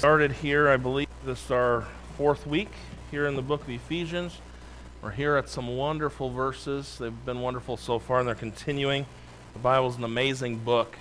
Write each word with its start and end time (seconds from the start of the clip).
started 0.00 0.32
here, 0.32 0.66
I 0.66 0.78
believe 0.78 1.08
this 1.26 1.44
is 1.44 1.50
our 1.50 1.86
fourth 2.16 2.46
week 2.46 2.70
here 3.10 3.26
in 3.26 3.36
the 3.36 3.42
book 3.42 3.60
of 3.60 3.68
Ephesians. 3.68 4.34
We're 5.02 5.10
here 5.10 5.36
at 5.36 5.50
some 5.50 5.76
wonderful 5.76 6.30
verses. 6.30 6.96
They've 6.96 7.12
been 7.26 7.42
wonderful 7.42 7.76
so 7.76 7.98
far, 7.98 8.18
and 8.18 8.26
they're 8.26 8.34
continuing. 8.34 9.04
The 9.52 9.58
Bible's 9.58 9.98
an 9.98 10.04
amazing 10.04 10.60
book. 10.60 10.96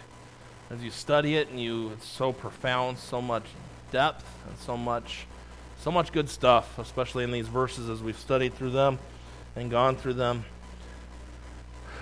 As 0.70 0.84
you 0.84 0.92
study 0.92 1.38
it, 1.38 1.48
and 1.48 1.62
you, 1.62 1.92
it's 1.92 2.06
so 2.06 2.34
profound, 2.34 2.98
so 2.98 3.22
much 3.22 3.46
depth, 3.94 4.26
and 4.50 4.58
so 4.58 4.76
much, 4.76 5.28
so 5.80 5.92
much 5.92 6.12
good 6.12 6.30
stuff, 6.30 6.78
especially 6.78 7.24
in 7.24 7.32
these 7.32 7.48
verses 7.48 7.90
as 7.90 8.04
we've 8.04 8.20
studied 8.20 8.54
through 8.54 8.72
them 8.72 9.00
and 9.56 9.72
gone 9.72 9.96
through 9.96 10.16
them. 10.16 10.44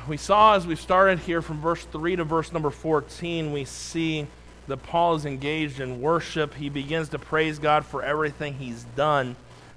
We 0.07 0.17
saw 0.17 0.55
as 0.55 0.65
we 0.65 0.75
started 0.75 1.19
here 1.19 1.43
from 1.43 1.61
verse 1.61 1.83
3 1.83 2.15
to 2.15 2.23
verse 2.23 2.51
number 2.51 2.71
14, 2.71 3.51
we 3.51 3.65
see 3.65 4.25
that 4.67 4.83
Paul 4.83 5.15
is 5.15 5.25
engaged 5.25 5.79
in 5.79 6.01
worship. 6.01 6.53
He 6.53 6.69
begins 6.69 7.09
to 7.09 7.19
praise 7.19 7.59
God 7.59 7.85
for 7.85 8.03
everything 8.03 8.55
he's 8.55 8.83
done 8.95 9.35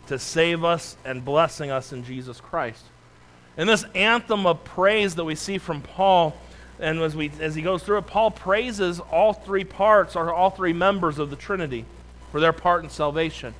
to 0.08 0.18
save 0.18 0.64
us 0.64 0.96
and 1.04 1.24
blessing 1.24 1.70
us 1.70 1.92
in 1.92 2.04
Jesus 2.04 2.40
Christ. 2.40 2.84
And 3.56 3.68
this 3.68 3.84
anthem 3.94 4.46
of 4.46 4.64
praise 4.64 5.14
that 5.16 5.24
we 5.24 5.34
see 5.34 5.58
from 5.58 5.82
Paul, 5.82 6.36
and 6.78 7.00
as, 7.00 7.14
we, 7.14 7.30
as 7.40 7.54
he 7.54 7.62
goes 7.62 7.82
through 7.82 7.98
it, 7.98 8.06
Paul 8.06 8.30
praises 8.30 9.00
all 9.00 9.32
three 9.32 9.64
parts, 9.64 10.16
or 10.16 10.32
all 10.32 10.50
three 10.50 10.72
members 10.72 11.18
of 11.18 11.30
the 11.30 11.36
Trinity 11.36 11.84
for 12.32 12.40
their 12.40 12.52
part 12.52 12.82
in 12.84 12.90
salvation. 12.90 13.54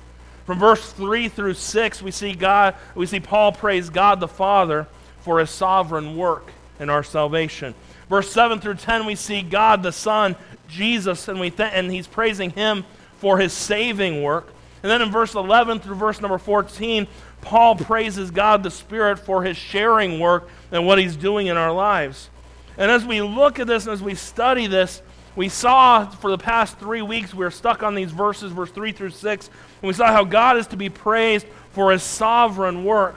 From 0.45 0.59
verse 0.59 0.91
3 0.93 1.29
through 1.29 1.53
6, 1.53 2.01
we 2.01 2.11
see 2.11 2.33
God, 2.33 2.75
we 2.95 3.05
see 3.05 3.19
Paul 3.19 3.51
praise 3.51 3.89
God 3.89 4.19
the 4.19 4.27
Father 4.27 4.87
for 5.21 5.39
his 5.39 5.49
sovereign 5.49 6.17
work 6.17 6.51
in 6.79 6.89
our 6.89 7.03
salvation. 7.03 7.75
Verse 8.09 8.29
7 8.31 8.59
through 8.59 8.75
10, 8.75 9.05
we 9.05 9.15
see 9.15 9.41
God 9.41 9.83
the 9.83 9.91
Son 9.91 10.35
Jesus, 10.71 11.27
and, 11.27 11.39
we 11.39 11.49
th- 11.49 11.71
and 11.73 11.91
he's 11.91 12.07
praising 12.07 12.49
him 12.51 12.85
for 13.17 13.37
his 13.37 13.53
saving 13.53 14.23
work. 14.23 14.47
And 14.81 14.89
then 14.89 15.01
in 15.01 15.11
verse 15.11 15.35
11 15.35 15.79
through 15.79 15.95
verse 15.95 16.21
number 16.21 16.39
14, 16.39 17.07
Paul 17.41 17.75
praises 17.75 18.31
God 18.31 18.63
the 18.63 18.71
Spirit 18.71 19.19
for 19.19 19.43
his 19.43 19.57
sharing 19.57 20.19
work 20.19 20.49
and 20.71 20.85
what 20.87 20.97
he's 20.97 21.15
doing 21.15 21.47
in 21.47 21.57
our 21.57 21.71
lives. 21.71 22.29
And 22.77 22.89
as 22.89 23.05
we 23.05 23.21
look 23.21 23.59
at 23.59 23.67
this 23.67 23.85
and 23.85 23.93
as 23.93 24.01
we 24.01 24.15
study 24.15 24.65
this, 24.65 25.01
we 25.35 25.49
saw 25.49 26.09
for 26.09 26.31
the 26.31 26.37
past 26.37 26.79
three 26.79 27.01
weeks, 27.01 27.33
we 27.33 27.45
are 27.45 27.51
stuck 27.51 27.83
on 27.83 27.95
these 27.95 28.11
verses, 28.11 28.51
verse 28.51 28.71
3 28.71 28.91
through 28.91 29.11
6, 29.11 29.47
and 29.47 29.87
we 29.87 29.93
saw 29.93 30.07
how 30.07 30.23
God 30.23 30.57
is 30.57 30.67
to 30.67 30.77
be 30.77 30.89
praised 30.89 31.45
for 31.71 31.91
his 31.91 32.03
sovereign 32.03 32.83
work. 32.83 33.15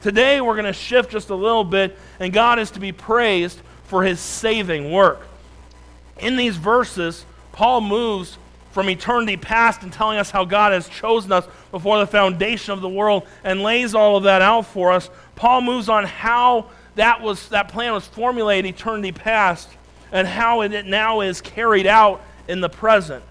Today, 0.00 0.40
we're 0.40 0.54
going 0.54 0.64
to 0.66 0.72
shift 0.72 1.10
just 1.10 1.30
a 1.30 1.34
little 1.34 1.64
bit, 1.64 1.98
and 2.20 2.32
God 2.32 2.58
is 2.58 2.70
to 2.72 2.80
be 2.80 2.92
praised 2.92 3.60
for 3.84 4.04
his 4.04 4.20
saving 4.20 4.92
work 4.92 5.20
in 6.20 6.36
these 6.36 6.56
verses, 6.56 7.24
Paul 7.52 7.80
moves 7.80 8.38
from 8.72 8.88
eternity 8.88 9.36
past 9.36 9.82
and 9.82 9.92
telling 9.92 10.18
us 10.18 10.30
how 10.30 10.44
God 10.44 10.72
has 10.72 10.88
chosen 10.88 11.32
us 11.32 11.46
before 11.70 11.98
the 11.98 12.06
foundation 12.06 12.72
of 12.72 12.80
the 12.80 12.88
world 12.88 13.26
and 13.42 13.62
lays 13.62 13.94
all 13.94 14.16
of 14.16 14.24
that 14.24 14.42
out 14.42 14.66
for 14.66 14.92
us. 14.92 15.10
Paul 15.34 15.60
moves 15.60 15.88
on 15.88 16.04
how 16.04 16.70
that, 16.94 17.20
was, 17.20 17.48
that 17.48 17.68
plan 17.68 17.92
was 17.92 18.06
formulated 18.06 18.74
eternity 18.74 19.12
past 19.12 19.68
and 20.12 20.26
how 20.26 20.60
it 20.62 20.86
now 20.86 21.20
is 21.20 21.40
carried 21.40 21.86
out 21.86 22.22
in 22.48 22.60
the 22.60 22.68
present. 22.68 23.24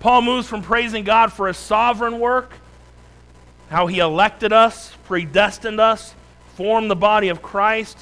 Paul 0.00 0.22
moves 0.22 0.48
from 0.48 0.62
praising 0.62 1.04
God 1.04 1.32
for 1.32 1.46
his 1.46 1.56
sovereign 1.56 2.18
work, 2.18 2.52
how 3.70 3.86
he 3.86 3.98
elected 3.98 4.52
us, 4.52 4.92
predestined 5.04 5.80
us, 5.80 6.14
formed 6.56 6.90
the 6.90 6.96
body 6.96 7.28
of 7.28 7.40
Christ, 7.40 7.98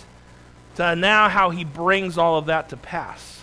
to 0.77 0.97
now 0.97 1.29
how 1.29 1.51
he 1.51 1.65
brings 1.65 2.17
all 2.17 2.39
of 2.39 2.47
that 2.47 2.71
to 2.71 2.77
pass. 2.77 3.40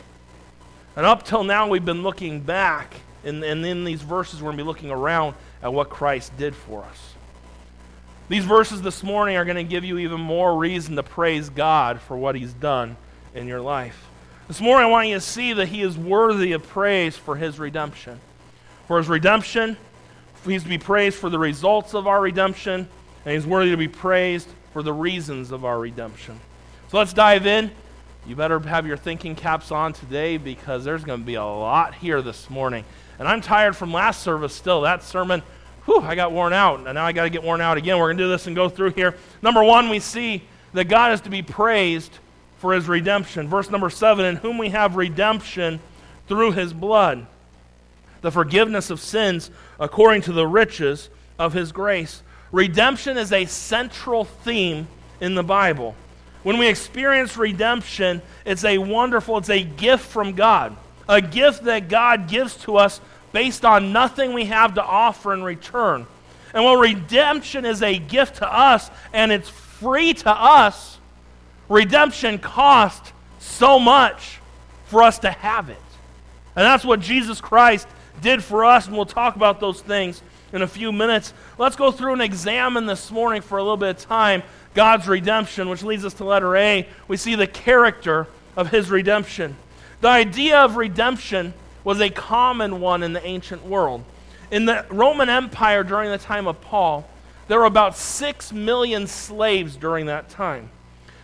And 0.98 1.06
up 1.06 1.22
till 1.22 1.44
now, 1.44 1.68
we've 1.68 1.86
been 1.86 2.02
looking 2.02 2.40
back, 2.40 2.96
and, 3.24 3.44
and 3.44 3.64
in 3.64 3.84
these 3.84 4.02
verses, 4.02 4.42
we're 4.42 4.48
going 4.48 4.58
to 4.58 4.64
be 4.64 4.68
looking 4.68 4.90
around 4.90 5.36
at 5.62 5.72
what 5.72 5.92
Christ 5.92 6.36
did 6.38 6.56
for 6.56 6.84
us. 6.86 7.14
These 8.30 8.46
verses 8.46 8.82
this 8.82 9.04
morning 9.04 9.38
are 9.38 9.46
going 9.46 9.58
to 9.58 9.64
give 9.64 9.86
you 9.86 10.00
even 10.00 10.20
more 10.20 10.58
reason 10.58 10.96
to 10.96 11.04
praise 11.04 11.50
God 11.50 12.02
for 12.02 12.18
what 12.18 12.34
He's 12.34 12.52
done 12.52 12.98
in 13.36 13.48
your 13.48 13.62
life. 13.62 14.08
This 14.48 14.60
morning, 14.60 14.88
I 14.88 14.90
want 14.90 15.08
you 15.08 15.14
to 15.14 15.22
see 15.22 15.54
that 15.54 15.68
He 15.68 15.84
is 15.84 15.96
worthy 15.96 16.54
of 16.54 16.68
praise 16.68 17.16
for 17.16 17.36
His 17.36 17.60
redemption. 17.60 18.20
For 18.88 18.98
His 18.98 19.08
redemption, 19.08 19.78
He's 20.44 20.64
to 20.64 20.70
be 20.70 20.80
praised 20.80 21.18
for 21.18 21.30
the 21.30 21.38
results 21.38 21.94
of 21.94 22.08
our 22.08 22.20
redemption, 22.20 22.88
and 23.24 23.34
He's 23.36 23.46
worthy 23.46 23.70
to 23.70 23.78
be 23.78 23.88
praised 23.88 24.50
for 24.74 24.82
the 24.82 24.94
reasons 24.94 25.52
of 25.52 25.64
our 25.64 25.80
redemption. 25.80 26.40
So 26.90 26.98
let's 26.98 27.14
dive 27.14 27.46
in 27.46 27.70
you 28.28 28.36
better 28.36 28.60
have 28.60 28.86
your 28.86 28.98
thinking 28.98 29.36
caps 29.36 29.72
on 29.72 29.94
today 29.94 30.36
because 30.36 30.84
there's 30.84 31.06
going 31.06 31.22
to 31.22 31.26
be 31.26 31.36
a 31.36 31.46
lot 31.46 31.96
here 31.96 32.22
this 32.22 32.50
morning. 32.50 32.84
And 33.20 33.28
I'm 33.28 33.40
tired 33.40 33.74
from 33.74 33.94
last 33.94 34.22
service 34.22 34.54
still. 34.54 34.82
That 34.82 35.02
sermon, 35.02 35.42
whew, 35.86 36.02
I 36.02 36.14
got 36.16 36.34
worn 36.34 36.52
out. 36.52 36.80
And 36.80 36.94
now 36.94 37.06
I 37.06 37.14
got 37.14 37.24
to 37.24 37.30
get 37.30 37.42
worn 37.42 37.62
out 37.62 37.78
again. 37.78 37.98
We're 37.98 38.08
going 38.08 38.18
to 38.18 38.24
do 38.26 38.30
this 38.30 38.46
and 38.46 38.56
go 38.56 38.68
through 38.68 38.92
here. 38.92 39.16
Number 39.42 39.64
one, 39.64 39.88
we 39.88 40.00
see 40.00 40.44
that 40.74 40.90
God 40.90 41.14
is 41.14 41.22
to 41.22 41.30
be 41.30 41.42
praised 41.42 42.12
for 42.58 42.74
his 42.74 42.90
redemption. 42.90 43.48
Verse 43.48 43.70
number 43.70 43.90
seven, 43.90 44.26
in 44.26 44.36
whom 44.36 44.58
we 44.58 44.70
have 44.70 44.98
redemption 44.98 45.80
through 46.28 46.52
his 46.52 46.74
blood, 46.74 47.26
the 48.20 48.32
forgiveness 48.32 48.90
of 48.90 49.00
sins 49.00 49.50
according 49.80 50.24
to 50.24 50.34
the 50.34 50.46
riches 50.46 51.10
of 51.40 51.54
his 51.54 51.72
grace. 51.72 52.24
Redemption 52.52 53.18
is 53.18 53.32
a 53.32 53.46
central 53.46 54.26
theme 54.26 54.90
in 55.22 55.36
the 55.36 55.44
Bible. 55.44 55.96
When 56.44 56.58
we 56.58 56.68
experience 56.68 57.38
redemption, 57.38 58.22
it's 58.46 58.64
a 58.64 58.78
wonderful, 58.78 59.38
it's 59.38 59.50
a 59.50 59.64
gift 59.64 60.06
from 60.06 60.34
God. 60.34 60.76
A 61.10 61.22
gift 61.22 61.64
that 61.64 61.90
God 61.90 62.28
gives 62.28 62.56
to 62.64 62.78
us 62.78 63.02
based 63.32 63.66
on 63.66 63.92
nothing 63.92 64.34
we 64.34 64.46
have 64.46 64.76
to 64.76 64.84
offer 64.84 65.34
in 65.34 65.44
return. 65.44 66.06
And 66.54 66.64
while 66.64 66.78
redemption 66.78 67.66
is 67.66 67.84
a 67.84 67.98
gift 67.98 68.38
to 68.38 68.52
us 68.52 68.90
and 69.14 69.32
it's 69.32 69.50
free 69.50 70.14
to 70.14 70.30
us, 70.30 70.98
redemption 71.70 72.40
cost 72.40 73.14
so 73.40 73.80
much 73.80 74.40
for 74.86 75.04
us 75.04 75.20
to 75.20 75.32
have 75.32 75.70
it. 75.70 75.78
And 76.56 76.66
that's 76.66 76.84
what 76.84 77.00
Jesus 77.00 77.42
Christ 77.42 77.88
did 78.22 78.44
for 78.44 78.66
us, 78.66 78.88
and 78.88 78.96
we'll 78.96 79.06
talk 79.06 79.36
about 79.36 79.60
those 79.60 79.82
things 79.82 80.22
in 80.52 80.62
a 80.62 80.68
few 80.68 80.92
minutes. 80.92 81.34
Let's 81.58 81.76
go 81.76 81.92
through 81.92 82.14
and 82.14 82.22
examine 82.22 82.86
this 82.86 83.12
morning 83.12 83.42
for 83.42 83.58
a 83.58 83.62
little 83.62 83.78
bit 83.78 83.90
of 83.90 84.00
time 84.00 84.42
God's 84.78 85.08
redemption, 85.08 85.70
which 85.70 85.82
leads 85.82 86.06
us 86.06 86.14
to 86.14 86.24
letter 86.24 86.56
A. 86.56 86.88
We 87.08 87.18
see 87.18 87.34
the 87.34 87.48
character 87.48 88.28
of 88.56 88.70
his 88.70 88.92
redemption. 88.92 89.56
The 90.02 90.08
idea 90.08 90.60
of 90.60 90.76
redemption 90.76 91.56
was 91.84 92.00
a 92.00 92.12
common 92.12 92.80
one 92.80 93.02
in 93.02 93.12
the 93.12 93.26
ancient 93.26 93.66
world. 93.66 94.04
In 94.52 94.66
the 94.66 94.86
Roman 94.92 95.30
Empire 95.30 95.84
during 95.84 96.12
the 96.12 96.20
time 96.20 96.46
of 96.46 96.62
Paul, 96.62 97.10
there 97.48 97.58
were 97.58 97.66
about 97.66 97.98
6 97.98 98.54
million 98.54 99.08
slaves 99.08 99.76
during 99.76 100.06
that 100.06 100.30
time. 100.30 100.70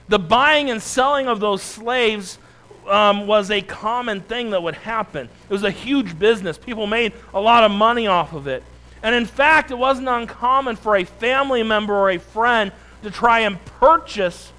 The 0.07 0.17
buying 0.17 0.71
and 0.71 0.81
selling 0.81 1.27
of 1.27 1.39
those 1.39 1.61
slaves 1.61 2.39
um, 2.87 3.27
was 3.27 3.51
a 3.51 3.61
common 3.61 4.21
thing 4.21 4.49
that 4.49 4.63
would 4.63 4.73
happen. 4.73 5.29
It 5.47 5.53
was 5.53 5.63
a 5.63 5.69
huge 5.69 6.17
business. 6.17 6.57
People 6.57 6.87
made 6.87 7.13
a 7.35 7.39
lot 7.39 7.63
of 7.63 7.69
money 7.69 8.07
off 8.07 8.33
of 8.33 8.47
it. 8.47 8.63
And 9.03 9.13
in 9.13 9.27
fact, 9.27 9.69
it 9.69 9.77
wasn't 9.77 10.07
uncommon 10.07 10.75
for 10.75 10.95
a 10.95 11.03
family 11.03 11.61
member 11.61 11.93
or 11.93 12.09
a 12.09 12.17
friend 12.17 12.71
to 13.03 13.11
try 13.11 13.41
and 13.41 13.63
purchase 13.65 14.51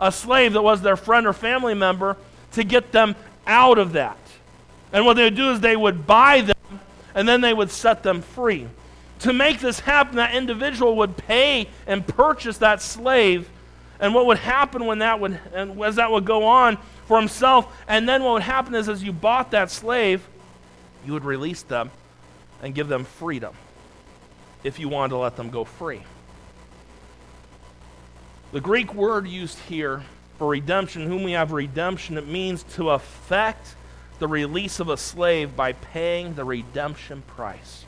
a 0.00 0.12
slave 0.12 0.52
that 0.52 0.62
was 0.62 0.82
their 0.82 0.96
friend 0.96 1.26
or 1.26 1.32
family 1.32 1.74
member 1.74 2.16
to 2.52 2.64
get 2.64 2.92
them 2.92 3.16
out 3.46 3.78
of 3.78 3.92
that. 3.94 4.18
And 4.92 5.04
what 5.04 5.14
they 5.14 5.24
would 5.24 5.34
do 5.34 5.50
is 5.50 5.60
they 5.60 5.76
would 5.76 6.06
buy 6.06 6.42
them 6.42 6.80
and 7.14 7.28
then 7.28 7.40
they 7.40 7.54
would 7.54 7.70
set 7.70 8.02
them 8.02 8.22
free. 8.22 8.66
To 9.20 9.32
make 9.32 9.60
this 9.60 9.80
happen, 9.80 10.16
that 10.16 10.34
individual 10.34 10.96
would 10.96 11.16
pay 11.16 11.68
and 11.86 12.06
purchase 12.06 12.58
that 12.58 12.82
slave. 12.82 13.48
And 13.98 14.14
what 14.14 14.26
would 14.26 14.38
happen 14.38 14.84
when 14.84 14.98
that 14.98 15.18
would, 15.20 15.40
and 15.54 15.82
as 15.82 15.96
that 15.96 16.10
would 16.10 16.26
go 16.26 16.44
on 16.44 16.76
for 17.06 17.18
himself, 17.18 17.74
and 17.88 18.06
then 18.06 18.22
what 18.22 18.34
would 18.34 18.42
happen 18.42 18.74
is 18.74 18.88
as 18.90 19.02
you 19.02 19.12
bought 19.12 19.52
that 19.52 19.70
slave, 19.70 20.26
you 21.06 21.14
would 21.14 21.24
release 21.24 21.62
them 21.62 21.90
and 22.62 22.74
give 22.74 22.88
them 22.88 23.04
freedom 23.04 23.54
if 24.62 24.78
you 24.78 24.88
wanted 24.88 25.10
to 25.10 25.16
let 25.16 25.36
them 25.36 25.48
go 25.48 25.64
free. 25.64 26.02
The 28.56 28.62
Greek 28.62 28.94
word 28.94 29.28
used 29.28 29.58
here 29.68 30.02
for 30.38 30.48
redemption, 30.48 31.06
whom 31.06 31.24
we 31.24 31.32
have 31.32 31.52
redemption, 31.52 32.16
it 32.16 32.26
means 32.26 32.62
to 32.76 32.88
effect 32.88 33.74
the 34.18 34.26
release 34.26 34.80
of 34.80 34.88
a 34.88 34.96
slave 34.96 35.54
by 35.54 35.74
paying 35.74 36.32
the 36.32 36.42
redemption 36.42 37.20
price. 37.26 37.84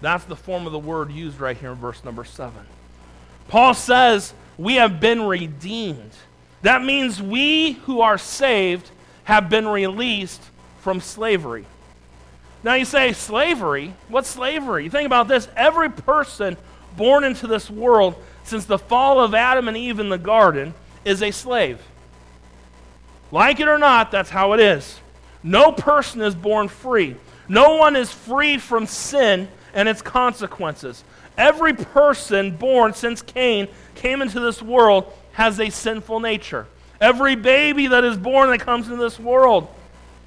That's 0.00 0.22
the 0.22 0.36
form 0.36 0.66
of 0.66 0.72
the 0.72 0.78
word 0.78 1.10
used 1.10 1.40
right 1.40 1.56
here 1.56 1.72
in 1.72 1.78
verse 1.78 2.04
number 2.04 2.22
7. 2.22 2.54
Paul 3.48 3.74
says, 3.74 4.34
We 4.56 4.76
have 4.76 5.00
been 5.00 5.22
redeemed. 5.22 6.12
That 6.62 6.84
means 6.84 7.20
we 7.20 7.72
who 7.72 8.00
are 8.00 8.18
saved 8.18 8.88
have 9.24 9.50
been 9.50 9.66
released 9.66 10.44
from 10.78 11.00
slavery. 11.00 11.64
Now 12.62 12.74
you 12.74 12.84
say, 12.84 13.14
slavery? 13.14 13.94
What's 14.06 14.28
slavery? 14.28 14.84
You 14.84 14.90
think 14.90 15.06
about 15.06 15.26
this. 15.26 15.48
Every 15.56 15.90
person 15.90 16.56
born 16.96 17.24
into 17.24 17.48
this 17.48 17.68
world 17.68 18.14
since 18.48 18.64
the 18.64 18.78
fall 18.78 19.20
of 19.20 19.34
Adam 19.34 19.68
and 19.68 19.76
Eve 19.76 20.00
in 20.00 20.08
the 20.08 20.18
garden, 20.18 20.74
is 21.04 21.22
a 21.22 21.30
slave. 21.30 21.80
Like 23.30 23.60
it 23.60 23.68
or 23.68 23.78
not, 23.78 24.10
that's 24.10 24.30
how 24.30 24.52
it 24.54 24.60
is. 24.60 25.00
No 25.42 25.72
person 25.72 26.22
is 26.22 26.34
born 26.34 26.68
free. 26.68 27.16
No 27.48 27.76
one 27.76 27.96
is 27.96 28.10
free 28.10 28.58
from 28.58 28.86
sin 28.86 29.48
and 29.74 29.88
its 29.88 30.02
consequences. 30.02 31.04
Every 31.36 31.72
person 31.72 32.56
born 32.56 32.94
since 32.94 33.22
Cain 33.22 33.68
came 33.94 34.22
into 34.22 34.40
this 34.40 34.60
world 34.60 35.12
has 35.32 35.60
a 35.60 35.70
sinful 35.70 36.20
nature. 36.20 36.66
Every 37.00 37.36
baby 37.36 37.86
that 37.86 38.04
is 38.04 38.16
born 38.16 38.50
that 38.50 38.60
comes 38.60 38.88
into 38.88 39.00
this 39.00 39.20
world 39.20 39.68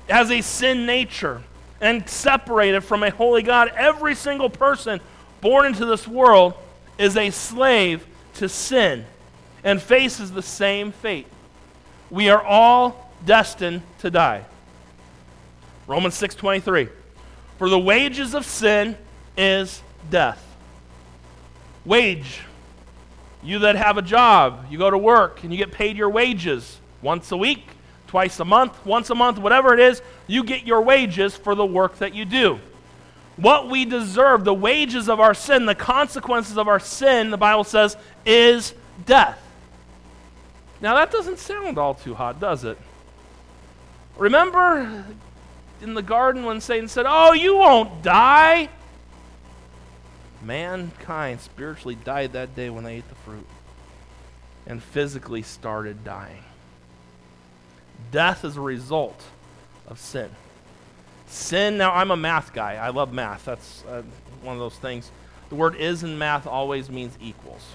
has 0.09 0.31
a 0.31 0.41
sin 0.41 0.85
nature 0.85 1.41
and 1.81 2.07
separated 2.07 2.81
from 2.81 3.03
a 3.03 3.09
holy 3.09 3.43
God. 3.43 3.71
Every 3.75 4.15
single 4.15 4.49
person 4.49 5.01
born 5.41 5.65
into 5.65 5.85
this 5.85 6.07
world 6.07 6.53
is 6.97 7.17
a 7.17 7.29
slave 7.31 8.05
to 8.35 8.49
sin 8.49 9.05
and 9.63 9.81
faces 9.81 10.31
the 10.31 10.41
same 10.41 10.91
fate. 10.91 11.27
We 12.09 12.29
are 12.29 12.43
all 12.43 13.11
destined 13.25 13.81
to 13.99 14.09
die. 14.09 14.45
Romans 15.87 16.15
6:23 16.15 16.89
For 17.57 17.69
the 17.69 17.79
wages 17.79 18.33
of 18.33 18.45
sin 18.45 18.97
is 19.37 19.81
death. 20.09 20.43
Wage. 21.85 22.41
You 23.43 23.59
that 23.59 23.75
have 23.75 23.97
a 23.97 24.03
job, 24.03 24.65
you 24.69 24.77
go 24.77 24.91
to 24.91 24.97
work 24.97 25.43
and 25.43 25.51
you 25.51 25.57
get 25.57 25.71
paid 25.71 25.97
your 25.97 26.09
wages 26.09 26.77
once 27.01 27.31
a 27.31 27.37
week, 27.37 27.65
twice 28.05 28.39
a 28.39 28.45
month, 28.45 28.85
once 28.85 29.09
a 29.09 29.15
month, 29.15 29.39
whatever 29.39 29.73
it 29.73 29.79
is, 29.79 30.01
you 30.27 30.43
get 30.43 30.65
your 30.65 30.81
wages 30.81 31.35
for 31.35 31.55
the 31.55 31.65
work 31.65 31.97
that 31.97 32.13
you 32.13 32.25
do. 32.25 32.59
What 33.37 33.69
we 33.69 33.85
deserve, 33.85 34.43
the 34.43 34.53
wages 34.53 35.09
of 35.09 35.19
our 35.19 35.33
sin, 35.33 35.65
the 35.65 35.75
consequences 35.75 36.57
of 36.57 36.67
our 36.67 36.79
sin, 36.79 37.31
the 37.31 37.37
Bible 37.37 37.63
says, 37.63 37.97
is 38.25 38.73
death. 39.05 39.41
Now, 40.81 40.95
that 40.95 41.11
doesn't 41.11 41.39
sound 41.39 41.77
all 41.77 41.93
too 41.93 42.15
hot, 42.15 42.39
does 42.39 42.63
it? 42.63 42.77
Remember 44.17 45.05
in 45.81 45.93
the 45.93 46.01
garden 46.01 46.43
when 46.43 46.61
Satan 46.61 46.87
said, 46.87 47.05
Oh, 47.07 47.33
you 47.33 47.55
won't 47.55 48.03
die? 48.03 48.69
Mankind 50.43 51.39
spiritually 51.39 51.95
died 51.95 52.33
that 52.33 52.55
day 52.55 52.69
when 52.69 52.83
they 52.83 52.97
ate 52.97 53.09
the 53.09 53.15
fruit 53.15 53.45
and 54.65 54.81
physically 54.81 55.41
started 55.41 56.03
dying. 56.03 56.43
Death 58.11 58.43
is 58.43 58.57
a 58.57 58.61
result 58.61 59.21
of 59.87 59.99
sin. 59.99 60.29
Sin, 61.31 61.77
now 61.77 61.93
I'm 61.93 62.11
a 62.11 62.17
math 62.17 62.51
guy. 62.51 62.75
I 62.75 62.89
love 62.89 63.13
math. 63.13 63.45
That's 63.45 63.85
uh, 63.85 64.03
one 64.43 64.55
of 64.55 64.59
those 64.59 64.75
things. 64.75 65.09
The 65.47 65.55
word 65.55 65.75
is 65.77 66.03
in 66.03 66.17
math 66.17 66.45
always 66.45 66.89
means 66.89 67.17
equals. 67.21 67.65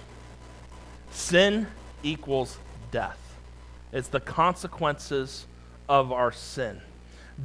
Sin 1.11 1.67
equals 2.03 2.59
death, 2.91 3.19
it's 3.93 4.09
the 4.09 4.21
consequences 4.21 5.47
of 5.89 6.13
our 6.13 6.33
sin. 6.33 6.83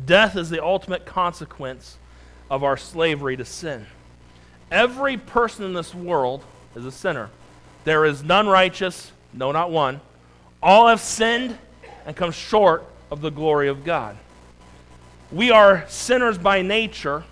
Death 0.05 0.35
is 0.35 0.49
the 0.49 0.61
ultimate 0.61 1.05
consequence 1.05 1.97
of 2.49 2.61
our 2.63 2.75
slavery 2.75 3.37
to 3.37 3.45
sin. 3.45 3.85
Every 4.69 5.15
person 5.15 5.63
in 5.63 5.73
this 5.73 5.95
world 5.95 6.43
is 6.75 6.85
a 6.85 6.91
sinner. 6.91 7.29
There 7.85 8.03
is 8.03 8.21
none 8.21 8.47
righteous, 8.47 9.13
no, 9.33 9.53
not 9.53 9.71
one. 9.71 10.01
All 10.61 10.87
have 10.87 10.99
sinned 10.99 11.57
and 12.05 12.15
come 12.15 12.31
short 12.31 12.83
of 13.09 13.21
the 13.21 13.31
glory 13.31 13.69
of 13.69 13.85
God. 13.85 14.17
We 15.31 15.51
are 15.51 15.86
sinners 15.88 16.38
by 16.38 16.62
nature, 16.62 17.24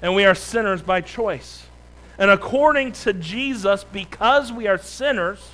and 0.00 0.14
we 0.14 0.24
are 0.24 0.34
sinners 0.34 0.82
by 0.82 1.02
choice. 1.02 1.66
And 2.18 2.30
according 2.30 2.92
to 2.92 3.12
Jesus, 3.12 3.84
because 3.84 4.50
we 4.52 4.66
are 4.66 4.78
sinners, 4.78 5.50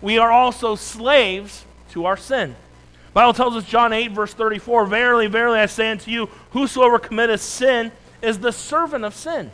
we 0.00 0.18
are 0.18 0.30
also 0.30 0.76
slaves 0.76 1.64
to 1.90 2.06
our 2.06 2.16
sin. 2.16 2.54
Bible 3.12 3.32
tells 3.32 3.56
us, 3.56 3.64
John 3.64 3.92
8, 3.92 4.12
verse 4.12 4.34
34, 4.34 4.86
Verily, 4.86 5.26
verily, 5.26 5.58
I 5.58 5.66
say 5.66 5.90
unto 5.90 6.10
you, 6.10 6.26
whosoever 6.50 6.98
committeth 6.98 7.40
sin 7.40 7.90
is 8.22 8.38
the 8.38 8.52
servant 8.52 9.04
of 9.04 9.14
sin. 9.14 9.50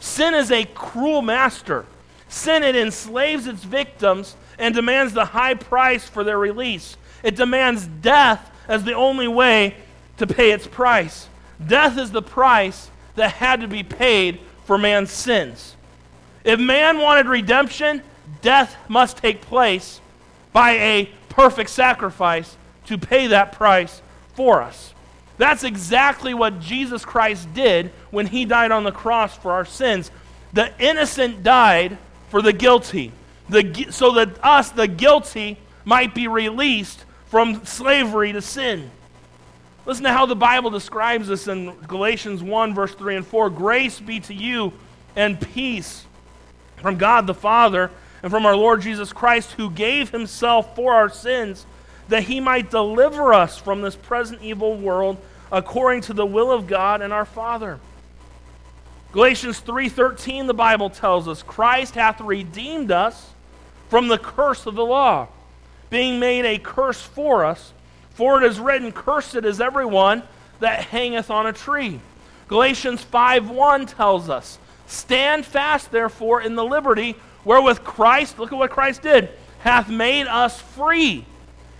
Sin 0.00 0.34
is 0.34 0.50
a 0.50 0.64
cruel 0.64 1.22
master. 1.22 1.86
Sin, 2.28 2.64
it 2.64 2.74
enslaves 2.74 3.46
its 3.46 3.62
victims 3.62 4.36
and 4.58 4.74
demands 4.74 5.12
the 5.12 5.26
high 5.26 5.54
price 5.54 6.08
for 6.08 6.24
their 6.24 6.38
release. 6.38 6.96
It 7.22 7.36
demands 7.36 7.86
death 7.86 8.50
as 8.66 8.84
the 8.84 8.94
only 8.94 9.28
way 9.28 9.76
to 10.18 10.26
pay 10.26 10.50
its 10.50 10.66
price. 10.66 11.28
Death 11.64 11.98
is 11.98 12.10
the 12.10 12.22
price 12.22 12.90
that 13.14 13.32
had 13.32 13.60
to 13.60 13.68
be 13.68 13.82
paid 13.82 14.40
for 14.64 14.78
man's 14.78 15.10
sins. 15.10 15.76
If 16.44 16.58
man 16.58 16.98
wanted 16.98 17.26
redemption, 17.26 18.02
death 18.40 18.76
must 18.88 19.16
take 19.16 19.40
place 19.40 20.00
by 20.52 20.72
a 20.72 21.10
perfect 21.28 21.70
sacrifice 21.70 22.56
to 22.86 22.98
pay 22.98 23.28
that 23.28 23.52
price 23.52 24.02
for 24.34 24.62
us. 24.62 24.92
That's 25.38 25.64
exactly 25.64 26.34
what 26.34 26.60
Jesus 26.60 27.04
Christ 27.04 27.52
did 27.54 27.90
when 28.10 28.26
he 28.26 28.44
died 28.44 28.70
on 28.70 28.84
the 28.84 28.92
cross 28.92 29.36
for 29.36 29.52
our 29.52 29.64
sins. 29.64 30.10
The 30.52 30.72
innocent 30.78 31.42
died 31.42 31.98
for 32.28 32.42
the 32.42 32.52
guilty, 32.52 33.12
the, 33.48 33.86
so 33.90 34.12
that 34.12 34.42
us, 34.44 34.70
the 34.70 34.86
guilty, 34.86 35.58
might 35.84 36.14
be 36.14 36.28
released 36.28 37.04
from 37.26 37.64
slavery 37.64 38.32
to 38.32 38.42
sin. 38.42 38.90
Listen 39.84 40.04
to 40.04 40.12
how 40.12 40.26
the 40.26 40.36
Bible 40.36 40.70
describes 40.70 41.26
this 41.26 41.48
in 41.48 41.74
Galatians 41.88 42.42
1, 42.42 42.74
verse 42.74 42.94
3 42.94 43.16
and 43.16 43.26
4. 43.26 43.50
Grace 43.50 43.98
be 43.98 44.20
to 44.20 44.34
you 44.34 44.72
and 45.16 45.40
peace 45.40 46.04
from 46.76 46.98
God 46.98 47.26
the 47.26 47.34
Father 47.34 47.90
and 48.22 48.30
from 48.30 48.46
our 48.46 48.54
Lord 48.54 48.80
Jesus 48.80 49.12
Christ, 49.12 49.52
who 49.52 49.70
gave 49.70 50.10
himself 50.10 50.76
for 50.76 50.94
our 50.94 51.08
sins 51.08 51.66
that 52.08 52.22
he 52.24 52.38
might 52.38 52.70
deliver 52.70 53.34
us 53.34 53.58
from 53.58 53.82
this 53.82 53.96
present 53.96 54.40
evil 54.40 54.76
world 54.76 55.16
according 55.50 56.02
to 56.02 56.12
the 56.12 56.26
will 56.26 56.52
of 56.52 56.68
God 56.68 57.02
and 57.02 57.12
our 57.12 57.24
Father. 57.24 57.80
Galatians 59.10 59.60
3:13 59.60 60.46
the 60.46 60.54
Bible 60.54 60.90
tells 60.90 61.26
us 61.26 61.42
Christ 61.42 61.96
hath 61.96 62.20
redeemed 62.20 62.90
us 62.92 63.30
from 63.90 64.08
the 64.08 64.18
curse 64.18 64.64
of 64.64 64.74
the 64.74 64.84
law 64.84 65.28
being 65.90 66.18
made 66.18 66.46
a 66.46 66.58
curse 66.58 67.02
for 67.02 67.44
us 67.44 67.72
for 68.14 68.42
it 68.42 68.46
is 68.46 68.58
written 68.58 68.92
cursed 68.92 69.36
is 69.36 69.60
everyone 69.60 70.22
that 70.60 70.84
hangeth 70.84 71.30
on 71.30 71.46
a 71.46 71.52
tree. 71.52 72.00
Galatians 72.48 73.04
5:1 73.04 73.86
tells 73.86 74.28
us 74.28 74.58
stand 74.86 75.46
fast 75.46 75.90
therefore 75.90 76.40
in 76.42 76.54
the 76.54 76.64
liberty 76.64 77.16
wherewith 77.44 77.82
Christ 77.82 78.38
look 78.38 78.52
at 78.52 78.58
what 78.58 78.70
Christ 78.70 79.02
did 79.02 79.30
hath 79.60 79.88
made 79.88 80.26
us 80.26 80.60
free 80.60 81.24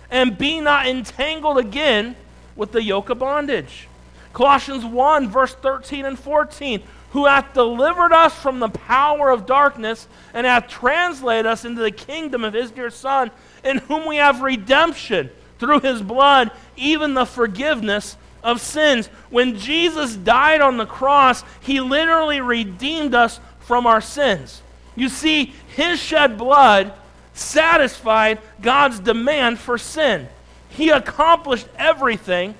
and 0.09 0.37
be 0.37 0.59
not 0.59 0.87
entangled 0.87 1.57
again 1.57 2.15
with 2.55 2.71
the 2.71 2.83
yoke 2.83 3.09
of 3.09 3.19
bondage. 3.19 3.87
Colossians 4.31 4.83
1, 4.83 5.29
verse 5.29 5.53
13 5.53 6.05
and 6.05 6.17
14, 6.17 6.81
who 7.11 7.25
hath 7.25 7.53
delivered 7.53 8.11
us 8.11 8.33
from 8.33 8.59
the 8.59 8.69
power 8.69 9.29
of 9.29 9.45
darkness 9.45 10.07
and 10.33 10.47
hath 10.47 10.67
translated 10.67 11.45
us 11.45 11.65
into 11.65 11.81
the 11.81 11.91
kingdom 11.91 12.43
of 12.43 12.53
his 12.53 12.71
dear 12.71 12.89
Son, 12.89 13.29
in 13.63 13.77
whom 13.77 14.07
we 14.07 14.15
have 14.15 14.41
redemption 14.41 15.29
through 15.63 15.79
his 15.79 16.01
blood, 16.01 16.51
even 16.75 17.13
the 17.13 17.25
forgiveness 17.25 18.17
of 18.43 18.59
sins. 18.59 19.07
When 19.29 19.57
Jesus 19.57 20.17
died 20.17 20.59
on 20.59 20.75
the 20.75 20.85
cross, 20.85 21.41
he 21.61 21.79
literally 21.79 22.41
redeemed 22.41 23.15
us 23.15 23.39
from 23.61 23.87
our 23.87 24.01
sins. 24.01 24.61
You 24.97 25.07
see, 25.07 25.53
his 25.75 26.01
shed 26.01 26.37
blood 26.37 26.93
satisfied 27.33 28.39
God's 28.61 28.99
demand 28.99 29.57
for 29.57 29.77
sin. 29.77 30.27
He 30.67 30.89
accomplished 30.89 31.67
everything 31.77 32.55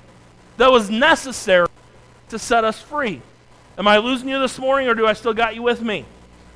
that 0.56 0.72
was 0.72 0.88
necessary 0.88 1.68
to 2.30 2.38
set 2.38 2.64
us 2.64 2.80
free. 2.80 3.20
Am 3.76 3.86
I 3.86 3.98
losing 3.98 4.30
you 4.30 4.38
this 4.38 4.58
morning 4.58 4.88
or 4.88 4.94
do 4.94 5.06
I 5.06 5.12
still 5.12 5.34
got 5.34 5.54
you 5.54 5.62
with 5.62 5.82
me? 5.82 6.06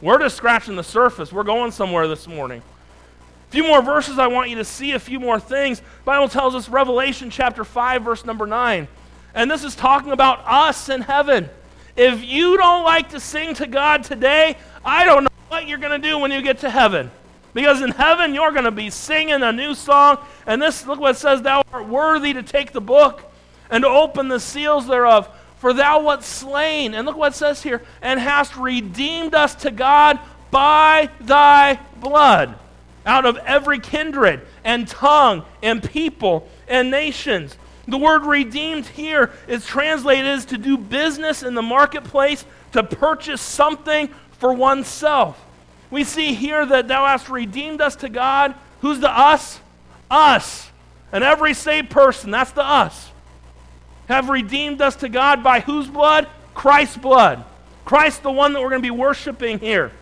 We're 0.00 0.18
just 0.18 0.36
scratching 0.36 0.76
the 0.76 0.84
surface. 0.84 1.30
We're 1.30 1.42
going 1.42 1.72
somewhere 1.72 2.08
this 2.08 2.26
morning. 2.26 2.62
A 3.48 3.50
few 3.50 3.62
more 3.62 3.80
verses 3.80 4.18
I 4.18 4.26
want 4.26 4.50
you 4.50 4.56
to 4.56 4.64
see, 4.64 4.92
a 4.92 4.98
few 4.98 5.18
more 5.18 5.40
things. 5.40 5.80
Bible 6.04 6.28
tells 6.28 6.54
us 6.54 6.68
Revelation 6.68 7.30
chapter 7.30 7.64
5 7.64 8.02
verse 8.02 8.26
number 8.26 8.46
9. 8.46 8.86
And 9.34 9.50
this 9.50 9.64
is 9.64 9.74
talking 9.74 10.12
about 10.12 10.42
us 10.44 10.90
in 10.90 11.00
heaven. 11.00 11.48
If 11.96 12.22
you 12.22 12.58
don't 12.58 12.84
like 12.84 13.08
to 13.10 13.20
sing 13.20 13.54
to 13.54 13.66
God 13.66 14.04
today, 14.04 14.58
I 14.84 15.06
don't 15.06 15.24
know 15.24 15.30
what 15.48 15.66
you're 15.66 15.78
going 15.78 15.98
to 15.98 16.08
do 16.08 16.18
when 16.18 16.30
you 16.30 16.42
get 16.42 16.58
to 16.58 16.68
heaven. 16.68 17.10
Because 17.54 17.80
in 17.80 17.90
heaven, 17.90 18.34
you're 18.34 18.52
going 18.52 18.64
to 18.64 18.70
be 18.70 18.90
singing 18.90 19.42
a 19.42 19.50
new 19.50 19.74
song. 19.74 20.18
And 20.46 20.60
this, 20.60 20.86
look 20.86 21.00
what 21.00 21.12
it 21.12 21.18
says, 21.18 21.40
Thou 21.40 21.62
art 21.72 21.88
worthy 21.88 22.34
to 22.34 22.42
take 22.42 22.72
the 22.72 22.82
book 22.82 23.32
and 23.70 23.82
to 23.82 23.88
open 23.88 24.28
the 24.28 24.40
seals 24.40 24.86
thereof. 24.86 25.26
For 25.56 25.72
thou 25.72 26.02
wast 26.02 26.28
slain. 26.28 26.92
And 26.92 27.06
look 27.06 27.16
what 27.16 27.32
it 27.32 27.36
says 27.36 27.62
here, 27.62 27.82
and 28.02 28.20
hast 28.20 28.56
redeemed 28.56 29.34
us 29.34 29.54
to 29.56 29.70
God 29.70 30.20
by 30.50 31.08
thy 31.20 31.80
blood 31.96 32.54
out 33.06 33.24
of 33.24 33.36
every 33.38 33.78
kindred 33.78 34.40
and 34.64 34.86
tongue 34.86 35.44
and 35.62 35.82
people 35.82 36.48
and 36.66 36.90
nations. 36.90 37.56
The 37.86 37.98
word 37.98 38.24
redeemed 38.24 38.86
here 38.86 39.30
is 39.46 39.64
translated 39.64 40.26
as 40.26 40.44
to 40.46 40.58
do 40.58 40.76
business 40.76 41.42
in 41.42 41.54
the 41.54 41.62
marketplace, 41.62 42.44
to 42.72 42.82
purchase 42.82 43.40
something 43.40 44.08
for 44.32 44.52
oneself. 44.52 45.42
We 45.90 46.04
see 46.04 46.34
here 46.34 46.66
that 46.66 46.86
thou 46.88 47.06
hast 47.06 47.30
redeemed 47.30 47.80
us 47.80 47.96
to 47.96 48.10
God. 48.10 48.54
Who's 48.82 49.00
the 49.00 49.10
us? 49.10 49.60
Us. 50.10 50.70
And 51.12 51.24
every 51.24 51.54
saved 51.54 51.88
person, 51.88 52.30
that's 52.30 52.52
the 52.52 52.62
us. 52.62 53.10
Have 54.08 54.28
redeemed 54.28 54.82
us 54.82 54.96
to 54.96 55.08
God 55.08 55.42
by 55.42 55.60
whose 55.60 55.86
blood? 55.86 56.28
Christ's 56.54 56.98
blood. 56.98 57.44
Christ, 57.84 58.22
the 58.22 58.30
one 58.30 58.52
that 58.52 58.60
we're 58.60 58.68
going 58.68 58.82
to 58.82 58.86
be 58.86 58.90
worshiping 58.90 59.58
here. 59.58 59.92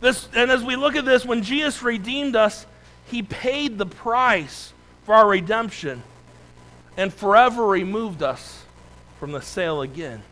This, 0.00 0.28
and 0.34 0.50
as 0.50 0.64
we 0.64 0.76
look 0.76 0.96
at 0.96 1.04
this, 1.04 1.24
when 1.24 1.42
Jesus 1.42 1.82
redeemed 1.82 2.36
us, 2.36 2.66
he 3.06 3.22
paid 3.22 3.76
the 3.76 3.86
price 3.86 4.72
for 5.04 5.14
our 5.14 5.28
redemption 5.28 6.02
and 6.96 7.12
forever 7.12 7.66
removed 7.66 8.22
us 8.22 8.64
from 9.18 9.32
the 9.32 9.42
sale 9.42 9.82
again. 9.82 10.22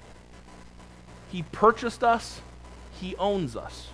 He 1.30 1.42
purchased 1.42 2.02
us, 2.02 2.40
He 3.00 3.16
owns 3.16 3.56
us. 3.56 3.88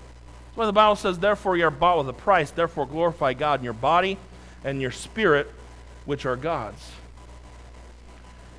That's 0.46 0.56
why 0.56 0.66
the 0.66 0.72
Bible 0.72 0.96
says, 0.96 1.18
Therefore, 1.18 1.56
you 1.56 1.66
are 1.66 1.70
bought 1.70 1.98
with 1.98 2.08
a 2.08 2.12
price. 2.12 2.50
Therefore, 2.50 2.86
glorify 2.86 3.32
God 3.32 3.60
in 3.60 3.64
your 3.64 3.72
body 3.72 4.18
and 4.62 4.80
your 4.80 4.92
spirit, 4.92 5.50
which 6.04 6.26
are 6.26 6.36
God's. 6.36 6.90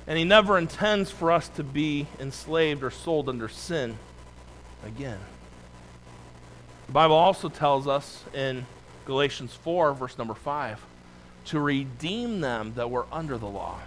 And 0.06 0.18
He 0.18 0.24
never 0.24 0.58
intends 0.58 1.10
for 1.10 1.32
us 1.32 1.48
to 1.50 1.64
be 1.64 2.06
enslaved 2.20 2.82
or 2.82 2.90
sold 2.90 3.28
under 3.28 3.48
sin 3.48 3.96
again. 4.84 5.18
The 6.86 6.92
Bible 6.92 7.16
also 7.16 7.48
tells 7.48 7.86
us 7.88 8.22
in 8.32 8.64
Galatians 9.06 9.52
4, 9.54 9.94
verse 9.94 10.18
number 10.18 10.34
5, 10.34 10.80
to 11.46 11.60
redeem 11.60 12.40
them 12.40 12.74
that 12.76 12.90
were 12.90 13.06
under 13.10 13.38
the 13.38 13.46
law, 13.46 13.78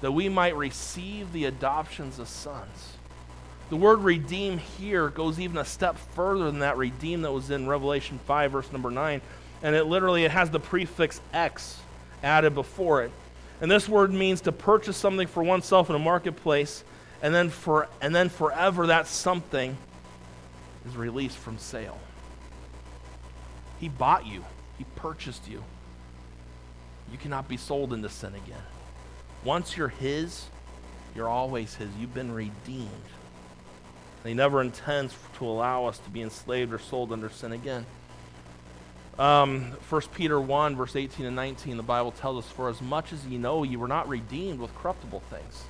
that 0.00 0.12
we 0.12 0.28
might 0.28 0.56
receive 0.56 1.32
the 1.32 1.46
adoptions 1.46 2.18
of 2.18 2.28
sons. 2.28 2.94
The 3.70 3.76
word 3.76 4.00
redeem 4.00 4.58
here 4.58 5.08
goes 5.08 5.40
even 5.40 5.58
a 5.58 5.64
step 5.64 5.96
further 6.14 6.44
than 6.44 6.60
that 6.60 6.76
redeem 6.76 7.22
that 7.22 7.32
was 7.32 7.50
in 7.50 7.66
Revelation 7.66 8.20
5, 8.26 8.52
verse 8.52 8.72
number 8.72 8.90
9. 8.90 9.20
And 9.62 9.74
it 9.74 9.84
literally 9.84 10.24
it 10.24 10.30
has 10.30 10.50
the 10.50 10.60
prefix 10.60 11.20
ex 11.32 11.80
added 12.22 12.54
before 12.54 13.02
it. 13.02 13.10
And 13.60 13.70
this 13.70 13.88
word 13.88 14.12
means 14.12 14.40
to 14.42 14.52
purchase 14.52 14.96
something 14.96 15.26
for 15.26 15.42
oneself 15.42 15.88
in 15.88 15.96
a 15.96 16.00
marketplace, 16.00 16.84
and 17.22 17.34
then 17.34 17.48
for 17.48 17.88
and 18.00 18.14
then 18.14 18.28
forever 18.28 18.88
that 18.88 19.06
something 19.06 19.76
is 20.86 20.96
released 20.96 21.38
from 21.38 21.58
sale. 21.58 21.98
He 23.82 23.88
bought 23.88 24.28
you, 24.28 24.44
He 24.78 24.84
purchased 24.94 25.48
you. 25.48 25.64
You 27.10 27.18
cannot 27.18 27.48
be 27.48 27.56
sold 27.56 27.92
into 27.92 28.08
sin 28.08 28.32
again. 28.32 28.62
Once 29.42 29.76
you're 29.76 29.88
His, 29.88 30.46
you're 31.16 31.28
always 31.28 31.74
His. 31.74 31.88
You've 31.98 32.14
been 32.14 32.32
redeemed. 32.32 32.88
And 34.22 34.28
He 34.28 34.34
never 34.34 34.60
intends 34.60 35.16
to 35.38 35.44
allow 35.44 35.86
us 35.86 35.98
to 35.98 36.10
be 36.10 36.22
enslaved 36.22 36.72
or 36.72 36.78
sold 36.78 37.12
under 37.12 37.28
sin 37.28 37.50
again. 37.50 37.84
Um, 39.18 39.72
1 39.88 40.02
Peter 40.14 40.40
1, 40.40 40.76
verse 40.76 40.94
18 40.94 41.26
and 41.26 41.34
19, 41.34 41.76
the 41.76 41.82
Bible 41.82 42.12
tells 42.12 42.44
us, 42.44 42.50
For 42.52 42.68
as 42.68 42.80
much 42.80 43.12
as 43.12 43.26
ye 43.26 43.36
know, 43.36 43.64
ye 43.64 43.74
were 43.74 43.88
not 43.88 44.08
redeemed 44.08 44.60
with 44.60 44.72
corruptible 44.76 45.24
things, 45.28 45.64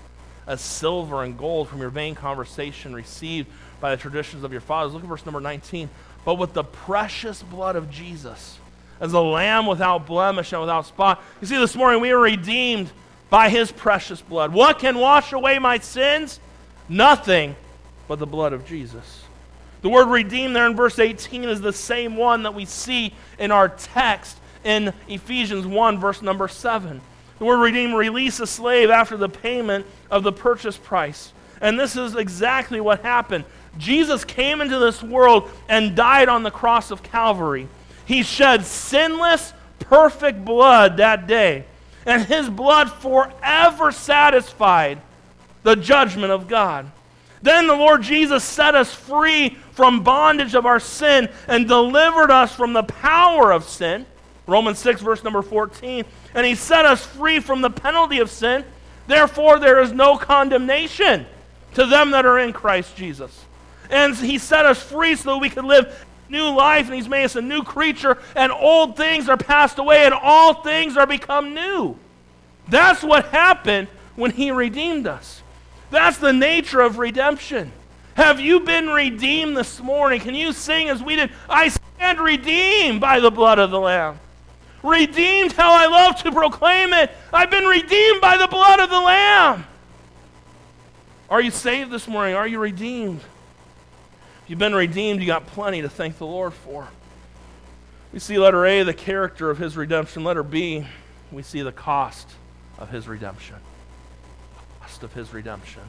as 0.46 0.60
silver 0.60 1.22
and 1.22 1.38
gold 1.38 1.70
from 1.70 1.80
your 1.80 1.88
vain 1.88 2.14
conversation 2.14 2.94
received 2.94 3.48
by 3.80 3.90
the 3.90 3.96
traditions 3.96 4.44
of 4.44 4.52
your 4.52 4.60
fathers. 4.60 4.92
Look 4.92 5.02
at 5.02 5.08
verse 5.08 5.24
number 5.24 5.40
19 5.40 5.88
but 6.24 6.34
with 6.34 6.52
the 6.52 6.64
precious 6.64 7.42
blood 7.42 7.76
of 7.76 7.90
Jesus 7.90 8.58
as 9.00 9.12
a 9.12 9.20
lamb 9.20 9.66
without 9.66 10.06
blemish 10.06 10.52
and 10.52 10.60
without 10.60 10.86
spot. 10.86 11.22
You 11.40 11.46
see, 11.46 11.56
this 11.56 11.74
morning 11.74 12.00
we 12.00 12.12
are 12.12 12.18
redeemed 12.18 12.90
by 13.30 13.48
his 13.48 13.72
precious 13.72 14.20
blood. 14.20 14.52
What 14.52 14.78
can 14.78 14.96
wash 14.98 15.32
away 15.32 15.58
my 15.58 15.78
sins? 15.78 16.38
Nothing 16.88 17.56
but 18.06 18.18
the 18.18 18.26
blood 18.26 18.52
of 18.52 18.64
Jesus. 18.66 19.24
The 19.80 19.88
word 19.88 20.08
redeemed 20.08 20.54
there 20.54 20.66
in 20.66 20.76
verse 20.76 20.98
18 20.98 21.44
is 21.44 21.60
the 21.60 21.72
same 21.72 22.16
one 22.16 22.44
that 22.44 22.54
we 22.54 22.64
see 22.64 23.12
in 23.38 23.50
our 23.50 23.68
text 23.68 24.38
in 24.62 24.92
Ephesians 25.08 25.66
1, 25.66 25.98
verse 25.98 26.22
number 26.22 26.46
7. 26.46 27.00
The 27.40 27.44
word 27.44 27.58
redeem, 27.58 27.92
release 27.92 28.38
a 28.38 28.46
slave 28.46 28.90
after 28.90 29.16
the 29.16 29.28
payment 29.28 29.84
of 30.10 30.22
the 30.22 30.32
purchase 30.32 30.76
price. 30.76 31.32
And 31.60 31.78
this 31.78 31.96
is 31.96 32.14
exactly 32.14 32.80
what 32.80 33.00
happened. 33.00 33.44
Jesus 33.78 34.24
came 34.24 34.60
into 34.60 34.78
this 34.78 35.02
world 35.02 35.50
and 35.68 35.96
died 35.96 36.28
on 36.28 36.42
the 36.42 36.50
cross 36.50 36.90
of 36.90 37.02
Calvary. 37.02 37.68
He 38.04 38.22
shed 38.22 38.64
sinless, 38.66 39.52
perfect 39.78 40.44
blood 40.44 40.98
that 40.98 41.26
day, 41.26 41.64
and 42.04 42.22
his 42.22 42.48
blood 42.48 42.90
forever 42.90 43.92
satisfied 43.92 45.00
the 45.62 45.76
judgment 45.76 46.32
of 46.32 46.48
God. 46.48 46.90
Then 47.42 47.66
the 47.66 47.74
Lord 47.74 48.02
Jesus 48.02 48.44
set 48.44 48.74
us 48.74 48.94
free 48.94 49.56
from 49.72 50.04
bondage 50.04 50.54
of 50.54 50.66
our 50.66 50.78
sin 50.78 51.28
and 51.48 51.66
delivered 51.66 52.30
us 52.30 52.54
from 52.54 52.72
the 52.72 52.84
power 52.84 53.52
of 53.52 53.64
sin. 53.64 54.06
Romans 54.46 54.78
6, 54.78 55.00
verse 55.00 55.24
number 55.24 55.42
14. 55.42 56.04
And 56.34 56.46
he 56.46 56.54
set 56.54 56.84
us 56.84 57.04
free 57.04 57.40
from 57.40 57.60
the 57.60 57.70
penalty 57.70 58.20
of 58.20 58.30
sin. 58.30 58.64
Therefore, 59.06 59.58
there 59.58 59.80
is 59.80 59.92
no 59.92 60.16
condemnation 60.16 61.26
to 61.74 61.86
them 61.86 62.12
that 62.12 62.26
are 62.26 62.38
in 62.38 62.52
Christ 62.52 62.96
Jesus. 62.96 63.44
And 63.92 64.16
he 64.16 64.38
set 64.38 64.66
us 64.66 64.82
free 64.82 65.14
so 65.14 65.34
that 65.34 65.38
we 65.38 65.50
could 65.50 65.66
live 65.66 66.06
new 66.28 66.48
life, 66.48 66.86
and 66.86 66.94
he's 66.94 67.08
made 67.08 67.24
us 67.24 67.36
a 67.36 67.42
new 67.42 67.62
creature, 67.62 68.18
and 68.34 68.50
old 68.50 68.96
things 68.96 69.28
are 69.28 69.36
passed 69.36 69.78
away, 69.78 70.04
and 70.04 70.14
all 70.14 70.54
things 70.62 70.96
are 70.96 71.06
become 71.06 71.54
new. 71.54 71.96
That's 72.68 73.02
what 73.02 73.26
happened 73.26 73.88
when 74.16 74.30
he 74.30 74.50
redeemed 74.50 75.06
us. 75.06 75.42
That's 75.90 76.16
the 76.16 76.32
nature 76.32 76.80
of 76.80 76.98
redemption. 76.98 77.70
Have 78.14 78.40
you 78.40 78.60
been 78.60 78.88
redeemed 78.88 79.56
this 79.56 79.80
morning? 79.80 80.20
Can 80.20 80.34
you 80.34 80.52
sing 80.52 80.88
as 80.88 81.02
we 81.02 81.16
did? 81.16 81.30
I 81.48 81.68
stand 81.68 82.18
redeemed 82.18 83.00
by 83.00 83.20
the 83.20 83.30
blood 83.30 83.58
of 83.58 83.70
the 83.70 83.80
Lamb. 83.80 84.18
Redeemed, 84.82 85.52
how 85.52 85.72
I 85.72 85.86
love 85.86 86.22
to 86.22 86.32
proclaim 86.32 86.92
it. 86.94 87.10
I've 87.32 87.50
been 87.50 87.64
redeemed 87.64 88.20
by 88.20 88.36
the 88.38 88.48
blood 88.48 88.80
of 88.80 88.90
the 88.90 89.00
Lamb. 89.00 89.66
Are 91.30 91.40
you 91.40 91.50
saved 91.50 91.90
this 91.90 92.08
morning? 92.08 92.34
Are 92.34 92.48
you 92.48 92.58
redeemed? 92.58 93.20
You've 94.52 94.58
been 94.58 94.74
redeemed, 94.74 95.22
you 95.22 95.26
got 95.26 95.46
plenty 95.46 95.80
to 95.80 95.88
thank 95.88 96.18
the 96.18 96.26
Lord 96.26 96.52
for. 96.52 96.86
We 98.12 98.18
see 98.18 98.36
letter 98.38 98.66
A, 98.66 98.82
the 98.82 98.92
character 98.92 99.48
of 99.48 99.56
his 99.56 99.78
redemption. 99.78 100.24
Letter 100.24 100.42
B, 100.42 100.86
we 101.30 101.42
see 101.42 101.62
the 101.62 101.72
cost 101.72 102.28
of 102.78 102.90
his 102.90 103.08
redemption. 103.08 103.56
Cost 104.78 105.04
of 105.04 105.14
his 105.14 105.32
redemption. 105.32 105.80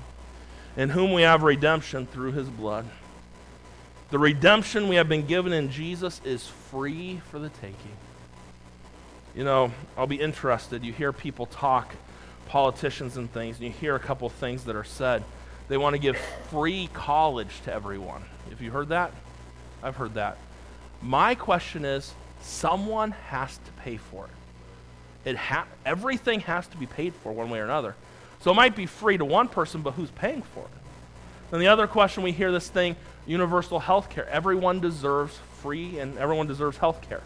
In 0.77 0.88
whom 0.88 1.12
we 1.12 1.24
have 1.24 1.43
redemption 1.43 2.08
through 2.08 2.32
his 2.32 2.48
blood. 2.48 2.86
The 4.12 4.17
redemption 4.17 4.88
we 4.88 4.96
have 4.96 5.10
been 5.10 5.25
given 5.25 5.51
in 5.51 5.70
Jesus 5.70 6.22
is 6.24 6.48
free 6.48 7.20
for 7.32 7.39
the 7.39 7.50
taking. 7.50 7.98
You 9.36 9.43
know, 9.43 9.74
I'll 9.98 10.08
be 10.08 10.22
interested. 10.22 10.86
You 10.86 10.93
hear 10.93 11.12
people 11.12 11.48
talk, 11.48 11.93
politicians 12.48 13.17
and 13.17 13.29
things, 13.29 13.58
and 13.58 13.65
you 13.65 13.74
hear 13.74 13.96
a 13.98 14.00
couple 14.00 14.29
things 14.29 14.63
that 14.63 14.77
are 14.77 14.86
said. 14.86 15.22
They 15.74 15.77
want 15.77 15.96
to 15.96 16.00
give 16.00 16.20
free 16.51 16.88
college 16.94 17.62
to 17.63 17.74
everyone. 17.74 18.24
Have 18.51 18.62
you 18.62 18.70
heard 18.70 18.89
that? 18.89 19.12
I've 19.82 19.96
heard 19.96 20.13
that. 20.13 20.38
My 21.01 21.34
question 21.34 21.84
is 21.84 22.13
someone 22.42 23.10
has 23.10 23.58
to 23.58 23.72
pay 23.82 23.98
for 23.98 24.25
it. 24.25 25.30
It 25.32 25.36
ha- 25.36 25.65
everything 25.84 26.42
has 26.42 26.68
to 26.68 26.77
be 26.77 26.86
paid 26.86 27.15
for 27.15 27.32
one 27.32 27.50
way 27.50 27.58
or 27.58 27.63
another. 27.63 27.96
So 28.42 28.51
it 28.51 28.53
might 28.53 28.75
be 28.75 28.86
free 28.86 29.18
to 29.18 29.25
one 29.25 29.48
person, 29.48 29.82
but 29.82 29.94
who's 29.94 30.12
paying 30.12 30.44
for 30.44 30.60
it? 30.60 31.51
And 31.51 31.60
the 31.60 31.70
other 31.70 31.88
question 31.88 32.22
we 32.22 32.34
hear 32.34 32.51
this 32.51 32.70
thing 32.70 32.96
universal 33.25 33.80
health 33.80 34.12
care. 34.12 34.30
Everyone 34.30 34.80
deserves 34.80 35.39
free 35.63 35.98
and 35.98 36.20
everyone 36.20 36.46
deserves 36.46 36.77
health 36.77 37.01
care. 37.10 37.24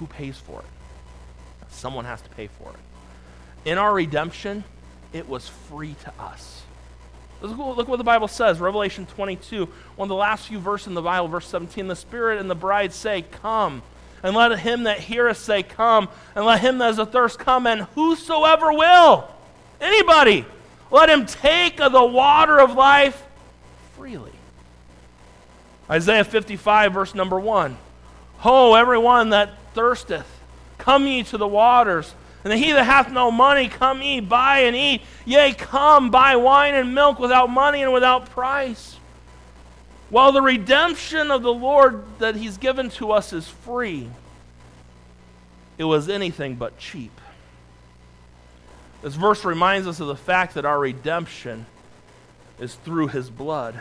Who 0.00 0.08
pays 0.08 0.36
for 0.36 0.58
it? 0.58 1.70
Someone 1.70 2.04
has 2.04 2.20
to 2.22 2.30
pay 2.30 2.48
for 2.48 2.70
it. 2.70 3.70
In 3.70 3.78
our 3.78 3.94
redemption, 3.94 4.64
it 5.12 5.28
was 5.28 5.48
free 5.48 5.94
to 6.02 6.12
us. 6.18 6.63
Look 7.44 7.88
what 7.88 7.96
the 7.96 8.04
Bible 8.04 8.28
says, 8.28 8.58
Revelation 8.58 9.06
22, 9.06 9.68
one 9.96 10.06
of 10.06 10.08
the 10.08 10.14
last 10.14 10.48
few 10.48 10.58
verses 10.58 10.88
in 10.88 10.94
the 10.94 11.02
Bible, 11.02 11.28
verse 11.28 11.46
17. 11.48 11.88
The 11.88 11.96
Spirit 11.96 12.40
and 12.40 12.50
the 12.50 12.54
bride 12.54 12.92
say, 12.92 13.22
Come. 13.22 13.82
And 14.22 14.34
let 14.34 14.58
him 14.58 14.84
that 14.84 15.00
heareth 15.00 15.36
say, 15.36 15.62
Come. 15.62 16.08
And 16.34 16.46
let 16.46 16.60
him 16.60 16.78
that 16.78 16.90
is 16.90 16.98
athirst 16.98 17.38
come. 17.38 17.66
And 17.66 17.82
whosoever 17.94 18.72
will, 18.72 19.28
anybody, 19.80 20.46
let 20.90 21.10
him 21.10 21.26
take 21.26 21.80
of 21.80 21.92
the 21.92 22.04
water 22.04 22.58
of 22.58 22.74
life 22.74 23.22
freely. 23.96 24.32
Isaiah 25.90 26.24
55, 26.24 26.94
verse 26.94 27.14
number 27.14 27.38
1. 27.38 27.76
Ho, 28.38 28.74
everyone 28.74 29.30
that 29.30 29.50
thirsteth, 29.74 30.26
come 30.78 31.06
ye 31.06 31.22
to 31.24 31.36
the 31.36 31.46
waters. 31.46 32.14
And 32.44 32.52
he 32.52 32.72
that 32.72 32.84
hath 32.84 33.10
no 33.10 33.30
money, 33.30 33.68
come 33.68 34.02
ye, 34.02 34.20
buy 34.20 34.60
and 34.60 34.76
eat. 34.76 35.00
Yea, 35.24 35.54
come, 35.54 36.10
buy 36.10 36.36
wine 36.36 36.74
and 36.74 36.94
milk 36.94 37.18
without 37.18 37.48
money 37.48 37.82
and 37.82 37.92
without 37.92 38.28
price. 38.30 38.98
While 40.10 40.32
the 40.32 40.42
redemption 40.42 41.30
of 41.30 41.42
the 41.42 41.52
Lord 41.52 42.04
that 42.18 42.36
he's 42.36 42.58
given 42.58 42.90
to 42.90 43.12
us 43.12 43.32
is 43.32 43.48
free, 43.48 44.10
it 45.78 45.84
was 45.84 46.10
anything 46.10 46.56
but 46.56 46.78
cheap. 46.78 47.18
This 49.02 49.14
verse 49.14 49.44
reminds 49.44 49.86
us 49.86 50.00
of 50.00 50.06
the 50.06 50.16
fact 50.16 50.54
that 50.54 50.64
our 50.64 50.78
redemption 50.78 51.66
is 52.60 52.74
through 52.74 53.08
his 53.08 53.30
blood. 53.30 53.80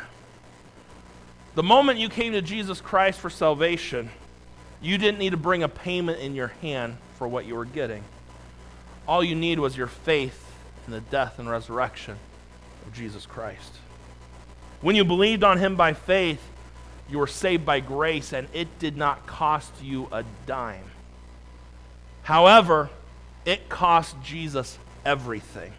The 1.56 1.64
moment 1.64 2.00
you 2.00 2.10
came 2.10 2.34
to 2.34 2.42
Jesus 2.42 2.82
Christ 2.82 3.20
for 3.20 3.30
salvation, 3.30 4.10
you 4.82 4.98
didn't 4.98 5.20
need 5.20 5.32
to 5.32 5.38
bring 5.38 5.64
a 5.64 5.70
payment 5.70 6.20
in 6.20 6.34
your 6.34 6.48
hand 6.62 6.98
for 7.18 7.28
what 7.28 7.46
you 7.46 7.56
were 7.56 7.66
getting. 7.66 8.04
All 9.08 9.24
you 9.24 9.36
need 9.36 9.60
was 9.60 9.76
your 9.76 9.88
faith 9.88 10.52
in 10.88 10.94
the 10.94 11.02
death 11.02 11.40
and 11.40 11.50
resurrection 11.50 12.18
of 12.86 12.94
Jesus 12.94 13.26
Christ. 13.26 13.74
When 14.82 14.96
you 14.96 15.04
believed 15.04 15.44
on 15.44 15.58
him 15.58 15.76
by 15.76 15.94
faith, 15.94 16.42
you 17.10 17.20
were 17.20 17.28
saved 17.28 17.66
by 17.66 17.80
grace, 17.80 18.34
and 18.34 18.48
it 18.54 18.80
did 18.80 18.98
not 18.98 19.28
cost 19.28 19.72
you 19.82 20.08
a 20.12 20.24
dime. 20.46 20.86
However, 22.24 22.90
it 23.46 23.68
cost 23.70 24.16
Jesus 24.24 24.78
everything. 25.06 25.74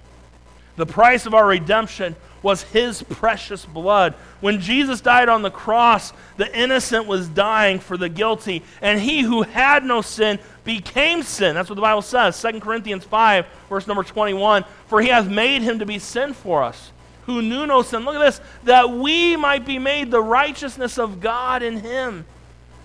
The 0.76 0.87
price 0.87 1.26
of 1.26 1.35
our 1.35 1.47
redemption 1.47 2.16
was 2.43 2.62
his 2.62 3.02
precious 3.02 3.64
blood. 3.64 4.14
When 4.40 4.61
Jesus 4.61 5.00
died 5.00 5.28
on 5.28 5.43
the 5.43 5.50
cross, 5.50 6.12
the 6.37 6.57
innocent 6.57 7.07
was 7.07 7.28
dying 7.28 7.78
for 7.78 7.97
the 7.97 8.09
guilty, 8.09 8.62
and 8.83 9.00
he 9.00 9.23
who 9.23 9.43
had 9.43 9.85
no 9.85 10.02
sin 10.02 10.38
became 10.62 11.23
sin. 11.23 11.54
That's 11.54 11.71
what 11.71 11.76
the 11.76 11.83
Bible 11.83 12.02
says. 12.02 12.40
2 12.40 12.61
Corinthians 12.61 13.04
5, 13.04 13.47
verse 13.69 13.87
number 13.87 14.02
21. 14.02 14.64
For 14.88 15.00
he 15.00 15.09
hath 15.09 15.28
made 15.28 15.62
him 15.62 15.78
to 15.78 15.87
be 15.87 15.99
sin 15.99 16.35
for 16.35 16.62
us, 16.62 16.93
who 17.26 17.40
knew 17.40 17.66
no 17.66 17.83
sin. 17.83 18.04
Look 18.04 18.16
at 18.16 18.19
this, 18.19 18.40
that 18.64 18.90
we 18.90 19.37
might 19.37 19.64
be 19.64 19.78
made 19.78 20.11
the 20.11 20.23
righteousness 20.23 20.99
of 20.99 21.21
God 21.21 21.62
in 21.62 21.78
him. 21.78 22.26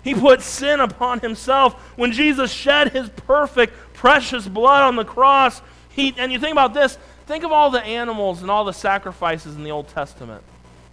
He 0.02 0.14
put 0.14 0.40
sin 0.40 0.80
upon 0.80 1.20
himself. 1.20 1.74
When 1.96 2.12
Jesus 2.12 2.50
shed 2.50 2.92
his 2.92 3.10
perfect, 3.10 3.74
precious 3.92 4.48
blood 4.48 4.84
on 4.84 4.96
the 4.96 5.04
cross, 5.04 5.60
he, 5.90 6.14
and 6.16 6.32
you 6.32 6.38
think 6.38 6.52
about 6.52 6.72
this, 6.72 6.96
think 7.30 7.44
of 7.44 7.52
all 7.52 7.70
the 7.70 7.84
animals 7.84 8.42
and 8.42 8.50
all 8.50 8.64
the 8.64 8.72
sacrifices 8.72 9.54
in 9.54 9.62
the 9.62 9.70
Old 9.70 9.86
Testament. 9.86 10.42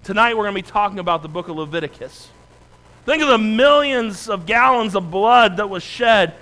Tonight 0.04 0.38
we're 0.38 0.44
going 0.44 0.54
to 0.56 0.62
be 0.62 0.72
talking 0.72 1.00
about 1.00 1.24
the 1.24 1.28
book 1.28 1.48
of 1.48 1.56
Leviticus. 1.56 2.30
Think 3.08 3.24
of 3.24 3.30
the 3.30 3.40
millions 3.40 4.30
of 4.30 4.46
gallons 4.46 4.94
of 4.94 5.10
blood 5.10 5.58
that 5.58 5.68
was 5.68 5.82
shed 5.82 6.36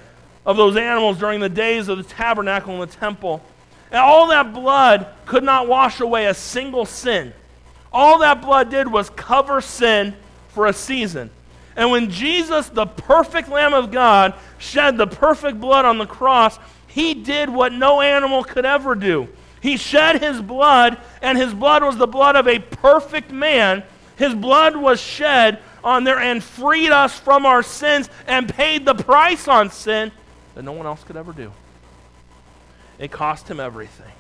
of 0.45 0.57
those 0.57 0.75
animals 0.75 1.17
during 1.17 1.39
the 1.39 1.47
days 1.47 1.87
of 1.87 1.97
the 1.97 2.03
tabernacle 2.03 2.73
and 2.73 2.91
the 2.91 2.93
temple. 2.93 3.41
And 3.89 3.99
all 3.99 4.27
that 4.27 4.51
blood 4.51 5.07
could 5.25 5.45
not 5.45 5.69
wash 5.69 6.01
away 6.01 6.25
a 6.25 6.33
single 6.33 6.85
sin. 6.85 7.31
All 7.93 8.19
that 8.19 8.41
blood 8.41 8.69
did 8.69 8.91
was 8.91 9.09
cover 9.11 9.61
sin 9.61 10.13
for 10.49 10.67
a 10.67 10.73
season. 10.73 11.29
And 11.77 11.89
when 11.89 12.11
Jesus, 12.11 12.67
the 12.67 12.85
perfect 12.85 13.47
Lamb 13.47 13.73
of 13.73 13.91
God, 13.91 14.33
shed 14.57 14.97
the 14.97 15.07
perfect 15.07 15.61
blood 15.61 15.85
on 15.85 15.99
the 15.99 16.05
cross, 16.05 16.59
he 16.85 17.13
did 17.13 17.49
what 17.49 17.71
no 17.71 18.01
animal 18.01 18.43
could 18.43 18.65
ever 18.65 18.93
do. 18.93 19.29
He 19.65 19.77
shed 19.77 20.22
his 20.22 20.43
blood, 20.43 21.00
and 21.24 21.39
his 21.39 21.51
blood 21.51 21.84
was 21.84 21.98
the 21.98 22.05
blood 22.05 22.36
of 22.36 22.48
a 22.48 22.60
perfect 22.60 23.31
man. 23.31 23.81
His 24.15 24.36
blood 24.36 24.75
was 24.75 25.01
shed 25.01 25.57
on 25.84 26.03
there 26.03 26.19
and 26.19 26.43
freed 26.43 26.91
us 26.91 27.17
from 27.19 27.48
our 27.48 27.63
sins 27.63 28.07
and 28.27 28.48
paid 28.48 28.86
the 28.86 28.93
price 28.93 29.48
on 29.48 29.72
sin 29.72 30.12
that 30.53 30.62
no 30.62 30.72
one 30.72 30.86
else 30.86 31.03
could 31.03 31.17
ever 31.17 31.34
do. 31.34 31.51
It 33.00 33.12
cost 33.12 33.50
him 33.50 33.60
everything. 33.60 34.12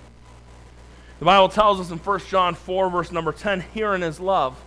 The 1.19 1.25
Bible 1.25 1.49
tells 1.49 1.79
us 1.79 1.91
in 1.91 1.99
1 1.99 2.19
John 2.21 2.55
4, 2.55 2.89
verse 2.89 3.11
number 3.11 3.31
10, 3.31 3.61
herein 3.61 4.01
is 4.01 4.19
love. 4.19 4.59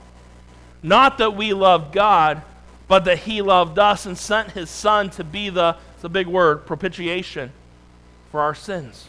Not 0.81 1.19
that 1.19 1.35
we 1.35 1.55
loved 1.55 1.93
God, 1.93 2.41
but 2.87 3.05
that 3.07 3.19
he 3.19 3.43
loved 3.43 3.81
us 3.81 4.07
and 4.07 4.17
sent 4.17 4.53
his 4.53 4.71
son 4.71 5.11
to 5.11 5.25
be 5.25 5.51
the, 5.51 5.77
it's 5.97 6.05
a 6.05 6.09
big 6.09 6.29
word, 6.29 6.67
propitiation 6.67 7.51
for 8.31 8.39
our 8.39 8.55
sins. 8.55 9.09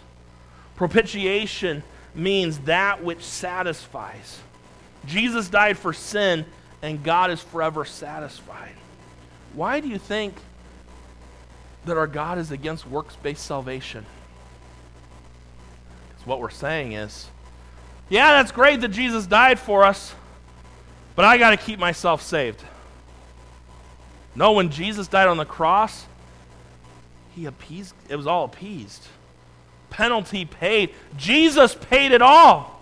Propitiation 0.80 1.84
means 2.16 2.60
that 2.60 3.04
which 3.04 3.22
satisfies. 3.22 4.40
Jesus 5.06 5.50
died 5.50 5.78
for 5.78 5.92
sin, 5.92 6.46
and 6.82 7.04
God 7.04 7.32
is 7.32 7.42
forever 7.42 7.84
satisfied. 7.84 8.72
Why 9.52 9.82
do 9.82 9.90
you 9.90 9.98
think 9.98 10.36
that 11.84 11.98
our 11.98 12.08
God 12.08 12.38
is 12.38 12.52
against 12.52 12.88
works 12.88 13.18
based 13.18 13.46
salvation? 13.46 14.06
Because 16.08 16.26
what 16.26 16.40
we're 16.40 16.50
saying 16.50 16.94
is, 16.94 17.28
yeah, 18.08 18.32
that's 18.32 18.54
great 18.54 18.80
that 18.80 18.92
Jesus 18.92 19.28
died 19.28 19.60
for 19.60 19.84
us, 19.84 20.16
but 21.14 21.26
I 21.26 21.38
got 21.38 21.50
to 21.50 21.58
keep 21.58 21.78
myself 21.78 22.22
saved. 22.22 22.64
No, 24.34 24.54
when 24.54 24.70
Jesus 24.70 25.10
died 25.10 25.28
on 25.28 25.36
the 25.36 25.44
cross, 25.44 26.06
he 27.36 27.48
appeased, 27.48 27.94
it 28.08 28.16
was 28.16 28.28
all 28.28 28.46
appeased. 28.46 29.06
Penalty 29.90 30.46
paid. 30.46 30.94
Jesus 31.18 31.76
paid 31.76 32.12
it 32.12 32.22
all. 32.22 32.82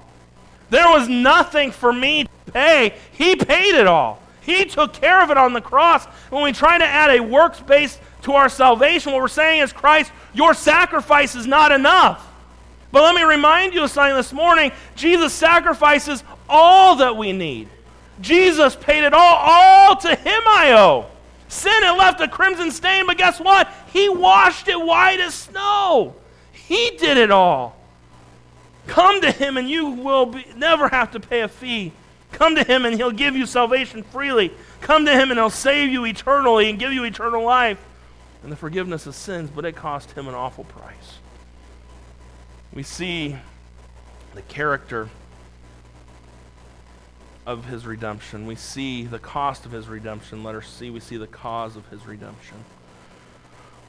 There 0.70 0.89
was 0.89 1.08
nothing 1.08 1.72
for 1.72 1.93
me 1.93 2.26
to 2.26 2.52
pay. 2.52 2.93
He 3.12 3.36
paid 3.36 3.76
it 3.76 3.88
all. 3.88 4.22
He 4.41 4.65
took 4.65 4.93
care 4.93 5.22
of 5.22 5.30
it 5.30 5.38
on 5.38 5.54
the 5.54 5.62
cross. 5.62 6.06
When 6.30 6.43
we 6.43 6.54
try 6.54 6.78
to 6.78 6.86
add 6.86 7.10
a 7.10 7.20
works 7.22 7.60
based 7.60 8.00
to 8.24 8.34
our 8.34 8.50
salvation, 8.50 9.12
what 9.12 9.22
we're 9.22 9.28
saying 9.28 9.62
is, 9.62 9.74
Christ, 9.74 10.12
your 10.34 10.54
sacrifice 10.54 11.36
is 11.36 11.48
not 11.48 11.72
enough. 11.72 12.26
But 12.91 13.04
let 13.04 13.15
me 13.15 13.24
remind 13.24 13.74
you 13.74 13.84
of 13.84 13.91
something 13.91 14.15
this 14.15 14.32
morning 14.32 14.72
Jesus 14.96 15.34
sacrifices 15.34 16.24
all 16.48 16.98
that 16.98 17.17
we 17.17 17.34
need. 17.34 17.70
Jesus 18.22 18.76
paid 18.76 19.04
it 19.04 19.13
all. 19.13 19.36
All 19.36 19.96
to 19.98 20.15
Him 20.15 20.41
I 20.48 20.74
owe. 20.78 21.06
Sin 21.50 21.84
had 21.84 21.98
left 21.98 22.22
a 22.22 22.28
crimson 22.28 22.72
stain, 22.72 23.06
but 23.06 23.17
guess 23.17 23.39
what? 23.39 23.72
He 23.93 24.10
washed 24.10 24.67
it 24.67 24.80
white 24.80 25.20
as 25.20 25.34
snow. 25.34 26.15
He 26.67 26.97
did 26.97 27.17
it 27.17 27.32
all. 27.32 27.77
Come 28.88 29.21
to 29.21 29.32
Him 29.32 29.58
and 29.58 29.69
you 29.69 29.88
will 29.88 30.27
be, 30.27 30.45
never 30.56 30.89
have 30.89 31.12
to 31.12 31.19
pay 31.19 31.41
a 31.41 31.47
fee. 31.47 31.93
Come 32.32 32.56
to 32.56 32.63
Him 32.63 32.86
and 32.86 32.95
He'll 32.95 33.12
give 33.12 33.36
you 33.36 33.45
salvation 33.45 34.03
freely. 34.03 34.51
Come 34.82 35.06
to 35.06 35.13
Him 35.13 35.32
and 35.32 35.39
He'll 35.39 35.49
save 35.49 35.89
you 35.89 36.06
eternally 36.06 36.69
and 36.69 36.77
give 36.77 36.91
you 36.91 37.03
eternal 37.03 37.43
life 37.43 37.80
and 38.43 38.51
the 38.51 38.56
forgiveness 38.56 39.08
of 39.08 39.15
sins, 39.15 39.49
but 39.53 39.65
it 39.65 39.75
cost 39.75 40.12
Him 40.12 40.27
an 40.27 40.36
awful 40.36 40.63
price. 40.65 41.19
We 42.73 42.84
see 42.84 43.36
the 44.36 44.41
character 44.43 45.10
of 47.47 47.65
his 47.65 47.86
redemption. 47.86 48.45
We 48.45 48.56
see 48.56 49.06
the 49.06 49.19
cost 49.19 49.65
of 49.65 49.71
his 49.71 49.88
redemption. 49.88 50.43
Let 50.43 50.56
us 50.56 50.67
see, 50.67 50.89
we 50.89 50.99
see 50.99 51.15
the 51.15 51.27
cause 51.27 51.77
of 51.77 51.88
his 51.88 52.06
redemption. 52.06 52.58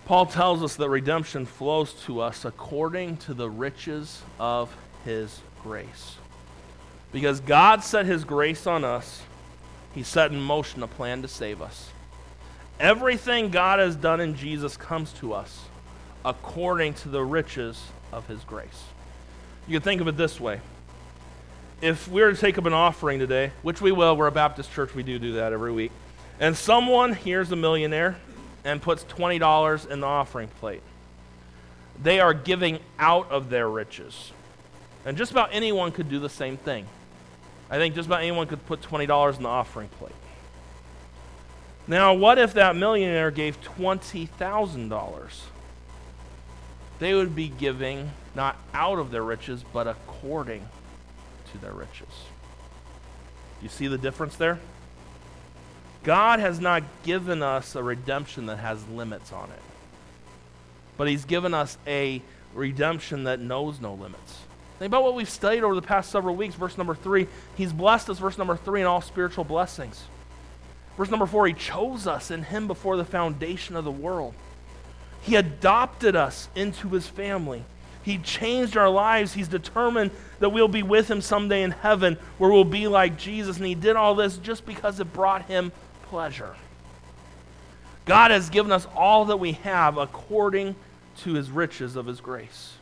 Paul 0.09 0.25
tells 0.25 0.63
us 0.63 0.77
that 0.77 0.89
redemption 0.89 1.45
flows 1.45 1.93
to 2.07 2.23
us 2.23 2.47
according 2.47 3.19
to 3.19 3.35
the 3.35 3.51
riches 3.51 4.23
of 4.41 4.75
his 5.05 5.43
grace. 5.63 6.17
Because 7.13 7.41
God 7.41 7.85
set 7.85 8.07
his 8.07 8.25
grace 8.25 8.67
on 8.67 8.85
us, 8.85 9.21
he 9.95 10.03
set 10.03 10.33
in 10.33 10.41
motion 10.41 10.83
a 10.83 10.87
plan 10.87 11.21
to 11.21 11.29
save 11.29 11.61
us. 11.61 11.91
Everything 12.81 13.51
God 13.51 13.81
has 13.81 13.97
done 13.97 14.19
in 14.19 14.35
Jesus 14.35 14.79
comes 14.79 15.13
to 15.15 15.35
us 15.35 15.67
according 16.25 16.95
to 16.95 17.11
the 17.11 17.23
riches 17.23 17.79
of 18.11 18.27
his 18.29 18.43
grace. 18.45 18.85
You 19.67 19.79
can 19.79 19.85
think 19.85 20.01
of 20.01 20.09
it 20.09 20.17
this 20.17 20.41
way 20.41 20.63
if 21.83 22.09
we 22.09 22.23
were 22.23 22.33
to 22.33 22.41
take 22.41 22.57
up 22.57 22.65
an 22.65 22.73
offering 22.73 23.19
today, 23.19 23.53
which 23.61 23.83
we 23.83 23.93
will, 23.93 24.17
we're 24.17 24.29
a 24.29 24.33
Baptist 24.33 24.73
church, 24.73 24.95
we 24.95 25.03
do 25.03 25.19
do 25.19 25.35
that 25.35 25.53
every 25.53 25.71
week, 25.71 25.93
and 26.41 26.57
someone 26.57 27.13
here's 27.13 27.53
a 27.53 27.57
millionaire 27.57 28.17
and 28.69 28.83
puts 28.83 29.03
$20 29.05 29.91
in 29.91 30.01
the 30.01 30.07
offering 30.07 30.49
plate, 30.61 30.83
they 32.03 32.21
are 32.21 32.35
giving 32.35 32.79
out 32.99 33.31
of 33.31 33.49
their 33.49 33.69
riches. 33.69 34.31
And 35.07 35.17
just 35.17 35.33
about 35.33 35.49
anyone 35.53 35.91
could 35.91 36.11
do 36.11 36.19
the 36.19 36.29
same 36.29 36.59
thing. 36.59 36.87
I 37.71 37.79
think 37.79 37.95
just 37.95 38.07
about 38.07 38.21
anyone 38.21 38.47
could 38.47 38.65
put 38.67 38.83
$20 38.83 39.37
in 39.37 39.43
the 39.43 39.49
offering 39.49 39.89
plate. 39.89 40.13
Now, 41.87 42.13
what 42.13 42.39
if 42.39 42.53
that 42.55 42.77
millionaire 42.77 43.31
gave 43.31 43.59
$20,000? 43.63 45.31
They 46.99 47.15
would 47.15 47.35
be 47.35 47.49
giving 47.49 48.11
not 48.35 48.59
out 48.75 48.99
of 48.99 49.11
their 49.11 49.23
riches, 49.23 49.65
but 49.73 49.87
according 49.87 50.69
to 51.53 51.59
their 51.59 51.73
riches. 51.73 52.27
You 53.63 53.71
see 53.71 53.87
the 53.87 53.97
difference 53.97 54.37
there? 54.37 54.59
God 56.05 56.41
has 56.41 56.61
not 56.61 56.83
given 57.03 57.43
us 57.43 57.75
a 57.75 57.83
redemption 57.83 58.47
that 58.47 58.59
has 58.59 58.87
limits 58.89 59.33
on 59.33 59.51
it, 59.51 59.63
but 60.97 61.09
He's 61.09 61.25
given 61.25 61.55
us 61.55 61.77
a 61.87 62.23
redemption 62.55 63.25
that 63.25 63.41
knows 63.41 63.81
no 63.81 63.95
limits. 63.95 64.39
Think 64.79 64.91
about 64.91 65.03
what 65.03 65.15
we've 65.15 65.29
studied 65.29 65.65
over 65.65 65.75
the 65.75 65.83
past 65.83 66.11
several 66.11 66.37
weeks. 66.37 66.55
Verse 66.55 66.79
number 66.79 66.95
three, 66.95 67.27
He's 67.57 67.73
blessed 67.73 68.11
us, 68.11 68.19
verse 68.19 68.39
number 68.39 68.57
three, 68.57 68.81
in 68.81 68.87
all 68.87 69.01
spiritual 69.01 69.45
blessings. 69.45 70.05
Verse 70.97 71.11
number 71.11 71.27
four, 71.27 71.47
He 71.47 71.53
chose 71.53 72.07
us 72.07 72.31
in 72.31 72.45
Him 72.45 72.67
before 72.69 72.97
the 72.97 73.05
foundation 73.05 73.75
of 73.77 73.85
the 73.85 73.91
world. 73.91 74.35
He 75.23 75.35
adopted 75.35 76.15
us 76.15 76.49
into 76.55 76.89
His 76.91 77.09
family. 77.09 77.65
He 78.05 78.19
changed 78.19 78.77
our 78.77 78.89
lives. 78.89 79.35
He's 79.35 79.49
determined 79.49 80.13
that 80.39 80.51
we'll 80.51 80.69
be 80.69 80.85
with 80.85 81.11
Him 81.11 81.21
someday 81.21 81.63
in 81.63 81.73
heaven 81.73 82.17
where 82.39 82.51
we'll 82.51 82.65
be 82.65 82.87
like 82.87 83.19
Jesus. 83.19 83.57
And 83.57 83.67
He 83.67 83.75
did 83.75 83.97
all 83.97 84.15
this 84.15 84.39
just 84.39 84.65
because 84.65 85.01
it 85.01 85.13
brought 85.13 85.43
Him 85.47 85.73
pleasure. 86.09 86.55
God 88.05 88.31
has 88.31 88.51
given 88.51 88.73
us 88.73 88.87
all 88.97 89.27
that 89.27 89.37
we 89.39 89.53
have 89.53 89.99
according 89.99 90.75
to 91.19 91.35
His 91.35 91.51
riches 91.51 91.97
of 91.97 92.07
His 92.07 92.21
grace. 92.21 92.75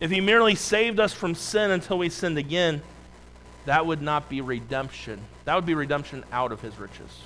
If 0.00 0.10
He 0.10 0.20
merely 0.20 0.54
saved 0.54 1.00
us 1.00 1.12
from 1.12 1.34
sin 1.34 1.70
until 1.70 1.98
we 1.98 2.08
sinned 2.08 2.38
again, 2.38 2.82
that 3.66 3.86
would 3.86 4.02
not 4.02 4.28
be 4.28 4.40
redemption. 4.40 5.20
That 5.46 5.54
would 5.54 5.66
be 5.66 5.74
redemption 5.74 6.24
out 6.32 6.52
of 6.52 6.60
His 6.60 6.78
riches, 6.78 7.22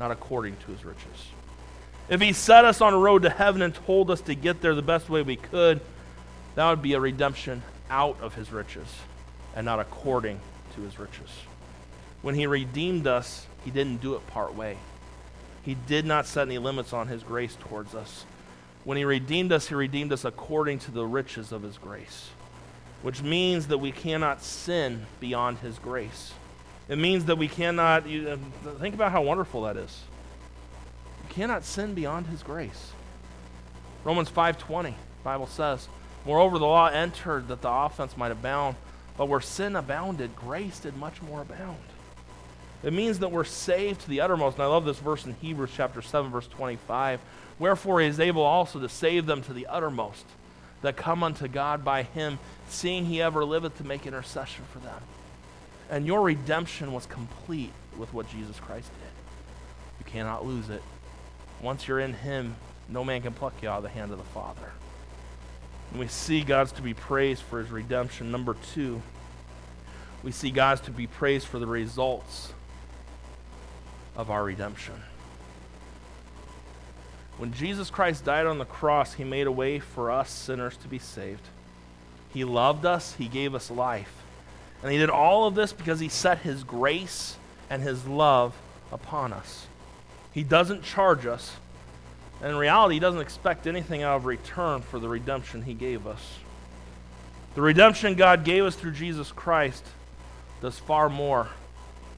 not 0.00 0.10
according 0.10 0.56
to 0.56 0.72
His 0.72 0.84
riches. 0.84 1.30
If 2.08 2.20
He 2.20 2.32
set 2.32 2.64
us 2.64 2.80
on 2.80 2.92
a 2.92 2.98
road 2.98 3.22
to 3.22 3.30
heaven 3.30 3.62
and 3.62 3.74
told 3.74 4.10
us 4.10 4.20
to 4.22 4.34
get 4.34 4.60
there 4.60 4.74
the 4.74 4.82
best 4.82 5.08
way 5.08 5.22
we 5.22 5.36
could, 5.36 5.80
that 6.56 6.70
would 6.70 6.82
be 6.82 6.94
a 6.94 7.00
redemption 7.00 7.62
out 7.90 8.20
of 8.20 8.34
his 8.34 8.50
riches 8.50 8.88
and 9.54 9.64
not 9.64 9.78
according 9.78 10.40
to 10.74 10.80
his 10.80 10.98
riches. 10.98 11.30
When 12.22 12.34
he 12.34 12.46
redeemed 12.46 13.06
us, 13.06 13.46
he 13.66 13.72
didn't 13.72 14.00
do 14.00 14.14
it 14.14 14.24
part 14.28 14.54
way. 14.54 14.78
He 15.64 15.74
did 15.74 16.06
not 16.06 16.26
set 16.26 16.46
any 16.46 16.56
limits 16.56 16.92
on 16.92 17.08
his 17.08 17.24
grace 17.24 17.56
towards 17.56 17.96
us. 17.96 18.24
When 18.84 18.96
he 18.96 19.04
redeemed 19.04 19.50
us, 19.50 19.66
he 19.66 19.74
redeemed 19.74 20.12
us 20.12 20.24
according 20.24 20.78
to 20.80 20.92
the 20.92 21.04
riches 21.04 21.50
of 21.50 21.64
his 21.64 21.76
grace, 21.76 22.28
which 23.02 23.22
means 23.22 23.66
that 23.66 23.78
we 23.78 23.90
cannot 23.90 24.40
sin 24.40 25.06
beyond 25.18 25.58
his 25.58 25.80
grace. 25.80 26.32
It 26.88 26.96
means 26.96 27.24
that 27.24 27.38
we 27.38 27.48
cannot, 27.48 28.06
you, 28.06 28.28
uh, 28.28 28.70
think 28.78 28.94
about 28.94 29.10
how 29.10 29.22
wonderful 29.22 29.62
that 29.62 29.76
is. 29.76 30.00
You 31.24 31.34
cannot 31.34 31.64
sin 31.64 31.92
beyond 31.94 32.28
his 32.28 32.44
grace. 32.44 32.92
Romans 34.04 34.30
5.20, 34.30 34.94
Bible 35.24 35.48
says, 35.48 35.88
Moreover, 36.24 36.60
the 36.60 36.66
law 36.66 36.86
entered 36.86 37.48
that 37.48 37.62
the 37.62 37.70
offense 37.70 38.16
might 38.16 38.30
abound, 38.30 38.76
but 39.18 39.26
where 39.26 39.40
sin 39.40 39.74
abounded, 39.74 40.36
grace 40.36 40.78
did 40.78 40.96
much 40.96 41.20
more 41.20 41.40
abound. 41.40 41.78
It 42.86 42.92
means 42.92 43.18
that 43.18 43.32
we're 43.32 43.42
saved 43.42 44.02
to 44.02 44.08
the 44.08 44.20
uttermost. 44.20 44.58
And 44.58 44.62
I 44.62 44.68
love 44.68 44.84
this 44.84 45.00
verse 45.00 45.26
in 45.26 45.34
Hebrews 45.34 45.70
chapter 45.74 46.00
7, 46.00 46.30
verse 46.30 46.46
25. 46.46 47.18
Wherefore 47.58 48.00
he 48.00 48.06
is 48.06 48.20
able 48.20 48.42
also 48.42 48.78
to 48.78 48.88
save 48.88 49.26
them 49.26 49.42
to 49.42 49.52
the 49.52 49.66
uttermost 49.66 50.24
that 50.82 50.96
come 50.96 51.24
unto 51.24 51.48
God 51.48 51.84
by 51.84 52.04
him, 52.04 52.38
seeing 52.68 53.06
he 53.06 53.20
ever 53.20 53.44
liveth 53.44 53.76
to 53.78 53.84
make 53.84 54.06
intercession 54.06 54.64
for 54.72 54.78
them. 54.78 55.00
And 55.90 56.06
your 56.06 56.22
redemption 56.22 56.92
was 56.92 57.06
complete 57.06 57.72
with 57.96 58.14
what 58.14 58.30
Jesus 58.30 58.60
Christ 58.60 58.88
did. 59.00 60.06
You 60.06 60.12
cannot 60.12 60.46
lose 60.46 60.70
it. 60.70 60.82
Once 61.60 61.88
you're 61.88 61.98
in 61.98 62.12
him, 62.12 62.54
no 62.88 63.02
man 63.02 63.20
can 63.20 63.32
pluck 63.32 63.54
you 63.62 63.68
out 63.68 63.78
of 63.78 63.82
the 63.82 63.88
hand 63.88 64.12
of 64.12 64.18
the 64.18 64.24
Father. 64.24 64.70
And 65.90 65.98
we 65.98 66.06
see 66.06 66.42
God's 66.42 66.70
to 66.72 66.82
be 66.82 66.94
praised 66.94 67.42
for 67.42 67.58
his 67.58 67.72
redemption. 67.72 68.30
Number 68.30 68.54
two, 68.74 69.02
we 70.22 70.30
see 70.30 70.52
God's 70.52 70.82
to 70.82 70.92
be 70.92 71.08
praised 71.08 71.48
for 71.48 71.58
the 71.58 71.66
results 71.66 72.52
of 74.16 74.30
our 74.30 74.44
redemption. 74.44 74.94
When 77.38 77.52
Jesus 77.52 77.90
Christ 77.90 78.24
died 78.24 78.46
on 78.46 78.58
the 78.58 78.64
cross, 78.64 79.14
he 79.14 79.24
made 79.24 79.46
a 79.46 79.52
way 79.52 79.78
for 79.78 80.10
us 80.10 80.30
sinners 80.30 80.76
to 80.78 80.88
be 80.88 80.98
saved. 80.98 81.42
He 82.32 82.44
loved 82.44 82.86
us, 82.86 83.14
he 83.14 83.28
gave 83.28 83.54
us 83.54 83.70
life. 83.70 84.22
And 84.82 84.90
he 84.90 84.98
did 84.98 85.10
all 85.10 85.46
of 85.46 85.54
this 85.54 85.72
because 85.72 86.00
he 86.00 86.08
set 86.08 86.38
his 86.38 86.64
grace 86.64 87.36
and 87.68 87.82
his 87.82 88.06
love 88.06 88.54
upon 88.92 89.32
us. 89.32 89.66
He 90.32 90.42
doesn't 90.42 90.82
charge 90.82 91.26
us. 91.26 91.56
And 92.40 92.52
in 92.52 92.56
reality, 92.56 92.96
he 92.96 93.00
doesn't 93.00 93.20
expect 93.20 93.66
anything 93.66 94.02
out 94.02 94.16
of 94.16 94.26
return 94.26 94.82
for 94.82 94.98
the 94.98 95.08
redemption 95.08 95.62
he 95.62 95.74
gave 95.74 96.06
us. 96.06 96.38
The 97.54 97.62
redemption 97.62 98.14
God 98.14 98.44
gave 98.44 98.64
us 98.64 98.76
through 98.76 98.92
Jesus 98.92 99.32
Christ 99.32 99.84
does 100.60 100.78
far 100.78 101.08
more 101.08 101.48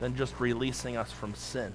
than 0.00 0.16
just 0.16 0.38
releasing 0.40 0.96
us 0.96 1.12
from 1.12 1.34
sin. 1.34 1.72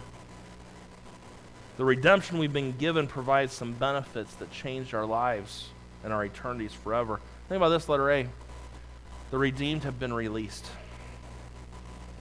The 1.77 1.86
redemption 1.86 2.38
we've 2.38 2.53
been 2.53 2.77
given 2.77 3.07
provides 3.07 3.53
some 3.53 3.73
benefits 3.73 4.36
that 4.36 4.51
change 4.51 4.93
our 4.93 5.05
lives 5.05 5.69
and 6.03 6.13
our 6.13 6.25
eternities 6.25 6.73
forever. 6.73 7.19
Think 7.49 7.57
about 7.57 7.69
this, 7.69 7.89
letter 7.89 8.12
A. 8.12 8.27
The 9.31 9.38
redeemed 9.38 9.83
have 9.83 9.99
been 9.99 10.13
released. 10.13 10.65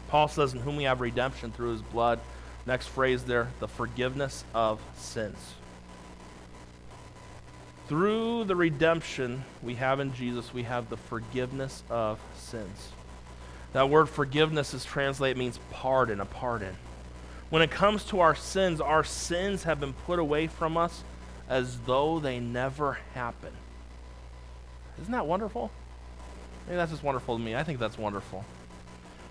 Paul 0.09 0.29
says, 0.29 0.55
In 0.55 0.61
whom 0.61 0.77
we 0.77 0.85
have 0.85 1.01
redemption 1.01 1.53
through 1.53 1.73
his 1.73 1.83
blood. 1.83 2.21
Next 2.65 2.87
phrase 2.87 3.25
there, 3.25 3.51
the 3.61 3.69
forgiveness 3.69 4.45
of 4.55 4.81
sins. 4.97 5.39
Through 7.89 8.45
the 8.45 8.57
redemption 8.57 9.45
we 9.63 9.75
have 9.75 10.01
in 10.01 10.15
Jesus, 10.15 10.55
we 10.55 10.63
have 10.63 10.89
the 10.89 10.97
forgiveness 10.97 11.83
of 11.91 12.21
sins. 12.37 12.89
That 13.73 13.91
word 13.91 14.09
forgiveness 14.09 14.73
is 14.73 14.85
translated 14.85 15.37
means 15.37 15.59
pardon, 15.71 16.21
a 16.21 16.25
pardon. 16.25 16.77
When 17.53 17.61
it 17.61 17.71
comes 17.71 18.05
to 18.05 18.21
our 18.21 18.35
sins, 18.35 18.81
our 18.81 19.05
sins 19.05 19.65
have 19.65 19.79
been 19.79 19.93
put 19.93 20.19
away 20.19 20.47
from 20.47 20.79
us 20.79 21.05
as 21.51 21.79
though 21.81 22.19
they 22.19 22.41
never 22.41 22.97
happened. 23.13 23.55
Isn't 25.03 25.13
that 25.13 25.27
wonderful? 25.27 25.71
Maybe 26.67 26.79
that's 26.79 26.93
just 26.93 27.03
wonderful 27.03 27.37
to 27.37 27.45
me. 27.45 27.55
I 27.55 27.63
think 27.63 27.79
that's 27.79 27.99
wonderful. 27.99 28.47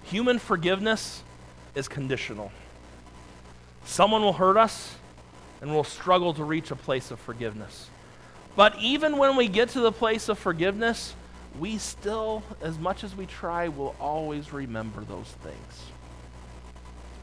Human 0.03 0.37
forgiveness 0.37 1.23
is 1.73 1.87
conditional. 1.87 2.51
Someone 3.85 4.21
will 4.21 4.33
hurt 4.33 4.55
us, 4.55 4.93
and 5.59 5.71
we'll 5.71 5.83
struggle 5.83 6.31
to 6.35 6.43
reach 6.43 6.69
a 6.69 6.75
place 6.75 7.09
of 7.09 7.19
forgiveness. 7.19 7.89
But 8.55 8.77
even 8.77 9.17
when 9.17 9.35
we 9.35 9.47
get 9.47 9.69
to 9.69 9.79
the 9.79 9.91
place 9.91 10.29
of 10.29 10.37
forgiveness, 10.37 11.15
we 11.59 11.79
still, 11.79 12.43
as 12.61 12.77
much 12.77 13.03
as 13.03 13.15
we 13.15 13.25
try, 13.25 13.69
will 13.69 13.95
always 13.99 14.53
remember 14.53 15.01
those 15.05 15.33
things 15.41 15.90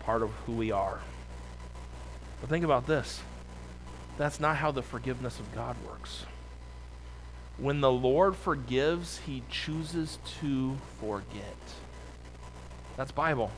part 0.08 0.22
of 0.22 0.30
who 0.46 0.52
we 0.52 0.72
are. 0.72 1.00
But 2.40 2.48
think 2.48 2.64
about 2.64 2.86
this 2.86 3.20
that's 4.16 4.40
not 4.40 4.56
how 4.56 4.70
the 4.70 4.80
forgiveness 4.80 5.38
of 5.38 5.54
God 5.54 5.76
works. 5.86 6.24
When 7.58 7.82
the 7.82 7.92
Lord 7.92 8.34
forgives, 8.34 9.18
he 9.26 9.42
chooses 9.50 10.16
to 10.40 10.78
forget. 10.98 11.58
That's 12.96 13.12
Bible. 13.12 13.50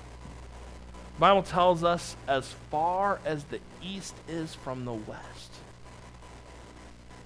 Bible 1.20 1.44
tells 1.44 1.84
us 1.84 2.16
as 2.26 2.52
far 2.68 3.20
as 3.24 3.44
the 3.44 3.60
east 3.80 4.16
is 4.26 4.52
from 4.52 4.84
the 4.84 4.94
west. 4.94 5.52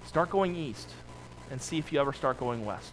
Start 0.04 0.28
going 0.28 0.54
east 0.54 0.90
and 1.50 1.62
see 1.62 1.78
if 1.78 1.94
you 1.94 1.98
ever 1.98 2.12
start 2.12 2.38
going 2.38 2.66
west. 2.66 2.92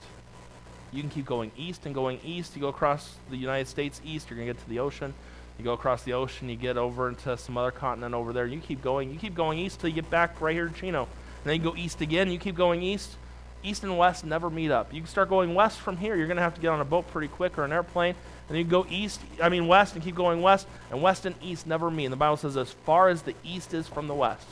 You 0.94 1.02
can 1.02 1.10
keep 1.10 1.26
going 1.26 1.52
east 1.58 1.86
and 1.86 1.94
going 1.94 2.22
east. 2.24 2.56
You 2.56 2.62
go 2.62 2.70
across 2.70 3.18
the 3.30 3.36
United 3.36 3.68
States 3.68 4.00
east, 4.06 4.30
you're 4.30 4.38
going 4.38 4.48
to 4.48 4.54
get 4.54 4.64
to 4.64 4.70
the 4.70 4.80
ocean. 4.80 5.14
You 5.58 5.64
go 5.64 5.74
across 5.74 6.04
the 6.04 6.14
ocean, 6.14 6.50
you 6.50 6.56
get 6.56 6.78
over 6.78 7.08
into 7.08 7.38
some 7.38 7.58
other 7.58 7.72
continent 7.72 8.16
over 8.16 8.34
there. 8.34 8.48
You 8.48 8.60
keep 8.60 8.82
going. 8.82 9.12
You 9.12 9.20
keep 9.20 9.36
going 9.36 9.60
east 9.60 9.80
till 9.80 9.90
you 9.90 9.96
get 9.96 10.10
back 10.10 10.42
right 10.42 10.56
here 10.56 10.68
to 10.68 10.74
Chino. 10.74 11.04
And 11.04 11.10
then 11.46 11.56
you 11.56 11.62
go 11.62 11.76
east 11.76 12.02
again. 12.02 12.32
You 12.32 12.40
keep 12.40 12.56
going 12.56 12.82
east. 12.82 13.16
East 13.64 13.84
and 13.84 13.96
west 13.96 14.26
never 14.26 14.50
meet 14.50 14.72
up. 14.72 14.92
You 14.92 15.02
can 15.02 15.10
start 15.10 15.30
going 15.30 15.54
west 15.54 15.80
from 15.80 15.98
here. 15.98 16.16
You're 16.16 16.28
going 16.28 16.38
to 16.38 16.44
have 16.44 16.56
to 16.56 16.62
get 16.62 16.70
on 16.70 16.82
a 16.82 16.86
boat 16.86 17.08
pretty 17.12 17.28
quick 17.28 17.60
or 17.60 17.64
an 17.64 17.72
airplane. 17.72 18.16
And 18.50 18.58
you 18.58 18.64
go 18.64 18.86
east, 18.90 19.22
I 19.42 19.50
mean 19.50 19.68
west, 19.68 19.94
and 19.94 20.04
keep 20.04 20.16
going 20.16 20.42
west. 20.42 20.68
And 20.90 21.02
west 21.02 21.26
and 21.28 21.36
east 21.44 21.68
never 21.68 21.92
meet. 21.92 22.06
And 22.06 22.12
the 22.12 22.18
Bible 22.18 22.38
says, 22.38 22.58
as 22.58 22.72
far 22.72 23.10
as 23.10 23.22
the 23.22 23.36
east 23.44 23.74
is 23.74 23.88
from 23.88 24.08
the 24.08 24.16
west, 24.16 24.48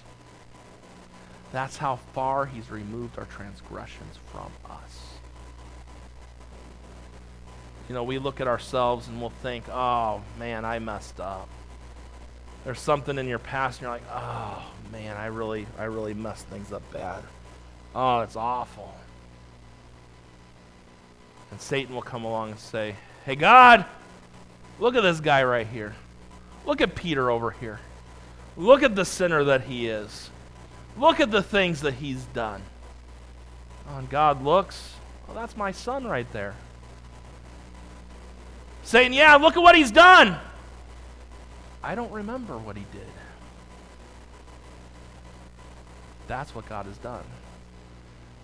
that's 1.51 1.77
how 1.77 1.95
far 2.13 2.45
He's 2.45 2.69
removed 2.69 3.17
our 3.17 3.25
transgressions 3.25 4.19
from 4.31 4.51
us. 4.69 5.08
You 7.89 7.95
know, 7.95 8.03
we 8.03 8.19
look 8.19 8.39
at 8.39 8.47
ourselves 8.47 9.07
and 9.07 9.19
we'll 9.19 9.31
think, 9.31 9.67
oh, 9.67 10.21
man, 10.37 10.63
I 10.63 10.77
messed 10.77 11.19
up. 11.19 11.49
There's 12.63 12.79
something 12.79 13.17
in 13.17 13.27
your 13.27 13.39
past 13.39 13.79
and 13.79 13.87
you're 13.87 13.91
like, 13.91 14.03
oh, 14.13 14.63
man, 14.91 15.17
I 15.17 15.25
really, 15.25 15.65
I 15.79 15.85
really 15.85 16.13
messed 16.13 16.45
things 16.47 16.71
up 16.71 16.83
bad. 16.93 17.23
Oh, 17.95 18.19
it's 18.19 18.35
awful. 18.35 18.93
And 21.49 21.59
Satan 21.59 21.95
will 21.95 22.03
come 22.03 22.25
along 22.25 22.51
and 22.51 22.59
say, 22.59 22.95
hey, 23.25 23.35
God, 23.35 23.85
look 24.79 24.93
at 24.93 25.01
this 25.01 25.19
guy 25.19 25.43
right 25.43 25.65
here. 25.65 25.95
Look 26.67 26.81
at 26.81 26.93
Peter 26.93 27.31
over 27.31 27.49
here. 27.49 27.79
Look 28.55 28.83
at 28.83 28.95
the 28.95 29.05
sinner 29.05 29.45
that 29.45 29.61
he 29.61 29.87
is. 29.87 30.29
Look 30.95 31.19
at 31.19 31.31
the 31.31 31.41
things 31.41 31.81
that 31.81 31.95
he's 31.95 32.23
done. 32.25 32.61
Oh, 33.89 33.97
and 33.97 34.09
God 34.11 34.43
looks, 34.43 34.93
well, 35.25 35.35
that's 35.35 35.57
my 35.57 35.71
son 35.71 36.05
right 36.05 36.31
there 36.31 36.53
saying, 38.89 39.13
Yeah, 39.13 39.35
look 39.35 39.55
at 39.55 39.61
what 39.61 39.75
he's 39.75 39.91
done. 39.91 40.37
I 41.83 41.95
don't 41.95 42.11
remember 42.11 42.57
what 42.57 42.75
he 42.75 42.85
did. 42.91 43.07
That's 46.27 46.53
what 46.53 46.67
God 46.67 46.85
has 46.87 46.97
done. 46.97 47.23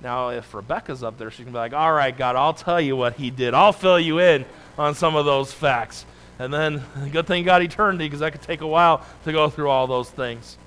Now, 0.01 0.29
if 0.29 0.53
Rebecca's 0.53 1.03
up 1.03 1.17
there, 1.17 1.31
she 1.31 1.43
can 1.43 1.51
be 1.51 1.58
like, 1.58 1.73
All 1.73 1.91
right, 1.91 2.15
God, 2.15 2.36
I'll 2.36 2.53
tell 2.53 2.79
you 2.79 2.95
what 2.95 3.15
he 3.15 3.31
did. 3.31 3.53
I'll 3.53 3.73
fill 3.73 3.99
you 3.99 4.19
in 4.19 4.45
on 4.77 4.93
some 4.93 5.15
of 5.15 5.25
those 5.25 5.51
facts. 5.51 6.05
And 6.38 6.53
then, 6.53 6.84
good 7.12 7.27
thing 7.27 7.43
God 7.43 7.63
eternity 7.63 8.05
because 8.05 8.19
that 8.19 8.31
could 8.31 8.41
take 8.41 8.62
a 8.62 8.67
while 8.67 9.05
to 9.23 9.31
go 9.31 9.49
through 9.49 9.69
all 9.69 9.88
those 9.88 10.10
things. 10.10 10.58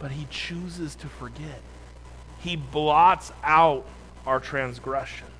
But 0.00 0.10
he 0.10 0.26
chooses 0.30 0.96
to 0.96 1.06
forget, 1.06 1.60
he 2.40 2.56
blots 2.56 3.30
out 3.44 3.86
our 4.26 4.40
transgressions. 4.40 5.30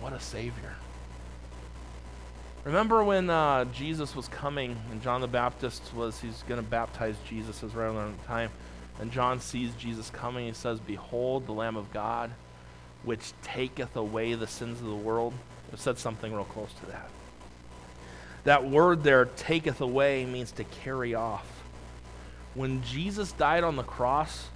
What 0.00 0.12
a 0.12 0.20
Savior. 0.20 0.74
Remember 2.66 3.04
when 3.04 3.30
uh, 3.30 3.64
Jesus 3.66 4.16
was 4.16 4.26
coming 4.26 4.76
and 4.90 5.00
John 5.00 5.20
the 5.20 5.28
Baptist 5.28 5.94
was, 5.94 6.18
he's 6.18 6.42
going 6.48 6.60
to 6.60 6.68
baptize 6.68 7.14
Jesus 7.28 7.62
as 7.62 7.76
around 7.76 8.18
the 8.18 8.24
time. 8.24 8.50
And 8.98 9.12
John 9.12 9.38
sees 9.38 9.72
Jesus 9.78 10.10
coming. 10.10 10.48
He 10.48 10.52
says, 10.52 10.80
Behold, 10.80 11.46
the 11.46 11.52
Lamb 11.52 11.76
of 11.76 11.92
God, 11.92 12.32
which 13.04 13.32
taketh 13.44 13.94
away 13.94 14.34
the 14.34 14.48
sins 14.48 14.80
of 14.80 14.86
the 14.88 14.96
world. 14.96 15.32
It 15.72 15.78
said 15.78 15.96
something 15.96 16.32
real 16.32 16.42
close 16.42 16.72
to 16.80 16.86
that. 16.86 17.08
That 18.42 18.68
word 18.68 19.04
there, 19.04 19.26
taketh 19.26 19.80
away, 19.80 20.26
means 20.26 20.50
to 20.52 20.64
carry 20.64 21.14
off. 21.14 21.46
When 22.54 22.82
Jesus 22.82 23.30
died 23.30 23.62
on 23.62 23.76
the 23.76 23.84
cross, 23.84 24.48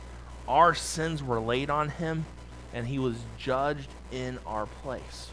our 0.49 0.75
sins 0.75 1.23
were 1.23 1.39
laid 1.39 1.71
on 1.71 1.91
him, 1.91 2.27
and 2.75 2.89
he 2.89 2.99
was 2.99 3.15
judged 3.39 3.89
in 4.11 4.41
our 4.47 4.67
place. 4.67 5.31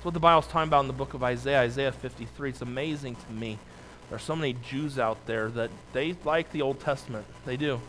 That's 0.00 0.06
what 0.06 0.14
the 0.14 0.20
Bible's 0.20 0.46
talking 0.46 0.68
about 0.68 0.80
in 0.80 0.86
the 0.86 0.94
book 0.94 1.12
of 1.12 1.22
Isaiah, 1.22 1.60
Isaiah 1.60 1.92
53. 1.92 2.48
It's 2.48 2.62
amazing 2.62 3.16
to 3.16 3.32
me. 3.34 3.58
There 4.08 4.16
are 4.16 4.18
so 4.18 4.34
many 4.34 4.54
Jews 4.66 4.98
out 4.98 5.26
there 5.26 5.50
that 5.50 5.68
they 5.92 6.16
like 6.24 6.50
the 6.52 6.62
Old 6.62 6.80
Testament. 6.80 7.26
They 7.44 7.58
do. 7.58 7.82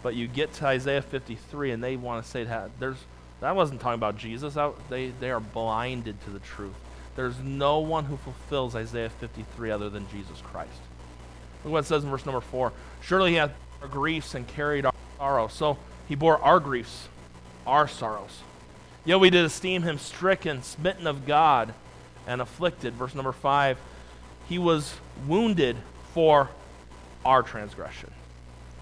But 0.00 0.14
you 0.14 0.28
get 0.28 0.52
to 0.52 0.66
Isaiah 0.66 1.02
53 1.02 1.72
and 1.72 1.82
they 1.82 1.96
want 1.96 2.24
to 2.24 2.30
say 2.30 2.44
that 2.44 2.70
there's 2.78 2.98
that 3.40 3.56
wasn't 3.56 3.80
talking 3.80 3.96
about 3.96 4.16
Jesus. 4.16 4.54
That, 4.54 4.72
they, 4.88 5.08
they 5.18 5.32
are 5.32 5.40
blinded 5.40 6.22
to 6.26 6.30
the 6.30 6.38
truth. 6.38 6.76
There's 7.16 7.40
no 7.40 7.80
one 7.80 8.04
who 8.04 8.18
fulfills 8.18 8.76
Isaiah 8.76 9.10
53 9.10 9.72
other 9.72 9.90
than 9.90 10.08
Jesus 10.10 10.40
Christ. 10.40 10.80
Look 11.64 11.72
what 11.72 11.80
it 11.80 11.86
says 11.88 12.04
in 12.04 12.10
verse 12.10 12.24
number 12.24 12.40
4. 12.40 12.72
Surely 13.02 13.32
he 13.32 13.36
hath 13.38 13.50
our 13.82 13.88
griefs 13.88 14.36
and 14.36 14.46
carried 14.46 14.86
our 14.86 14.94
sorrow. 15.16 15.48
So 15.48 15.76
he 16.06 16.14
bore 16.14 16.38
our 16.38 16.60
griefs, 16.60 17.08
our 17.66 17.88
sorrows. 17.88 18.42
Yet 19.04 19.20
we 19.20 19.30
did 19.30 19.44
esteem 19.44 19.82
him 19.82 19.98
stricken, 19.98 20.62
smitten 20.62 21.06
of 21.06 21.26
God, 21.26 21.74
and 22.26 22.40
afflicted. 22.40 22.94
Verse 22.94 23.14
number 23.14 23.32
5. 23.32 23.78
He 24.48 24.58
was 24.58 24.94
wounded 25.26 25.76
for 26.12 26.50
our 27.24 27.42
transgression. 27.42 28.10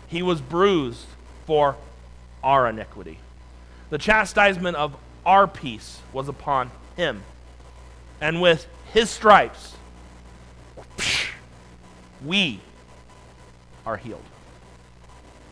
He 0.09 0.23
was 0.23 0.41
bruised 0.41 1.07
for 1.47 1.77
our 2.43 2.69
iniquity. 2.69 3.19
The 3.91 3.99
chastisement 3.99 4.77
of 4.77 4.97
our 5.25 5.47
peace 5.47 6.01
was 6.13 6.29
upon 6.29 6.71
him. 6.97 7.23
And 8.21 8.41
with 8.41 8.67
his 8.93 9.11
stripes, 9.11 9.75
we 12.25 12.61
are 13.85 13.97
healed. 13.97 14.25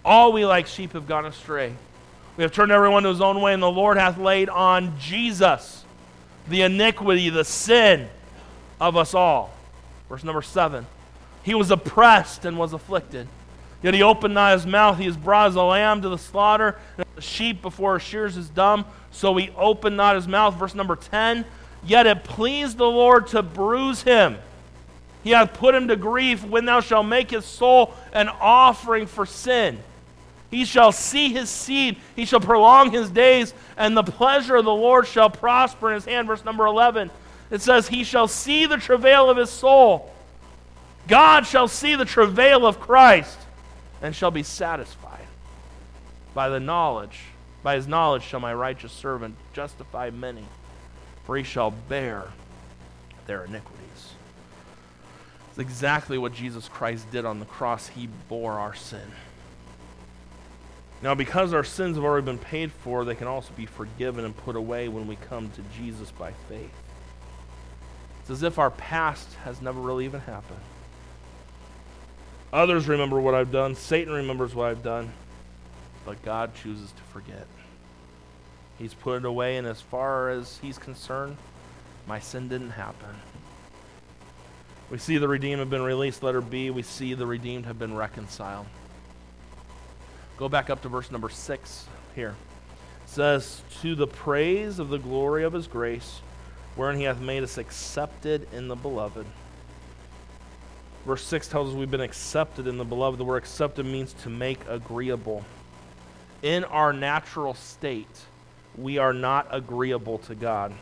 All 0.05 0.33
we 0.33 0.45
like 0.45 0.67
sheep 0.67 0.93
have 0.93 1.07
gone 1.07 1.27
astray. 1.27 1.75
We 2.37 2.43
have 2.43 2.53
turned 2.53 2.73
everyone 2.73 3.05
to 3.05 3.11
his 3.11 3.21
own 3.21 3.41
way, 3.41 3.55
and 3.55 3.63
the 3.63 3.71
Lord 3.71 3.97
hath 3.97 4.19
laid 4.19 4.49
on 4.49 4.99
Jesus 4.99 5.85
the 6.49 6.63
iniquity, 6.63 7.31
the 7.31 7.45
sin 7.45 8.09
of 8.81 8.97
us 8.97 9.15
all. 9.15 9.55
Verse 10.09 10.25
number 10.25 10.43
seven. 10.43 10.87
He 11.43 11.55
was 11.55 11.71
oppressed 11.71 12.45
and 12.45 12.59
was 12.59 12.73
afflicted. 12.73 13.29
Yet 13.83 13.95
he 13.95 14.03
opened 14.03 14.35
not 14.35 14.55
his 14.55 14.67
mouth. 14.67 14.99
He 14.99 15.07
is 15.07 15.17
brought 15.17 15.49
as 15.49 15.57
a 15.57 15.63
lamb 15.63 16.03
to 16.03 16.09
the 16.09 16.19
slaughter, 16.19 16.79
and 16.97 17.07
the 17.15 17.23
sheep 17.23 17.63
before 17.63 17.99
shears 18.01 18.37
is 18.37 18.49
dumb. 18.49 18.87
So 19.11 19.37
he 19.37 19.51
opened 19.57 19.97
not 19.97 20.17
his 20.17 20.27
mouth. 20.27 20.55
Verse 20.55 20.75
number 20.75 20.97
10. 20.97 21.45
Yet 21.85 22.07
it 22.07 22.25
pleased 22.25 22.79
the 22.79 22.87
Lord 22.87 23.27
to 23.29 23.43
bruise 23.43 24.03
him. 24.03 24.39
He 25.23 25.31
hath 25.31 25.55
put 25.55 25.75
him 25.75 25.89
to 25.89 25.97
grief 25.97 26.45
when 26.45 26.65
thou 26.65 26.81
shalt 26.81 27.07
make 27.07 27.31
his 27.31 27.45
soul 27.45 27.95
an 28.13 28.29
offering 28.29 29.07
for 29.07 29.27
sin. 29.27 29.79
He 30.55 30.65
shall 30.65 30.93
see 30.93 31.33
his 31.33 31.51
seed, 31.51 31.97
he 32.15 32.25
shall 32.25 32.39
prolong 32.39 32.93
his 32.93 33.11
days, 33.11 33.53
and 33.77 33.97
the 33.97 34.05
pleasure 34.05 34.55
of 34.55 34.65
the 34.65 34.73
Lord 34.73 35.05
shall 35.05 35.29
prosper 35.29 35.89
in 35.89 35.97
his 35.97 36.05
hand. 36.05 36.29
Verse 36.29 36.45
number 36.45 36.65
11. 36.65 37.11
It 37.51 37.61
says, 37.61 37.89
He 37.89 38.05
shall 38.05 38.29
see 38.29 38.65
the 38.65 38.77
travail 38.77 39.29
of 39.29 39.37
his 39.37 39.51
soul. 39.51 40.15
God 41.09 41.45
shall 41.45 41.67
see 41.67 41.97
the 41.97 42.05
travail 42.05 42.69
of 42.69 42.79
Christ 42.79 43.37
and 44.01 44.15
shall 44.15 44.31
be 44.31 44.45
satisfied. 44.45 45.27
By 46.35 46.49
the 46.49 46.61
knowledge, 46.61 47.19
by 47.65 47.75
his 47.75 47.89
knowledge 47.89 48.23
shall 48.23 48.39
my 48.39 48.55
righteous 48.55 48.93
servant 48.93 49.35
justify 49.55 50.11
many, 50.11 50.45
for 51.25 51.37
he 51.37 51.43
shall 51.43 51.73
bear 51.73 52.29
their 53.27 53.45
iniquities. 53.45 54.13
It's 55.49 55.59
exactly 55.59 56.17
what 56.17 56.33
Jesus 56.33 56.69
Christ 56.69 57.11
did 57.11 57.25
on 57.25 57.41
the 57.41 57.45
cross. 57.45 57.89
He 57.89 58.09
bore 58.29 58.53
our 58.53 58.77
sin. 58.77 59.11
Now, 61.03 61.15
because 61.15 61.53
our 61.53 61.65
sins 61.65 61.97
have 61.97 62.05
already 62.05 62.25
been 62.25 62.39
paid 62.39 62.73
for, 62.73 63.05
they 63.05 63.15
can 63.15 63.27
also 63.27 63.53
be 63.55 63.67
forgiven 63.67 64.25
and 64.25 64.37
put 64.37 64.57
away 64.57 64.89
when 64.89 65.07
we 65.07 65.17
come 65.17 65.51
to 65.51 65.63
Jesus 65.77 66.11
by 66.11 66.33
faith. 66.49 66.73
It's 68.21 68.31
as 68.31 68.43
if 68.43 68.59
our 68.59 68.71
past 68.71 69.35
has 69.45 69.61
never 69.61 69.81
really 69.81 70.07
even 70.07 70.21
happened. 70.21 70.61
Others 72.55 72.89
remember 72.89 73.21
what 73.21 73.35
I've 73.35 73.53
done, 73.53 73.75
Satan 73.75 74.15
remembers 74.15 74.55
what 74.55 74.69
I've 74.69 74.83
done, 74.83 75.13
but 76.07 76.23
God 76.23 76.55
chooses 76.55 76.93
to 76.93 77.03
forget. 77.13 77.47
He's 78.79 78.95
put 78.95 79.17
it 79.19 79.25
away, 79.25 79.57
and 79.57 79.67
as 79.67 79.81
far 79.81 80.31
as 80.31 80.59
He's 80.63 80.79
concerned, 80.79 81.37
my 82.07 82.19
sin 82.19 82.49
didn't 82.49 82.71
happen. 82.71 83.15
We 84.91 84.99
see 84.99 85.19
the 85.19 85.29
redeemed 85.29 85.61
have 85.61 85.71
been 85.71 85.83
released, 85.83 86.23
letter 86.23 86.41
B. 86.41 86.71
We 86.71 86.83
see 86.83 87.15
the 87.15 87.27
redeemed 87.27 87.67
have 87.67 87.79
been 87.79 87.97
reconciled. 87.97 88.67
Go 90.37 90.49
back 90.49 90.69
up 90.71 90.83
to 90.83 90.89
verse 90.89 91.11
number 91.11 91.29
6 91.29 91.87
here. 92.15 92.35
It 93.05 93.09
says, 93.09 93.63
To 93.83 93.95
the 93.95 94.07
praise 94.07 94.79
of 94.79 94.89
the 94.89 94.99
glory 94.99 95.45
of 95.45 95.53
his 95.53 95.67
grace, 95.67 96.21
wherein 96.75 96.97
he 96.97 97.05
hath 97.05 97.21
made 97.21 97.43
us 97.43 97.59
accepted 97.59 98.49
in 98.53 98.69
the 98.69 98.75
beloved. 98.75 99.27
Verse 101.07 101.23
6 101.25 101.49
tells 101.49 101.69
us 101.69 101.75
we've 101.75 101.91
been 101.91 102.01
accepted 102.01 102.67
in 102.67 102.79
the 102.79 102.85
beloved. 102.85 103.19
The 103.19 103.25
word 103.25 103.37
accepted 103.37 103.87
means 103.87 104.15
to 104.23 104.31
make 104.31 104.59
agreeable. 104.69 105.45
In 106.43 106.65
our 106.65 106.93
natural 106.93 107.55
state, 107.55 108.21
we 108.77 108.99
are 108.99 109.13
not 109.13 109.47
agreeable 109.51 110.19
to 110.19 110.35
God. 110.35 110.73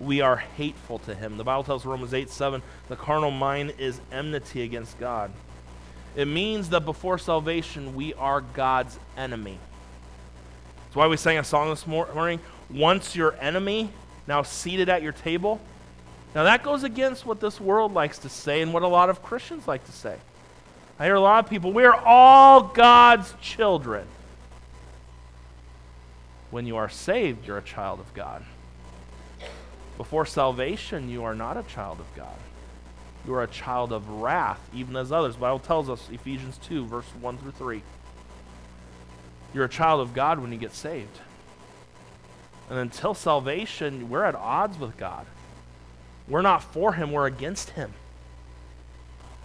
We 0.00 0.20
are 0.20 0.36
hateful 0.36 0.98
to 1.00 1.14
him. 1.14 1.38
The 1.38 1.44
Bible 1.44 1.64
tells 1.64 1.86
Romans 1.86 2.12
8 2.12 2.28
7, 2.28 2.60
the 2.88 2.96
carnal 2.96 3.30
mind 3.30 3.74
is 3.78 4.00
enmity 4.12 4.62
against 4.62 4.98
God. 4.98 5.32
It 6.16 6.26
means 6.26 6.70
that 6.70 6.86
before 6.86 7.18
salvation, 7.18 7.94
we 7.94 8.14
are 8.14 8.40
God's 8.40 8.98
enemy. 9.18 9.58
That's 10.86 10.96
why 10.96 11.06
we 11.08 11.18
sang 11.18 11.36
a 11.36 11.44
song 11.44 11.68
this 11.68 11.86
morning. 11.86 12.40
Once 12.70 13.14
your 13.14 13.36
enemy, 13.38 13.90
now 14.26 14.42
seated 14.42 14.88
at 14.88 15.02
your 15.02 15.12
table. 15.12 15.60
Now, 16.34 16.44
that 16.44 16.62
goes 16.62 16.84
against 16.84 17.26
what 17.26 17.40
this 17.40 17.60
world 17.60 17.92
likes 17.92 18.18
to 18.18 18.30
say 18.30 18.62
and 18.62 18.72
what 18.72 18.82
a 18.82 18.88
lot 18.88 19.10
of 19.10 19.22
Christians 19.22 19.68
like 19.68 19.84
to 19.84 19.92
say. 19.92 20.16
I 20.98 21.04
hear 21.04 21.14
a 21.14 21.20
lot 21.20 21.44
of 21.44 21.50
people, 21.50 21.72
we 21.72 21.84
are 21.84 21.94
all 21.94 22.62
God's 22.62 23.34
children. 23.42 24.06
When 26.50 26.66
you 26.66 26.76
are 26.76 26.88
saved, 26.88 27.46
you're 27.46 27.58
a 27.58 27.62
child 27.62 28.00
of 28.00 28.12
God. 28.14 28.42
Before 29.98 30.24
salvation, 30.24 31.10
you 31.10 31.24
are 31.24 31.34
not 31.34 31.58
a 31.58 31.62
child 31.64 32.00
of 32.00 32.06
God 32.16 32.36
you 33.26 33.34
are 33.34 33.42
a 33.42 33.48
child 33.48 33.92
of 33.92 34.08
wrath, 34.08 34.60
even 34.72 34.96
as 34.96 35.10
others. 35.10 35.34
The 35.34 35.40
Bible 35.40 35.58
tells 35.58 35.90
us, 35.90 36.08
Ephesians 36.12 36.58
2, 36.58 36.86
verse 36.86 37.06
1 37.20 37.38
through 37.38 37.52
3. 37.52 37.82
You're 39.52 39.64
a 39.64 39.68
child 39.68 40.00
of 40.00 40.14
God 40.14 40.38
when 40.38 40.52
you 40.52 40.58
get 40.58 40.72
saved. 40.72 41.18
And 42.70 42.78
until 42.78 43.14
salvation, 43.14 44.08
we're 44.08 44.24
at 44.24 44.34
odds 44.34 44.78
with 44.78 44.96
God. 44.96 45.26
We're 46.28 46.42
not 46.42 46.62
for 46.62 46.92
Him, 46.92 47.10
we're 47.10 47.26
against 47.26 47.70
Him. 47.70 47.92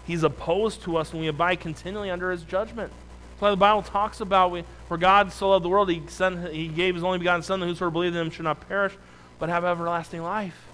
He's 0.06 0.24
opposed 0.24 0.84
to 0.84 0.98
us, 0.98 1.12
and 1.12 1.22
we 1.22 1.28
abide 1.28 1.60
continually 1.60 2.12
under 2.12 2.32
His 2.32 2.44
judgment. 2.44 2.92
That's 2.92 3.42
why 3.42 3.52
the 3.52 3.58
Bible 3.58 3.82
talks 3.82 4.20
about 4.22 4.52
we, 4.52 4.64
for 4.88 4.98
God 4.98 5.32
so 5.32 5.50
loved 5.50 5.66
the 5.66 5.70
world, 5.70 5.90
He, 5.90 6.04
sent, 6.08 6.52
he 6.54 6.68
gave 6.68 6.94
His 6.94 7.04
only 7.04 7.18
begotten 7.18 7.42
Son, 7.42 7.60
that 7.60 7.66
whosoever 7.66 7.92
believes 7.92 8.16
in 8.16 8.22
Him 8.22 8.32
should 8.32 8.46
not 8.46 8.68
perish, 8.68 8.94
but 9.40 9.50
have 9.50 9.66
everlasting 9.66 10.22
life 10.22 10.71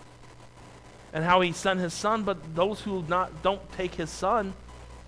and 1.18 1.26
how 1.26 1.42
he 1.42 1.52
sent 1.52 1.80
his 1.80 1.96
son, 1.96 2.22
but 2.22 2.38
those 2.54 2.82
who 2.82 3.04
not 3.08 3.42
don't 3.42 3.72
take 3.72 3.96
his 3.96 4.12
son 4.12 4.54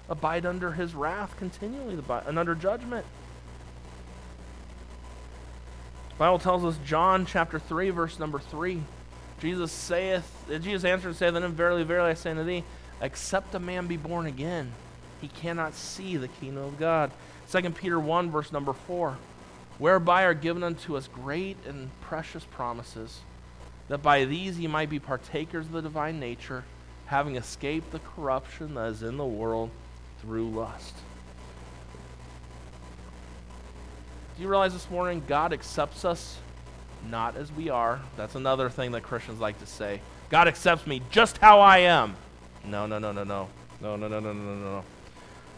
abide 0.09 0.43
under 0.43 0.71
his 0.71 0.95
wrath 0.95 1.37
continually 1.37 2.03
and 2.25 2.39
under 2.39 2.55
judgment. 2.55 3.05
The 6.09 6.15
Bible 6.17 6.39
tells 6.39 6.65
us 6.65 6.79
John 6.83 7.27
chapter 7.27 7.59
3 7.59 7.91
verse 7.91 8.17
number 8.17 8.39
3. 8.39 8.81
Jesus 9.39 9.71
saith 9.71 10.27
Jesus 10.49 10.83
answered 10.83 11.09
and 11.09 11.15
saith 11.15 11.35
unto 11.35 11.45
him, 11.45 11.53
Verily, 11.53 11.83
verily 11.83 12.09
I 12.09 12.15
say 12.15 12.31
unto 12.31 12.43
thee, 12.43 12.63
except 12.99 13.53
a 13.53 13.59
man 13.59 13.85
be 13.85 13.95
born 13.95 14.25
again, 14.25 14.71
he 15.21 15.27
cannot 15.27 15.75
see 15.75 16.17
the 16.17 16.27
kingdom 16.27 16.63
of 16.63 16.79
God. 16.79 17.11
2 17.51 17.69
Peter 17.69 17.99
1 17.99 18.31
verse 18.31 18.51
number 18.51 18.73
4. 18.73 19.15
Whereby 19.77 20.23
are 20.23 20.33
given 20.33 20.63
unto 20.63 20.97
us 20.97 21.07
great 21.07 21.57
and 21.67 21.91
precious 22.01 22.45
promises 22.45 23.19
that 23.89 24.03
by 24.03 24.23
these 24.25 24.57
ye 24.57 24.67
might 24.67 24.89
be 24.89 24.99
partakers 24.99 25.65
of 25.65 25.71
the 25.73 25.81
divine 25.81 26.19
nature, 26.19 26.63
having 27.07 27.35
escaped 27.35 27.91
the 27.91 27.99
corruption 27.99 28.75
that 28.75 28.91
is 28.91 29.03
in 29.03 29.17
the 29.17 29.25
world 29.25 29.71
through 30.21 30.49
lust. 30.49 30.95
Do 34.37 34.43
you 34.43 34.49
realize 34.49 34.73
this 34.73 34.89
morning 34.89 35.23
God 35.27 35.51
accepts 35.51 36.05
us 36.05 36.37
not 37.09 37.35
as 37.35 37.51
we 37.51 37.69
are? 37.69 37.99
That's 38.15 38.35
another 38.35 38.69
thing 38.69 38.91
that 38.91 39.01
Christians 39.01 39.39
like 39.39 39.59
to 39.59 39.65
say. 39.65 40.01
God 40.29 40.47
accepts 40.47 40.85
me 40.87 41.01
just 41.09 41.39
how 41.39 41.59
I 41.59 41.79
am. 41.79 42.15
No, 42.63 42.85
no, 42.85 42.99
no, 42.99 43.11
no, 43.11 43.23
no. 43.23 43.49
No, 43.81 43.95
no, 43.95 44.07
no, 44.07 44.19
no, 44.19 44.33
no, 44.33 44.43
no, 44.43 44.55
no. 44.55 44.83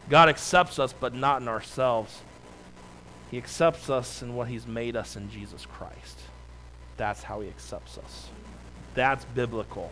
God 0.09 0.29
accepts 0.29 0.79
us, 0.79 0.93
but 0.93 1.13
not 1.13 1.41
in 1.41 1.47
ourselves. 1.47 2.21
He 3.29 3.37
accepts 3.37 3.89
us 3.89 4.21
in 4.21 4.35
what 4.35 4.47
He's 4.47 4.65
made 4.65 4.95
us 4.95 5.15
in 5.15 5.29
Jesus 5.29 5.65
Christ 5.65 6.17
that's 7.01 7.23
how 7.23 7.41
he 7.41 7.49
accepts 7.49 7.97
us. 7.97 8.29
That's 8.93 9.25
biblical. 9.25 9.89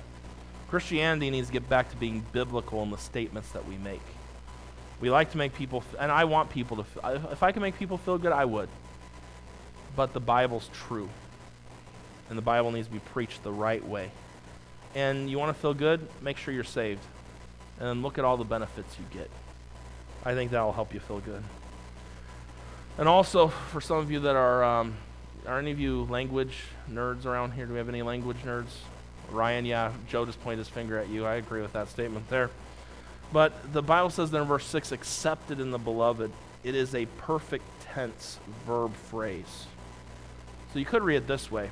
Christianity 0.69 1.31
needs 1.31 1.47
to 1.47 1.53
get 1.53 1.67
back 1.67 1.89
to 1.89 1.97
being 1.97 2.23
biblical 2.31 2.83
in 2.83 2.91
the 2.91 2.97
statements 2.97 3.49
that 3.53 3.67
we 3.67 3.77
make. 3.77 4.01
We 5.01 5.09
like 5.09 5.31
to 5.31 5.37
make 5.37 5.55
people, 5.55 5.83
and 5.99 6.11
I 6.11 6.25
want 6.25 6.51
people 6.51 6.77
to, 6.77 6.85
if 7.31 7.41
I 7.41 7.51
can 7.51 7.63
make 7.63 7.79
people 7.79 7.97
feel 7.97 8.19
good, 8.19 8.31
I 8.31 8.45
would. 8.45 8.69
But 9.95 10.13
the 10.13 10.19
Bible's 10.19 10.69
true. 10.87 11.09
And 12.29 12.37
the 12.37 12.43
Bible 12.43 12.71
needs 12.71 12.85
to 12.85 12.93
be 12.93 12.99
preached 12.99 13.41
the 13.43 13.51
right 13.51 13.83
way. 13.83 14.11
and 14.95 15.29
you 15.29 15.37
want 15.37 15.55
to 15.55 15.59
feel 15.59 15.73
good, 15.73 16.07
make 16.21 16.37
sure 16.37 16.53
you're 16.53 16.63
saved. 16.63 17.01
And 17.79 18.03
look 18.03 18.17
at 18.17 18.25
all 18.25 18.37
the 18.37 18.43
benefits 18.43 18.97
you 18.99 19.05
get. 19.17 19.29
I 20.25 20.33
think 20.33 20.51
that 20.51 20.61
will 20.61 20.73
help 20.73 20.93
you 20.93 20.99
feel 20.99 21.19
good. 21.19 21.41
And 22.97 23.07
also, 23.07 23.47
for 23.47 23.79
some 23.79 23.97
of 23.97 24.11
you 24.11 24.19
that 24.21 24.35
are, 24.35 24.63
um, 24.63 24.95
are 25.47 25.59
any 25.59 25.71
of 25.71 25.79
you 25.79 26.05
language 26.09 26.55
nerds 26.91 27.25
around 27.25 27.51
here? 27.51 27.65
Do 27.65 27.73
we 27.73 27.77
have 27.77 27.89
any 27.89 28.01
language 28.01 28.37
nerds? 28.45 28.69
Ryan, 29.31 29.65
yeah, 29.65 29.91
Joe 30.07 30.25
just 30.25 30.41
pointed 30.41 30.59
his 30.59 30.69
finger 30.69 30.97
at 30.97 31.09
you. 31.09 31.25
I 31.25 31.35
agree 31.35 31.61
with 31.61 31.73
that 31.73 31.89
statement 31.89 32.27
there. 32.29 32.49
But 33.31 33.73
the 33.73 33.81
Bible 33.81 34.09
says 34.09 34.31
there 34.31 34.41
in 34.41 34.47
verse 34.47 34.65
6, 34.65 34.91
accepted 34.91 35.59
in 35.59 35.71
the 35.71 35.77
beloved. 35.77 36.31
It 36.63 36.75
is 36.75 36.95
a 36.95 37.05
perfect 37.17 37.63
tense 37.93 38.39
verb 38.65 38.93
phrase. 38.93 39.67
So 40.73 40.79
you 40.79 40.85
could 40.85 41.03
read 41.03 41.17
it 41.17 41.27
this 41.27 41.51
way 41.51 41.69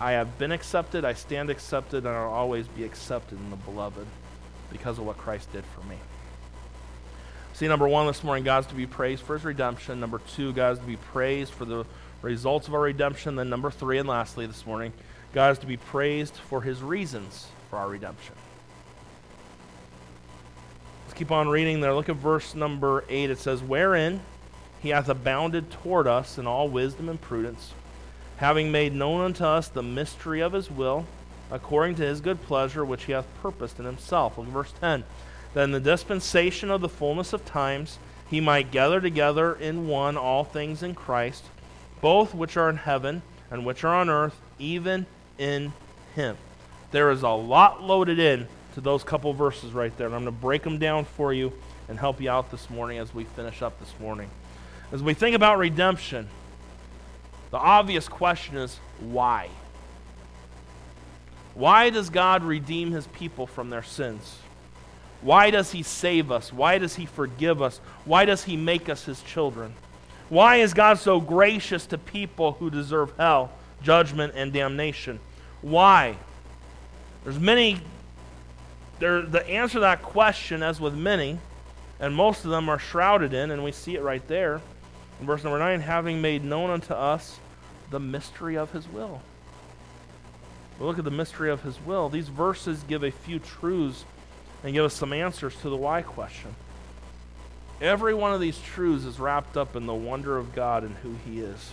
I 0.00 0.12
have 0.12 0.38
been 0.38 0.52
accepted, 0.52 1.04
I 1.04 1.14
stand 1.14 1.50
accepted, 1.50 2.06
and 2.06 2.08
I'll 2.08 2.30
always 2.30 2.68
be 2.68 2.84
accepted 2.84 3.38
in 3.38 3.50
the 3.50 3.56
beloved 3.56 4.06
because 4.70 4.98
of 4.98 5.06
what 5.06 5.18
Christ 5.18 5.52
did 5.52 5.64
for 5.66 5.84
me. 5.86 5.96
See, 7.54 7.66
number 7.66 7.88
one 7.88 8.06
this 8.06 8.22
morning, 8.22 8.44
God's 8.44 8.68
to 8.68 8.74
be 8.74 8.86
praised 8.86 9.22
for 9.22 9.34
his 9.34 9.44
redemption. 9.44 9.98
Number 9.98 10.20
two, 10.36 10.52
God's 10.52 10.78
to 10.78 10.86
be 10.86 10.96
praised 10.96 11.52
for 11.52 11.64
the 11.64 11.84
results 12.22 12.68
of 12.68 12.74
our 12.74 12.80
redemption. 12.80 13.36
Then 13.36 13.48
number 13.48 13.70
three, 13.70 13.98
and 13.98 14.08
lastly 14.08 14.46
this 14.46 14.66
morning, 14.66 14.92
God 15.32 15.52
is 15.52 15.58
to 15.58 15.66
be 15.66 15.76
praised 15.76 16.34
for 16.34 16.62
his 16.62 16.82
reasons 16.82 17.46
for 17.70 17.76
our 17.76 17.88
redemption. 17.88 18.34
Let's 21.06 21.18
keep 21.18 21.30
on 21.30 21.48
reading 21.48 21.80
there. 21.80 21.94
Look 21.94 22.08
at 22.08 22.16
verse 22.16 22.54
number 22.54 23.04
8. 23.08 23.30
It 23.30 23.38
says, 23.38 23.62
Wherein 23.62 24.20
he 24.80 24.90
hath 24.90 25.08
abounded 25.08 25.70
toward 25.70 26.06
us 26.06 26.38
in 26.38 26.46
all 26.46 26.68
wisdom 26.68 27.08
and 27.08 27.20
prudence, 27.20 27.72
having 28.38 28.70
made 28.70 28.94
known 28.94 29.20
unto 29.20 29.44
us 29.44 29.68
the 29.68 29.82
mystery 29.82 30.40
of 30.40 30.52
his 30.52 30.70
will, 30.70 31.06
according 31.50 31.96
to 31.96 32.02
his 32.02 32.20
good 32.20 32.42
pleasure, 32.42 32.84
which 32.84 33.04
he 33.04 33.12
hath 33.12 33.26
purposed 33.42 33.78
in 33.78 33.84
himself. 33.84 34.38
Look 34.38 34.46
at 34.46 34.52
verse 34.52 34.72
10 34.80 35.04
that 35.54 35.64
in 35.64 35.72
the 35.72 35.80
dispensation 35.80 36.70
of 36.70 36.80
the 36.80 36.88
fullness 36.88 37.32
of 37.32 37.44
times 37.44 37.98
he 38.28 38.40
might 38.40 38.70
gather 38.70 39.00
together 39.00 39.54
in 39.54 39.88
one 39.88 40.16
all 40.16 40.44
things 40.44 40.82
in 40.82 40.94
Christ, 40.94 41.44
both 42.00 42.34
which 42.34 42.56
are 42.56 42.70
in 42.70 42.76
heaven 42.76 43.22
and 43.50 43.64
which 43.64 43.84
are 43.84 43.94
on 43.94 44.08
earth, 44.08 44.38
even 44.58 45.06
in 45.38 45.72
him. 46.14 46.36
There 46.90 47.10
is 47.10 47.22
a 47.22 47.28
lot 47.28 47.82
loaded 47.82 48.18
in 48.18 48.48
to 48.74 48.80
those 48.80 49.04
couple 49.04 49.32
verses 49.32 49.72
right 49.72 49.96
there, 49.96 50.06
and 50.06 50.14
I'm 50.14 50.24
going 50.24 50.34
to 50.34 50.40
break 50.40 50.62
them 50.62 50.78
down 50.78 51.04
for 51.04 51.32
you 51.32 51.52
and 51.88 51.98
help 51.98 52.20
you 52.20 52.30
out 52.30 52.50
this 52.50 52.68
morning 52.70 52.98
as 52.98 53.14
we 53.14 53.24
finish 53.24 53.62
up 53.62 53.78
this 53.80 53.92
morning. 54.00 54.30
As 54.92 55.02
we 55.02 55.14
think 55.14 55.34
about 55.34 55.58
redemption, 55.58 56.28
the 57.50 57.58
obvious 57.58 58.08
question 58.08 58.56
is 58.56 58.78
why? 59.00 59.48
Why 61.54 61.90
does 61.90 62.10
God 62.10 62.44
redeem 62.44 62.92
his 62.92 63.06
people 63.08 63.46
from 63.46 63.70
their 63.70 63.82
sins? 63.82 64.38
Why 65.20 65.50
does 65.50 65.72
he 65.72 65.82
save 65.82 66.30
us? 66.30 66.52
Why 66.52 66.78
does 66.78 66.94
he 66.94 67.06
forgive 67.06 67.60
us? 67.60 67.80
Why 68.04 68.24
does 68.24 68.44
he 68.44 68.56
make 68.56 68.88
us 68.88 69.04
his 69.04 69.22
children? 69.22 69.74
Why 70.28 70.56
is 70.56 70.74
God 70.74 70.98
so 70.98 71.20
gracious 71.20 71.86
to 71.86 71.98
people 71.98 72.52
who 72.52 72.70
deserve 72.70 73.12
hell, 73.16 73.50
judgment, 73.82 74.34
and 74.36 74.52
damnation? 74.52 75.20
Why? 75.62 76.16
There's 77.24 77.38
many 77.38 77.80
there 78.98 79.22
the 79.22 79.46
answer 79.48 79.74
to 79.74 79.80
that 79.80 80.02
question, 80.02 80.62
as 80.62 80.80
with 80.80 80.94
many, 80.94 81.38
and 82.00 82.14
most 82.14 82.44
of 82.44 82.50
them 82.50 82.68
are 82.68 82.78
shrouded 82.78 83.32
in, 83.32 83.50
and 83.50 83.62
we 83.62 83.72
see 83.72 83.94
it 83.94 84.02
right 84.02 84.26
there. 84.28 84.60
In 85.20 85.26
verse 85.26 85.44
number 85.44 85.58
9, 85.58 85.80
having 85.80 86.20
made 86.20 86.44
known 86.44 86.70
unto 86.70 86.94
us 86.94 87.38
the 87.90 88.00
mystery 88.00 88.56
of 88.56 88.72
his 88.72 88.88
will. 88.88 89.20
We 90.78 90.86
look 90.86 90.98
at 90.98 91.04
the 91.04 91.10
mystery 91.10 91.50
of 91.50 91.62
his 91.62 91.80
will. 91.80 92.08
These 92.08 92.28
verses 92.28 92.84
give 92.86 93.02
a 93.02 93.10
few 93.10 93.38
truths 93.38 94.04
and 94.62 94.72
give 94.72 94.84
us 94.84 94.94
some 94.94 95.12
answers 95.12 95.56
to 95.62 95.70
the 95.70 95.76
why 95.76 96.02
question. 96.02 96.54
Every 97.80 98.12
one 98.14 98.32
of 98.32 98.40
these 98.40 98.58
truths 98.58 99.04
is 99.04 99.20
wrapped 99.20 99.56
up 99.56 99.76
in 99.76 99.86
the 99.86 99.94
wonder 99.94 100.36
of 100.36 100.54
God 100.54 100.82
and 100.82 100.96
who 100.96 101.14
He 101.24 101.40
is. 101.40 101.70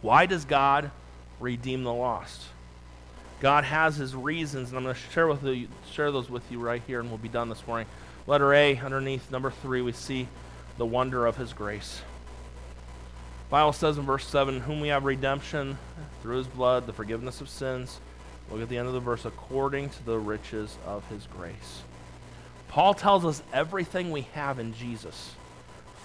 Why 0.00 0.26
does 0.26 0.44
God 0.44 0.90
redeem 1.38 1.84
the 1.84 1.92
lost? 1.92 2.42
God 3.40 3.64
has 3.64 3.96
His 3.96 4.14
reasons, 4.14 4.70
and 4.70 4.78
I'm 4.78 4.84
going 4.84 4.94
to 4.94 5.00
share 5.12 5.28
with 5.28 5.44
you, 5.44 5.68
share 5.92 6.10
those 6.10 6.28
with 6.28 6.50
you 6.50 6.58
right 6.58 6.82
here, 6.86 7.00
and 7.00 7.08
we'll 7.08 7.18
be 7.18 7.28
done 7.28 7.48
this 7.48 7.66
morning. 7.66 7.86
Letter 8.26 8.52
A, 8.52 8.76
underneath 8.78 9.30
number 9.30 9.50
three, 9.50 9.80
we 9.80 9.92
see 9.92 10.28
the 10.76 10.86
wonder 10.86 11.26
of 11.26 11.36
His 11.36 11.52
grace. 11.52 12.02
Bible 13.52 13.74
says 13.74 13.98
in 13.98 14.06
verse 14.06 14.26
7, 14.26 14.60
whom 14.60 14.80
we 14.80 14.88
have 14.88 15.04
redemption 15.04 15.76
through 16.22 16.38
his 16.38 16.46
blood, 16.46 16.86
the 16.86 16.92
forgiveness 16.94 17.42
of 17.42 17.50
sins. 17.50 18.00
Look 18.50 18.62
at 18.62 18.70
the 18.70 18.78
end 18.78 18.88
of 18.88 18.94
the 18.94 19.00
verse, 19.00 19.26
according 19.26 19.90
to 19.90 20.06
the 20.06 20.18
riches 20.18 20.78
of 20.86 21.06
his 21.10 21.26
grace. 21.26 21.82
Paul 22.72 22.94
tells 22.94 23.26
us 23.26 23.42
everything 23.52 24.10
we 24.10 24.22
have 24.32 24.58
in 24.58 24.72
Jesus 24.72 25.34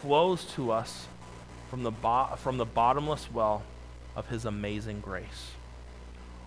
flows 0.01 0.43
to 0.55 0.71
us 0.71 1.07
from 1.69 1.83
the, 1.83 1.91
bo- 1.91 2.35
from 2.35 2.57
the 2.57 2.65
bottomless 2.65 3.31
well 3.31 3.63
of 4.17 4.27
his 4.27 4.43
amazing 4.43 4.99
grace. 4.99 5.51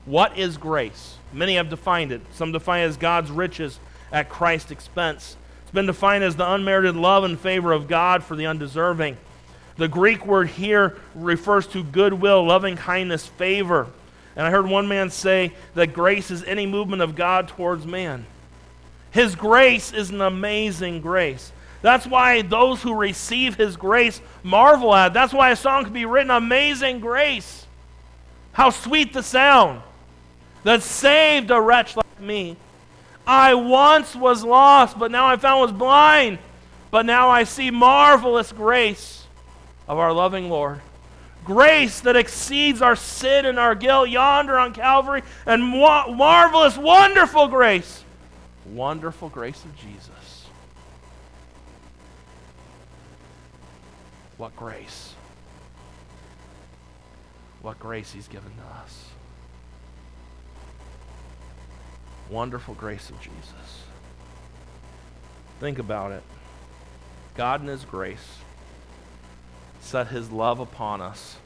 What 0.05 0.37
is 0.37 0.59
grace? 0.59 1.17
Many 1.33 1.55
have 1.55 1.71
defined 1.71 2.13
it. 2.13 2.21
Some 2.35 2.53
define 2.53 2.83
it 2.83 2.89
as 2.89 2.99
God's 2.99 3.31
riches 3.31 3.81
at 4.13 4.29
Christ's 4.29 4.71
expense. 4.71 5.39
It's 5.63 5.71
been 5.71 5.87
defined 5.87 6.23
as 6.23 6.37
the 6.37 6.53
unmerited 6.53 6.97
love 6.97 7.25
and 7.25 7.41
favor 7.41 7.73
of 7.73 7.89
God 7.89 8.23
for 8.23 8.37
the 8.37 8.45
undeserving. 8.45 9.17
The 9.79 9.89
Greek 9.89 10.27
word 10.27 10.49
here 10.49 10.99
refers 11.15 11.67
to 11.69 11.83
goodwill, 11.83 12.45
loving 12.45 12.77
kindness, 12.77 13.27
favor. 13.27 13.87
And 14.37 14.47
I 14.47 14.51
heard 14.51 14.67
one 14.67 14.87
man 14.87 15.09
say 15.09 15.53
that 15.73 15.95
grace 15.95 16.31
is 16.31 16.45
any 16.45 16.67
movement 16.67 17.01
of 17.01 17.17
God 17.17 17.49
towards 17.49 17.87
man. 17.87 18.27
His 19.11 19.35
grace 19.35 19.93
is 19.93 20.11
an 20.11 20.21
amazing 20.21 21.01
grace. 21.01 21.53
That's 21.83 22.07
why 22.07 22.43
those 22.43 22.83
who 22.83 22.95
receive 22.95 23.57
His 23.57 23.77
grace 23.77 24.21
marvel 24.43 24.95
at. 24.95 25.09
It. 25.09 25.15
That's 25.15 25.33
why 25.33 25.51
a 25.51 25.57
song 25.57 25.85
could 25.85 25.93
be 25.93 26.05
written, 26.05 26.31
Amazing 26.31 27.01
Grace. 27.01 27.67
How 28.53 28.71
sweet 28.71 29.13
the 29.13 29.23
sound 29.23 29.83
that 30.65 30.83
saved 30.83 31.51
a 31.51 31.61
wretch 31.61 31.97
like 31.97 32.21
me. 32.21 32.57
I 33.27 33.55
once 33.55 34.15
was 34.15 34.45
lost, 34.45 34.99
but 34.99 35.11
now 35.11 35.27
I 35.27 35.37
found 35.37 35.61
was 35.63 35.73
blind. 35.73 36.39
But 36.91 37.07
now 37.07 37.31
I 37.31 37.45
see 37.45 37.71
marvelous 37.71 38.53
grace 38.53 39.25
of 39.89 39.99
our 39.99 40.13
loving 40.13 40.51
Lord. 40.51 40.81
Grace 41.45 42.01
that 42.01 42.17
exceeds 42.17 42.83
our 42.83 42.97
sin 42.97 43.47
and 43.47 43.59
our 43.59 43.75
guilt 43.75 44.09
yonder 44.09 44.59
on 44.59 44.75
Calvary, 44.75 45.23
and 45.47 45.63
marvelous, 45.63 46.77
wonderful 46.77 47.49
grace 47.49 48.05
wonderful 48.75 49.29
grace 49.29 49.65
of 49.65 49.77
Jesus. 49.77 50.47
What 54.37 54.57
grace. 54.57 55.15
What 57.63 57.79
grace 57.79 58.13
he's 58.13 58.29
given 58.29 58.53
to 58.53 58.83
us. 58.83 59.07
Wonderful 62.31 62.75
grace 62.75 63.11
of 63.11 63.21
Jesus. 63.21 63.85
Think 65.59 65.79
about 65.79 66.13
it. 66.13 66.23
God 67.37 67.61
in 67.61 67.67
his 67.67 67.85
grace 67.85 68.39
set 69.81 70.09
his 70.09 70.31
love 70.31 70.61
upon 70.61 71.01
us 71.01 71.37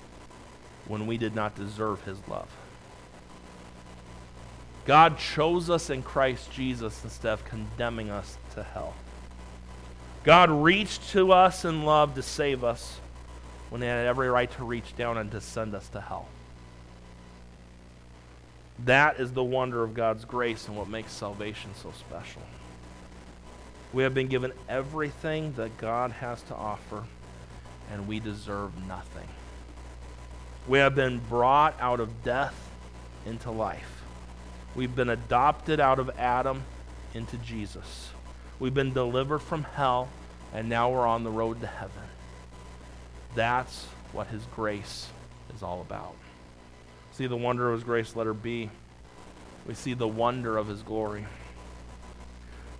when 0.86 1.06
we 1.06 1.16
did 1.16 1.34
not 1.34 1.54
deserve 1.56 2.02
his 2.04 2.18
love. 2.28 2.48
God 4.84 5.18
chose 5.18 5.70
us 5.70 5.88
in 5.88 6.02
Christ 6.02 6.52
Jesus 6.52 7.02
instead 7.04 7.32
of 7.32 7.44
condemning 7.44 8.10
us 8.10 8.36
to 8.54 8.62
hell. 8.62 8.94
God 10.24 10.50
reached 10.50 11.10
to 11.10 11.32
us 11.32 11.64
in 11.64 11.84
love 11.84 12.14
to 12.14 12.22
save 12.22 12.64
us 12.64 13.00
when 13.70 13.80
he 13.80 13.88
had 13.88 14.06
every 14.06 14.28
right 14.28 14.50
to 14.52 14.64
reach 14.64 14.94
down 14.96 15.18
and 15.18 15.30
to 15.32 15.40
send 15.40 15.74
us 15.74 15.88
to 15.88 16.00
hell. 16.00 16.28
That 18.84 19.20
is 19.20 19.32
the 19.32 19.44
wonder 19.44 19.82
of 19.82 19.94
God's 19.94 20.24
grace 20.24 20.68
and 20.68 20.76
what 20.76 20.88
makes 20.88 21.12
salvation 21.12 21.70
so 21.82 21.92
special. 21.98 22.42
We 23.92 24.02
have 24.02 24.14
been 24.14 24.28
given 24.28 24.52
everything 24.68 25.52
that 25.54 25.78
God 25.78 26.10
has 26.10 26.42
to 26.42 26.54
offer, 26.54 27.04
and 27.92 28.08
we 28.08 28.18
deserve 28.18 28.72
nothing. 28.86 29.28
We 30.66 30.78
have 30.78 30.94
been 30.94 31.20
brought 31.20 31.78
out 31.80 32.00
of 32.00 32.24
death 32.24 32.70
into 33.24 33.50
life. 33.50 34.03
We've 34.74 34.94
been 34.94 35.10
adopted 35.10 35.78
out 35.78 36.00
of 36.00 36.10
Adam 36.18 36.62
into 37.14 37.36
Jesus. 37.38 38.10
We've 38.58 38.74
been 38.74 38.92
delivered 38.92 39.38
from 39.38 39.62
hell, 39.62 40.08
and 40.52 40.68
now 40.68 40.90
we're 40.90 41.06
on 41.06 41.22
the 41.22 41.30
road 41.30 41.60
to 41.60 41.66
heaven. 41.66 42.02
That's 43.36 43.84
what 44.12 44.26
His 44.28 44.42
grace 44.54 45.08
is 45.54 45.62
all 45.62 45.80
about. 45.80 46.14
See 47.12 47.28
the 47.28 47.36
wonder 47.36 47.68
of 47.68 47.74
His 47.74 47.84
grace, 47.84 48.16
letter 48.16 48.34
B. 48.34 48.68
We 49.66 49.74
see 49.74 49.94
the 49.94 50.08
wonder 50.08 50.58
of 50.58 50.66
His 50.66 50.82
glory. 50.82 51.24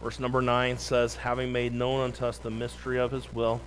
Verse 0.03 0.19
number 0.19 0.43
9 0.43 0.79
says, 0.79 1.15
Having 1.15 1.53
made 1.53 1.73
known 1.73 2.01
unto 2.01 2.27
us 2.27 2.39
the 2.39 2.51
mystery 2.51 2.99
of 2.99 3.13
His 3.13 3.33
will, 3.33 3.61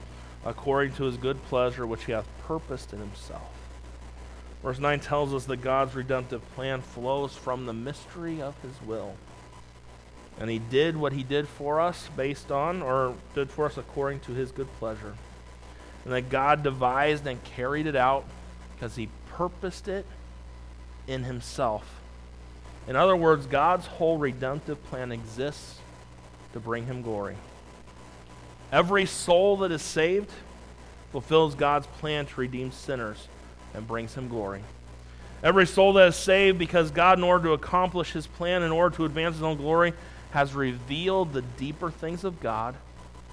according 0.45 0.93
to 0.95 1.05
His 1.05 1.15
good 1.15 1.41
pleasure, 1.45 1.87
which 1.87 2.03
He 2.03 2.11
hath 2.11 2.27
purposed 2.45 2.91
in 2.91 2.99
Himself 2.99 3.56
Verse 4.67 4.79
9 4.79 4.99
tells 4.99 5.33
us 5.33 5.45
that 5.45 5.61
God's 5.61 5.95
redemptive 5.95 6.41
plan 6.53 6.81
flows 6.81 7.33
from 7.33 7.65
the 7.65 7.71
mystery 7.71 8.41
of 8.41 8.53
his 8.61 8.73
will. 8.85 9.15
And 10.41 10.49
he 10.49 10.59
did 10.59 10.97
what 10.97 11.13
he 11.13 11.23
did 11.23 11.47
for 11.47 11.79
us 11.79 12.09
based 12.17 12.51
on, 12.51 12.81
or 12.81 13.15
did 13.33 13.49
for 13.49 13.67
us 13.67 13.77
according 13.77 14.19
to 14.19 14.33
his 14.33 14.51
good 14.51 14.67
pleasure. 14.77 15.15
And 16.03 16.11
that 16.11 16.29
God 16.29 16.63
devised 16.63 17.25
and 17.25 17.41
carried 17.45 17.87
it 17.87 17.95
out 17.95 18.25
because 18.75 18.97
he 18.97 19.07
purposed 19.29 19.87
it 19.87 20.05
in 21.07 21.23
himself. 21.23 22.01
In 22.89 22.97
other 22.97 23.15
words, 23.15 23.45
God's 23.45 23.85
whole 23.85 24.17
redemptive 24.17 24.83
plan 24.87 25.13
exists 25.13 25.79
to 26.51 26.59
bring 26.59 26.87
him 26.87 27.03
glory. 27.03 27.37
Every 28.73 29.05
soul 29.05 29.55
that 29.59 29.71
is 29.71 29.81
saved 29.81 30.29
fulfills 31.13 31.55
God's 31.55 31.87
plan 31.87 32.25
to 32.25 32.41
redeem 32.41 32.73
sinners 32.73 33.29
and 33.73 33.87
brings 33.87 34.15
him 34.15 34.27
glory. 34.27 34.61
Every 35.43 35.67
soul 35.67 35.93
that 35.93 36.07
is 36.07 36.15
saved 36.15 36.57
because 36.57 36.89
God, 36.89 37.17
in 37.19 37.23
order 37.23 37.45
to 37.45 37.53
accomplish 37.53 38.11
his 38.11 38.25
plan, 38.25 38.63
in 38.63 38.71
order 38.71 38.95
to 38.97 39.05
advance 39.05 39.35
his 39.35 39.43
own 39.43 39.57
glory, 39.57 39.93
has 40.31 40.53
revealed 40.53 41.33
the 41.33 41.41
deeper 41.41 41.91
things 41.91 42.23
of 42.23 42.39
God 42.39 42.75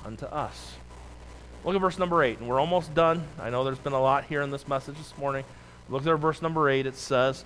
unto 0.05 0.26
us. 0.26 0.74
Look 1.64 1.74
at 1.74 1.80
verse 1.80 1.99
number 1.99 2.22
8, 2.22 2.41
and 2.41 2.49
we're 2.49 2.61
almost 2.61 2.95
done. 2.95 3.26
I 3.41 3.49
know 3.49 3.64
there's 3.64 3.78
been 3.78 3.95
a 3.95 4.01
lot 4.01 4.24
here 4.24 4.43
in 4.43 4.51
this 4.51 4.68
message 4.68 4.97
this 4.99 5.16
morning. 5.16 5.45
Look 5.89 6.07
at 6.07 6.14
verse 6.16 6.43
number 6.43 6.68
8. 6.68 6.87
It 6.87 6.97
says, 6.97 7.45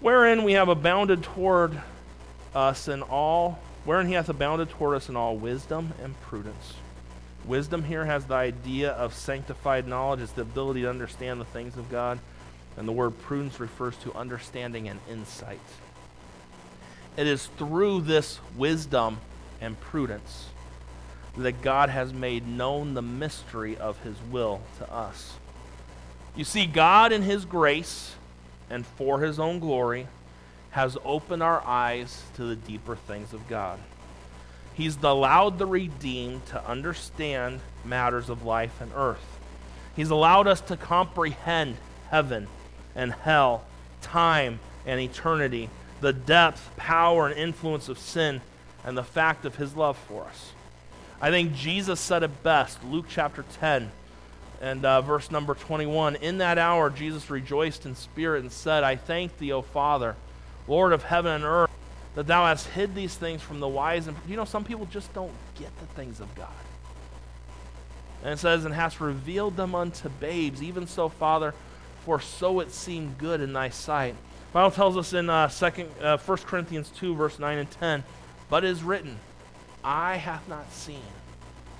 Wherein 0.00 0.44
we 0.44 0.54
have 0.54 0.68
abounded 0.68 1.22
toward 1.22 1.78
us 2.54 2.88
in 2.88 3.02
all, 3.02 3.58
wherein 3.84 4.06
he 4.06 4.14
hath 4.14 4.30
abounded 4.30 4.70
toward 4.70 4.96
us 4.96 5.10
in 5.10 5.16
all 5.16 5.36
wisdom 5.36 5.92
and 6.02 6.18
prudence. 6.22 6.74
Wisdom 7.46 7.84
here 7.84 8.06
has 8.06 8.24
the 8.24 8.34
idea 8.34 8.92
of 8.92 9.12
sanctified 9.14 9.86
knowledge, 9.86 10.20
it's 10.20 10.32
the 10.32 10.42
ability 10.42 10.82
to 10.82 10.90
understand 10.90 11.40
the 11.40 11.44
things 11.44 11.76
of 11.76 11.90
God. 11.90 12.18
And 12.76 12.88
the 12.88 12.92
word 12.92 13.20
prudence 13.22 13.60
refers 13.60 13.96
to 13.98 14.12
understanding 14.14 14.88
and 14.88 14.98
insight. 15.08 15.60
It 17.16 17.26
is 17.26 17.46
through 17.58 18.00
this 18.00 18.40
wisdom 18.56 19.18
and 19.60 19.78
prudence 19.78 20.48
that 21.36 21.62
God 21.62 21.88
has 21.88 22.12
made 22.12 22.46
known 22.46 22.94
the 22.94 23.02
mystery 23.02 23.76
of 23.76 24.00
his 24.02 24.16
will 24.30 24.60
to 24.78 24.92
us. 24.92 25.34
You 26.34 26.44
see, 26.44 26.66
God, 26.66 27.12
in 27.12 27.22
his 27.22 27.44
grace 27.44 28.14
and 28.70 28.84
for 28.84 29.20
his 29.20 29.38
own 29.38 29.60
glory, 29.60 30.08
has 30.70 30.96
opened 31.04 31.42
our 31.42 31.62
eyes 31.64 32.22
to 32.34 32.44
the 32.44 32.56
deeper 32.56 32.96
things 32.96 33.32
of 33.32 33.46
God. 33.48 33.78
He's 34.74 34.96
allowed 35.02 35.58
the 35.58 35.66
redeemed 35.66 36.46
to 36.46 36.66
understand 36.68 37.60
matters 37.84 38.28
of 38.28 38.44
life 38.44 38.80
and 38.80 38.90
earth. 38.94 39.38
He's 39.94 40.10
allowed 40.10 40.46
us 40.46 40.60
to 40.62 40.76
comprehend 40.76 41.76
heaven 42.10 42.48
and 42.94 43.12
hell, 43.12 43.64
time 44.02 44.58
and 44.84 45.00
eternity, 45.00 45.70
the 46.00 46.12
depth, 46.12 46.70
power, 46.76 47.28
and 47.28 47.38
influence 47.38 47.88
of 47.88 47.98
sin, 47.98 48.40
and 48.84 48.98
the 48.98 49.04
fact 49.04 49.44
of 49.44 49.56
his 49.56 49.76
love 49.76 49.96
for 49.96 50.24
us. 50.24 50.52
I 51.20 51.30
think 51.30 51.54
Jesus 51.54 52.00
said 52.00 52.22
it 52.22 52.42
best, 52.42 52.82
Luke 52.84 53.06
chapter 53.08 53.44
10 53.60 53.90
and 54.60 54.84
uh, 54.84 55.02
verse 55.02 55.30
number 55.30 55.54
21. 55.54 56.16
In 56.16 56.38
that 56.38 56.58
hour, 56.58 56.90
Jesus 56.90 57.30
rejoiced 57.30 57.86
in 57.86 57.94
spirit 57.94 58.42
and 58.42 58.50
said, 58.50 58.82
I 58.82 58.96
thank 58.96 59.38
thee, 59.38 59.52
O 59.52 59.62
Father, 59.62 60.16
Lord 60.66 60.92
of 60.92 61.02
heaven 61.02 61.32
and 61.32 61.44
earth, 61.44 61.70
that 62.14 62.26
thou 62.26 62.46
hast 62.46 62.68
hid 62.68 62.94
these 62.94 63.14
things 63.14 63.42
from 63.42 63.60
the 63.60 63.68
wise. 63.68 64.06
And 64.06 64.16
you 64.28 64.36
know, 64.36 64.44
some 64.44 64.64
people 64.64 64.86
just 64.86 65.12
don't 65.14 65.32
get 65.58 65.76
the 65.80 65.86
things 65.86 66.20
of 66.20 66.34
God. 66.34 66.48
And 68.22 68.32
it 68.32 68.38
says, 68.38 68.64
and 68.64 68.74
hast 68.74 69.00
revealed 69.00 69.56
them 69.56 69.74
unto 69.74 70.08
babes. 70.08 70.62
Even 70.62 70.86
so, 70.86 71.08
Father, 71.08 71.54
for 72.04 72.20
so 72.20 72.60
it 72.60 72.70
seemed 72.70 73.18
good 73.18 73.40
in 73.40 73.52
thy 73.52 73.68
sight. 73.68 74.14
Bible 74.52 74.70
tells 74.70 74.96
us 74.96 75.12
in 75.12 75.28
uh, 75.28 75.48
second, 75.48 75.90
uh, 76.00 76.16
1 76.16 76.38
Corinthians 76.38 76.88
2, 76.90 77.14
verse 77.16 77.38
9 77.38 77.58
and 77.58 77.70
10, 77.72 78.04
but 78.48 78.64
is 78.64 78.82
written, 78.82 79.18
Eye 79.82 80.16
hath 80.16 80.48
not 80.48 80.72
seen, 80.72 81.02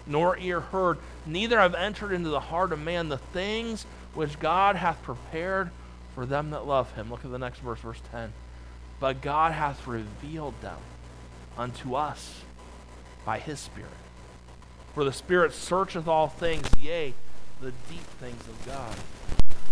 nor 0.07 0.37
ear 0.39 0.61
heard, 0.61 0.99
neither 1.25 1.61
have 1.61 1.75
entered 1.75 2.13
into 2.13 2.31
the 2.31 2.41
heart 2.41 2.73
of 2.73 2.81
man 2.81 3.09
the 3.09 3.19
things 3.19 3.87
which 4.15 4.41
God 4.41 4.77
hath 4.77 5.01
prepared 5.03 5.71
for 6.15 6.27
them 6.27 6.51
that 6.51 6.67
love 6.67 6.93
him. 6.95 7.11
Look 7.11 7.25
at 7.25 7.31
the 7.31 7.39
next 7.39 7.61
verse, 7.61 7.79
verse 7.79 8.01
10. 8.11 8.33
But 9.05 9.21
God 9.21 9.53
hath 9.53 9.87
revealed 9.87 10.59
them 10.63 10.79
unto 11.59 11.95
us 11.95 12.41
by 13.27 13.39
his 13.39 13.61
Spirit. 13.61 13.91
For 14.95 15.05
the 15.05 15.13
Spirit 15.13 15.53
searcheth 15.53 16.09
all 16.09 16.29
things, 16.29 16.67
yea, 16.81 17.13
the 17.61 17.73
deep 17.91 18.07
things 18.19 18.41
of 18.49 18.65
God. 18.65 18.97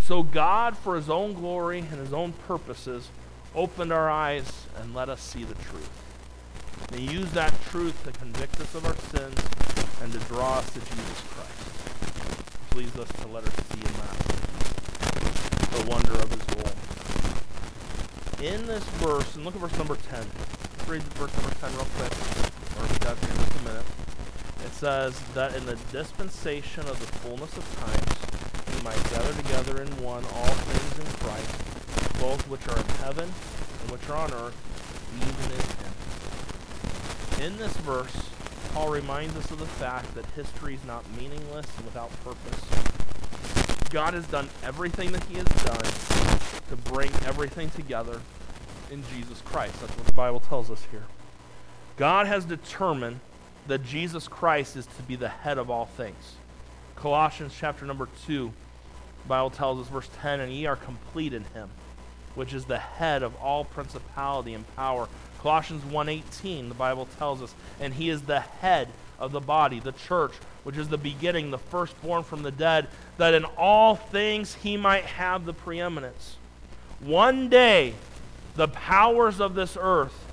So 0.02 0.22
God, 0.22 0.76
for 0.76 0.96
his 0.96 1.08
own 1.08 1.32
glory 1.32 1.78
and 1.78 1.92
his 1.92 2.12
own 2.12 2.34
purposes, 2.46 3.08
opened 3.54 3.90
our 3.90 4.10
eyes 4.10 4.66
and 4.78 4.94
let 4.94 5.08
us 5.08 5.22
see 5.22 5.44
the 5.44 5.54
truth. 5.54 5.88
And 6.90 7.00
he 7.00 7.10
used 7.10 7.32
that 7.32 7.58
truth 7.70 8.04
to 8.04 8.12
convict 8.12 8.60
us 8.60 8.74
of 8.74 8.84
our 8.84 8.96
sins 9.18 9.40
and 10.02 10.12
to 10.12 10.18
draw 10.28 10.58
us 10.58 10.70
to 10.74 10.80
Jesus 10.80 11.22
Christ. 11.30 12.68
Which 12.68 12.84
leads 12.84 12.98
us 12.98 13.08
to 13.22 13.28
let 13.28 13.44
us 13.44 13.54
see 13.54 13.80
in 13.80 13.94
that 13.94 14.18
the 15.72 15.90
wonder 15.90 16.12
of 16.22 16.30
his 16.30 16.44
role. 16.54 17.01
In 18.42 18.66
this 18.66 18.82
verse, 18.98 19.36
and 19.36 19.44
look 19.44 19.54
at 19.54 19.60
verse 19.60 19.78
number 19.78 19.94
10. 19.94 20.18
Let's 20.18 20.88
read 20.88 21.02
verse 21.14 21.32
number 21.36 21.54
10 21.60 21.76
real 21.76 21.86
quick, 21.94 22.10
or 22.74 22.82
we 22.90 22.98
got 22.98 23.16
here 23.22 23.30
in 23.30 23.36
just 23.36 23.54
a 23.54 23.62
minute. 23.62 23.86
It 24.64 24.72
says 24.72 25.16
that 25.34 25.54
in 25.54 25.64
the 25.64 25.78
dispensation 25.92 26.80
of 26.88 26.98
the 26.98 27.06
fullness 27.22 27.56
of 27.56 27.62
times, 27.78 28.18
we 28.66 28.82
might 28.82 28.98
gather 29.10 29.32
together 29.40 29.80
in 29.80 29.86
one 30.02 30.24
all 30.34 30.54
things 30.66 30.98
in 30.98 31.06
Christ, 31.22 32.18
both 32.18 32.42
which 32.48 32.66
are 32.66 32.80
in 32.80 32.88
heaven 33.06 33.30
and 33.30 33.90
which 33.92 34.08
are 34.10 34.16
on 34.16 34.32
earth, 34.34 34.58
even 35.22 35.46
in 35.54 35.62
Him. 35.78 37.52
In 37.52 37.58
this 37.58 37.76
verse, 37.86 38.28
Paul 38.74 38.90
reminds 38.90 39.36
us 39.36 39.52
of 39.52 39.60
the 39.60 39.66
fact 39.66 40.16
that 40.16 40.26
history 40.34 40.74
is 40.74 40.84
not 40.84 41.04
meaningless 41.16 41.66
and 41.76 41.84
without 41.84 42.10
purpose. 42.24 43.11
God 43.90 44.14
has 44.14 44.26
done 44.26 44.48
everything 44.62 45.12
that 45.12 45.22
He 45.24 45.34
has 45.36 45.46
done 45.46 46.52
to 46.70 46.90
bring 46.90 47.10
everything 47.24 47.70
together 47.70 48.20
in 48.90 49.02
Jesus 49.14 49.40
Christ. 49.42 49.80
That's 49.80 49.96
what 49.96 50.06
the 50.06 50.12
Bible 50.12 50.40
tells 50.40 50.70
us 50.70 50.86
here. 50.90 51.04
God 51.96 52.26
has 52.26 52.44
determined 52.44 53.20
that 53.66 53.84
Jesus 53.84 54.28
Christ 54.28 54.76
is 54.76 54.86
to 54.86 55.02
be 55.02 55.16
the 55.16 55.28
head 55.28 55.58
of 55.58 55.70
all 55.70 55.86
things. 55.86 56.34
Colossians 56.96 57.54
chapter 57.58 57.84
number 57.84 58.08
2 58.26 58.52
the 59.22 59.28
Bible 59.28 59.50
tells 59.50 59.80
us, 59.80 59.88
verse 59.88 60.08
10, 60.20 60.40
and 60.40 60.52
ye 60.52 60.66
are 60.66 60.76
complete 60.76 61.32
in 61.32 61.44
him, 61.54 61.70
which 62.34 62.52
is 62.52 62.64
the 62.64 62.78
head 62.78 63.22
of 63.22 63.34
all 63.36 63.64
principality 63.64 64.52
and 64.54 64.76
power. 64.76 65.08
Colossians 65.40 65.84
1.18, 65.84 66.68
the 66.68 66.74
Bible 66.74 67.06
tells 67.18 67.40
us, 67.40 67.54
and 67.80 67.94
he 67.94 68.08
is 68.08 68.22
the 68.22 68.40
head 68.40 68.88
of 69.22 69.32
the 69.32 69.40
body, 69.40 69.80
the 69.80 69.92
church, 69.92 70.32
which 70.64 70.76
is 70.76 70.88
the 70.88 70.98
beginning, 70.98 71.50
the 71.50 71.58
firstborn 71.58 72.24
from 72.24 72.42
the 72.42 72.50
dead, 72.50 72.88
that 73.16 73.34
in 73.34 73.44
all 73.56 73.94
things 73.94 74.54
he 74.56 74.76
might 74.76 75.04
have 75.04 75.46
the 75.46 75.54
preeminence. 75.54 76.36
One 77.00 77.48
day, 77.48 77.94
the 78.56 78.68
powers 78.68 79.40
of 79.40 79.54
this 79.54 79.78
earth 79.80 80.26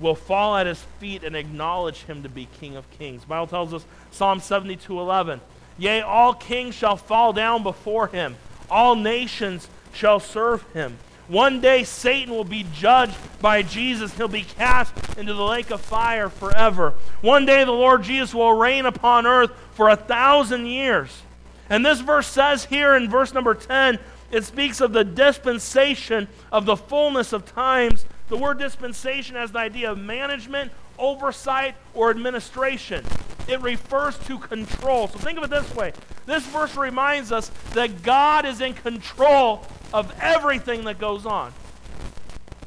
will 0.00 0.16
fall 0.16 0.56
at 0.56 0.66
his 0.66 0.82
feet 0.98 1.22
and 1.22 1.36
acknowledge 1.36 2.02
him 2.02 2.24
to 2.24 2.28
be 2.28 2.48
King 2.58 2.76
of 2.76 2.90
Kings. 2.90 3.22
The 3.22 3.28
Bible 3.28 3.46
tells 3.46 3.72
us, 3.72 3.84
Psalm 4.10 4.40
72.11, 4.40 5.40
Yea, 5.78 6.02
all 6.02 6.34
kings 6.34 6.74
shall 6.74 6.96
fall 6.96 7.32
down 7.32 7.62
before 7.62 8.08
him, 8.08 8.36
all 8.68 8.96
nations 8.96 9.68
shall 9.92 10.18
serve 10.18 10.62
him. 10.72 10.98
One 11.28 11.60
day 11.60 11.84
Satan 11.84 12.34
will 12.34 12.44
be 12.44 12.66
judged 12.74 13.16
by 13.40 13.62
Jesus. 13.62 14.14
He'll 14.14 14.28
be 14.28 14.42
cast 14.42 14.92
into 15.16 15.32
the 15.32 15.42
lake 15.42 15.70
of 15.70 15.80
fire 15.80 16.28
forever. 16.28 16.94
One 17.22 17.46
day 17.46 17.64
the 17.64 17.72
Lord 17.72 18.02
Jesus 18.02 18.34
will 18.34 18.52
reign 18.52 18.86
upon 18.86 19.26
earth 19.26 19.50
for 19.72 19.88
a 19.88 19.96
thousand 19.96 20.66
years. 20.66 21.22
And 21.70 21.84
this 21.84 22.00
verse 22.00 22.26
says 22.26 22.66
here 22.66 22.94
in 22.94 23.08
verse 23.08 23.32
number 23.32 23.54
10, 23.54 23.98
it 24.30 24.44
speaks 24.44 24.80
of 24.80 24.92
the 24.92 25.04
dispensation 25.04 26.28
of 26.52 26.66
the 26.66 26.76
fullness 26.76 27.32
of 27.32 27.46
times. 27.46 28.04
The 28.28 28.36
word 28.36 28.58
dispensation 28.58 29.36
has 29.36 29.52
the 29.52 29.60
idea 29.60 29.90
of 29.90 29.98
management, 29.98 30.72
oversight, 30.98 31.74
or 31.94 32.10
administration 32.10 33.04
it 33.48 33.60
refers 33.60 34.18
to 34.20 34.38
control. 34.38 35.08
So 35.08 35.18
think 35.18 35.38
of 35.38 35.44
it 35.44 35.50
this 35.50 35.74
way 35.74 35.92
this 36.26 36.46
verse 36.46 36.76
reminds 36.76 37.32
us 37.32 37.50
that 37.74 38.02
God 38.02 38.46
is 38.46 38.60
in 38.60 38.74
control 38.74 39.66
of 39.94 40.12
everything 40.20 40.84
that 40.84 40.98
goes 40.98 41.24
on. 41.24 41.52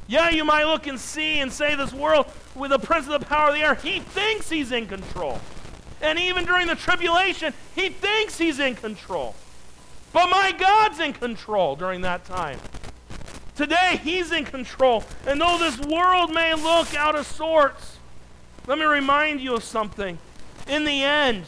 Yeah, 0.06 0.30
you 0.30 0.46
might 0.46 0.64
look 0.64 0.86
and 0.86 0.98
see 0.98 1.40
and 1.40 1.52
say 1.52 1.74
this 1.74 1.92
world 1.92 2.26
with 2.54 2.70
the 2.70 2.78
prince 2.78 3.06
of 3.06 3.20
the 3.20 3.26
power 3.26 3.50
of 3.50 3.54
the 3.54 3.60
air, 3.60 3.74
he 3.74 4.00
thinks 4.00 4.48
he's 4.48 4.72
in 4.72 4.86
control. 4.86 5.38
And 6.00 6.18
even 6.18 6.46
during 6.46 6.66
the 6.66 6.74
tribulation, 6.74 7.52
he 7.74 7.90
thinks 7.90 8.38
he's 8.38 8.58
in 8.58 8.74
control. 8.76 9.34
But 10.14 10.30
my 10.30 10.52
God's 10.52 11.00
in 11.00 11.12
control 11.12 11.76
during 11.76 12.00
that 12.00 12.24
time. 12.24 12.58
Today, 13.54 14.00
he's 14.02 14.32
in 14.32 14.46
control. 14.46 15.04
And 15.26 15.38
though 15.38 15.58
this 15.58 15.78
world 15.80 16.32
may 16.32 16.54
look 16.54 16.94
out 16.94 17.14
of 17.14 17.26
sorts, 17.26 17.98
let 18.66 18.78
me 18.78 18.86
remind 18.86 19.42
you 19.42 19.54
of 19.54 19.62
something. 19.64 20.16
In 20.66 20.84
the 20.84 21.02
end, 21.02 21.44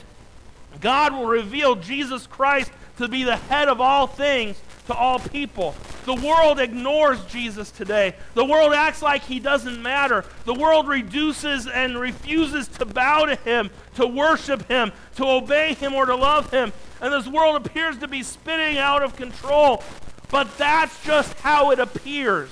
God 0.82 1.14
will 1.14 1.26
reveal 1.26 1.74
Jesus 1.76 2.26
Christ 2.26 2.70
to 2.98 3.08
be 3.08 3.24
the 3.24 3.36
head 3.36 3.68
of 3.68 3.80
all 3.80 4.06
things, 4.06 4.60
to 4.90 4.96
all 4.96 5.18
people. 5.18 5.74
The 6.04 6.14
world 6.14 6.60
ignores 6.60 7.24
Jesus 7.26 7.70
today. 7.70 8.14
The 8.34 8.44
world 8.44 8.72
acts 8.72 9.02
like 9.02 9.22
he 9.22 9.40
doesn't 9.40 9.82
matter. 9.82 10.24
The 10.44 10.54
world 10.54 10.88
reduces 10.88 11.66
and 11.66 11.98
refuses 11.98 12.68
to 12.68 12.84
bow 12.84 13.26
to 13.26 13.36
him, 13.36 13.70
to 13.96 14.06
worship 14.06 14.66
him, 14.68 14.92
to 15.16 15.24
obey 15.26 15.74
him, 15.74 15.94
or 15.94 16.06
to 16.06 16.16
love 16.16 16.50
him. 16.50 16.72
And 17.00 17.12
this 17.12 17.26
world 17.26 17.64
appears 17.64 17.98
to 17.98 18.08
be 18.08 18.22
spinning 18.22 18.78
out 18.78 19.02
of 19.02 19.16
control. 19.16 19.82
But 20.30 20.56
that's 20.58 21.02
just 21.04 21.32
how 21.40 21.70
it 21.70 21.78
appears. 21.78 22.50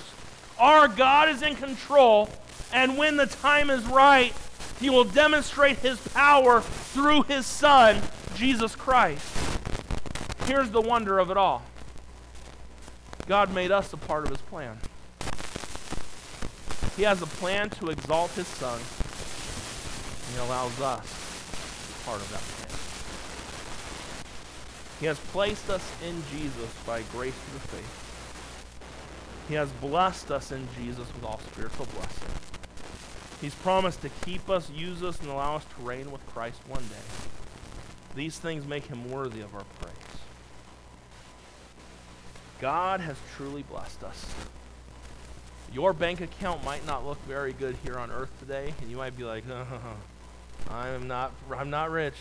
Our 0.58 0.88
God 0.88 1.28
is 1.28 1.42
in 1.42 1.54
control, 1.54 2.28
and 2.72 2.98
when 2.98 3.16
the 3.16 3.26
time 3.26 3.70
is 3.70 3.84
right, 3.86 4.32
he 4.80 4.90
will 4.90 5.04
demonstrate 5.04 5.78
his 5.78 5.98
power 6.08 6.60
through 6.60 7.22
his 7.22 7.46
Son, 7.46 8.00
Jesus 8.34 8.74
Christ. 8.74 9.36
Here's 10.46 10.70
the 10.70 10.80
wonder 10.80 11.18
of 11.18 11.30
it 11.30 11.36
all 11.36 11.62
God 13.28 13.54
made 13.54 13.70
us 13.70 13.92
a 13.92 13.98
part 13.98 14.24
of 14.24 14.30
his 14.30 14.40
plan. 14.40 14.78
He 16.96 17.02
has 17.02 17.20
a 17.20 17.26
plan 17.26 17.68
to 17.70 17.90
exalt 17.90 18.30
his 18.30 18.46
Son, 18.46 18.80
and 18.80 20.34
he 20.34 20.40
allows 20.46 20.80
us 20.80 21.28
part 22.06 22.22
of 22.22 22.30
that 22.32 22.40
plan. 22.40 22.68
He 24.98 25.06
has 25.06 25.18
placed 25.30 25.68
us 25.68 25.84
in 26.02 26.22
Jesus 26.32 26.72
by 26.86 27.02
grace 27.12 27.34
through 27.34 27.78
faith. 27.78 29.44
He 29.48 29.54
has 29.54 29.70
blessed 29.72 30.30
us 30.30 30.50
in 30.50 30.66
Jesus 30.76 31.06
with 31.14 31.24
all 31.24 31.38
spiritual 31.52 31.86
blessing. 31.94 32.28
He's 33.42 33.54
promised 33.56 34.00
to 34.02 34.08
keep 34.24 34.48
us, 34.48 34.70
use 34.70 35.02
us, 35.02 35.20
and 35.20 35.28
allow 35.28 35.56
us 35.56 35.64
to 35.76 35.82
reign 35.86 36.10
with 36.10 36.26
Christ 36.28 36.60
one 36.66 36.82
day. 36.84 36.96
These 38.14 38.38
things 38.38 38.66
make 38.66 38.86
him 38.86 39.10
worthy 39.10 39.42
of 39.42 39.54
our 39.54 39.64
praise. 39.80 39.87
God 42.60 43.00
has 43.00 43.16
truly 43.36 43.62
blessed 43.62 44.02
us. 44.02 44.34
Your 45.72 45.92
bank 45.92 46.20
account 46.20 46.64
might 46.64 46.84
not 46.86 47.06
look 47.06 47.22
very 47.26 47.52
good 47.52 47.76
here 47.84 47.98
on 47.98 48.10
earth 48.10 48.30
today, 48.40 48.74
and 48.80 48.90
you 48.90 48.96
might 48.96 49.16
be 49.16 49.24
like, 49.24 49.44
I'm 50.70 51.06
not 51.06 51.32
I'm 51.54 51.70
not 51.70 51.90
rich. 51.90 52.16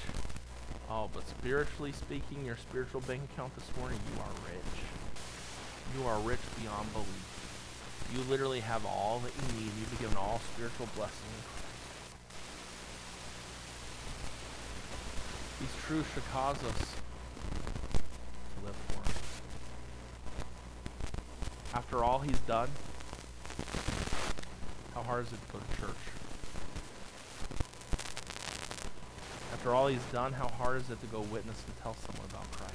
Oh, 0.90 1.10
but 1.14 1.28
spiritually 1.28 1.92
speaking, 1.92 2.46
your 2.46 2.58
spiritual 2.58 3.02
bank 3.02 3.22
account 3.34 3.54
this 3.56 3.66
morning, 3.78 4.00
you 4.14 4.22
are 4.22 4.30
rich. 4.54 5.98
You 5.98 6.08
are 6.08 6.20
rich 6.20 6.40
beyond 6.62 6.92
belief. 6.94 7.38
You 8.14 8.22
literally 8.30 8.62
have 8.62 8.86
all 8.86 9.20
that 9.20 9.34
you 9.36 9.60
need. 9.60 9.72
You've 9.80 9.90
been 9.92 10.08
given 10.08 10.18
all 10.18 10.40
spiritual 10.54 10.88
blessings. 10.96 11.44
These 15.60 15.76
truths 15.86 16.14
should 16.14 16.24
cause 16.32 16.58
us 16.64 16.96
to 18.54 18.66
live 18.66 18.76
for 18.88 19.02
Him. 19.10 19.16
After 21.78 22.04
all 22.04 22.18
He's 22.18 22.40
done, 22.40 22.70
how 24.96 25.04
hard 25.04 25.28
is 25.28 25.32
it 25.32 25.36
to 25.36 25.54
go 25.54 25.60
to 25.60 25.80
church? 25.80 26.04
After 29.54 29.76
all 29.76 29.86
He's 29.86 30.04
done, 30.12 30.34
how 30.34 30.48
hard 30.48 30.82
is 30.82 30.90
it 30.90 31.00
to 31.02 31.06
go 31.06 31.22
witness 31.22 31.64
and 31.68 31.78
tell 31.84 31.96
someone 32.08 32.26
about 32.32 32.52
Christ? 32.52 32.74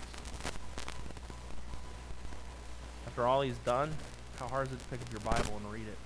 After 3.09 3.27
all 3.27 3.43
He's 3.43 3.59
done, 3.65 3.93
how 4.39 4.47
hard 4.47 4.69
is 4.69 4.75
it 4.75 4.79
to 4.79 4.85
pick 4.85 5.03
up 5.03 5.11
your 5.11 5.21
Bible 5.23 5.57
and 5.57 5.73
read 5.73 5.89
it? 5.89 5.99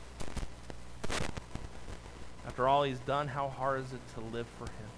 After 2.46 2.66
all 2.66 2.82
He's 2.82 3.00
done, 3.00 3.28
how 3.28 3.50
hard 3.50 3.84
is 3.84 3.92
it 3.92 4.00
to 4.14 4.20
live 4.34 4.46
for 4.56 4.64
Him? 4.64 4.88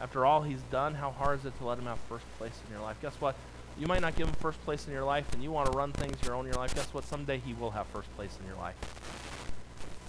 After 0.00 0.24
all 0.24 0.42
he's 0.42 0.62
done, 0.70 0.94
how 0.94 1.10
hard 1.10 1.40
is 1.40 1.44
it 1.46 1.58
to 1.58 1.66
let 1.66 1.76
him 1.76 1.86
have 1.86 1.98
first 2.08 2.24
place 2.38 2.52
in 2.64 2.72
your 2.72 2.82
life? 2.82 2.96
Guess 3.02 3.20
what? 3.20 3.34
You 3.78 3.86
might 3.86 4.00
not 4.00 4.16
give 4.16 4.26
him 4.26 4.34
first 4.34 4.60
place 4.64 4.86
in 4.86 4.92
your 4.92 5.04
life, 5.04 5.32
and 5.32 5.42
you 5.42 5.52
want 5.52 5.70
to 5.70 5.76
run 5.76 5.92
things 5.92 6.16
your 6.24 6.34
own 6.34 6.46
in 6.46 6.52
your 6.52 6.60
life. 6.60 6.74
Guess 6.74 6.92
what? 6.92 7.04
Someday 7.04 7.38
he 7.38 7.54
will 7.54 7.70
have 7.70 7.86
first 7.86 8.14
place 8.16 8.36
in 8.40 8.46
your 8.46 8.56
life. 8.56 8.74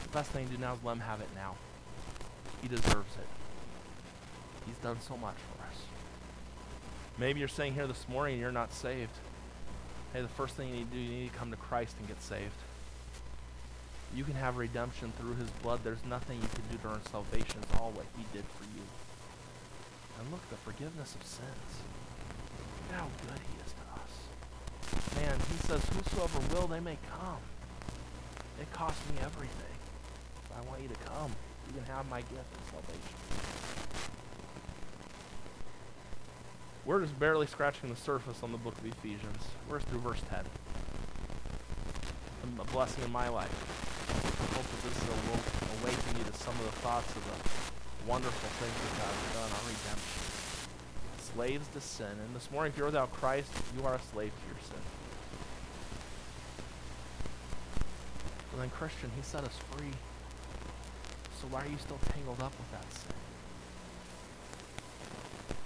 The 0.04 0.10
best 0.10 0.32
thing 0.32 0.48
to 0.48 0.54
do 0.54 0.60
now 0.60 0.74
is 0.74 0.80
let 0.84 0.94
him 0.94 1.02
have 1.02 1.22
it 1.22 1.30
now. 1.36 1.56
He 2.64 2.68
deserves 2.68 3.16
it. 3.16 3.28
He's 4.66 4.78
done 4.78 5.00
so 5.02 5.16
much 5.18 5.36
for 5.36 5.64
us. 5.64 5.76
Maybe 7.20 7.40
you're 7.40 7.48
sitting 7.48 7.74
here 7.74 7.86
this 7.86 8.08
morning 8.10 8.34
and 8.34 8.42
you're 8.42 8.52
not 8.52 8.74
saved. 8.74 9.12
Hey, 10.14 10.22
the 10.22 10.28
first 10.28 10.56
thing 10.56 10.70
you 10.70 10.76
need 10.76 10.92
to 10.92 10.98
do, 10.98 11.02
you 11.02 11.12
need 11.12 11.32
to 11.32 11.38
come 11.38 11.52
to 11.52 11.58
Christ 11.58 11.96
and 12.00 12.08
get 12.08 12.22
saved. 12.24 12.56
You 14.16 14.24
can 14.24 14.34
have 14.34 14.58
redemption 14.58 15.14
through 15.20 15.36
his 15.36 15.50
blood. 15.62 15.82
There's 15.84 16.04
nothing 16.10 16.42
you 16.42 16.48
can 16.48 16.64
do 16.72 16.78
to 16.82 16.96
earn 16.96 17.06
salvation. 17.12 17.60
It's 17.62 17.80
all 17.80 17.92
what 17.92 18.06
he 18.18 18.26
did 18.34 18.46
for 18.58 18.64
you. 18.64 18.82
And 20.20 20.32
look, 20.32 20.50
the 20.50 20.56
forgiveness 20.56 21.14
of 21.14 21.24
sins. 21.24 21.84
Look 22.90 22.98
how 22.98 23.08
good 23.28 23.40
he 23.40 23.56
is 23.66 23.74
to 23.74 23.84
us. 24.02 24.14
Man, 25.16 25.36
he 25.52 25.58
says, 25.68 25.82
whosoever 25.90 26.40
will, 26.56 26.68
they 26.68 26.80
may 26.80 26.98
come. 27.20 27.38
It 28.60 28.72
cost 28.74 28.98
me 29.12 29.20
everything. 29.22 29.78
But 30.50 30.58
I 30.58 30.70
want 30.70 30.82
you 30.82 30.90
to 30.90 30.96
come. 31.06 31.32
You 31.68 31.74
can 31.76 31.86
have 31.94 32.10
my 32.10 32.22
gift 32.22 32.34
of 32.34 32.70
salvation. 32.72 33.16
We're 36.86 37.02
just 37.02 37.20
barely 37.20 37.46
scratching 37.46 37.90
the 37.90 37.96
surface 37.96 38.42
on 38.42 38.52
the 38.52 38.58
book 38.58 38.76
of 38.78 38.86
Ephesians. 38.86 39.44
We're 39.70 39.80
through 39.80 40.00
verse 40.00 40.22
10. 40.30 40.44
A 42.60 42.64
blessing 42.74 43.04
in 43.04 43.12
my 43.12 43.30
life. 43.30 43.54
I 44.10 44.56
hope 44.56 44.66
that 44.66 44.82
this 44.82 44.98
will 45.06 45.38
awaken 45.82 46.18
you 46.18 46.24
to 46.24 46.34
some 46.34 46.56
of 46.56 46.66
the 46.66 46.72
thoughts 46.82 47.16
of 47.16 47.24
the 47.24 48.10
wonderful 48.10 48.50
things 48.58 48.74
that 48.74 49.06
God 49.06 49.14
has 49.14 49.34
done 49.38 49.52
on 49.54 49.68
redemption. 49.70 50.39
Slaves 51.34 51.68
to 51.74 51.82
sin. 51.82 52.08
And 52.08 52.36
this 52.36 52.50
morning, 52.52 52.72
if 52.72 52.78
you're 52.78 52.88
without 52.88 53.14
Christ, 53.14 53.52
you 53.78 53.86
are 53.86 53.96
a 53.96 54.02
slave 54.14 54.32
to 54.32 54.48
your 54.48 54.60
sin. 54.62 54.82
And 58.54 58.62
then, 58.62 58.70
Christian, 58.72 59.12
He 59.16 59.22
set 59.22 59.44
us 59.44 59.58
free. 59.72 59.92
So 61.40 61.48
why 61.48 61.64
are 61.64 61.68
you 61.68 61.78
still 61.78 62.00
tangled 62.12 62.42
up 62.42 62.52
with 62.58 62.72
that 62.72 62.92
sin? 62.92 63.16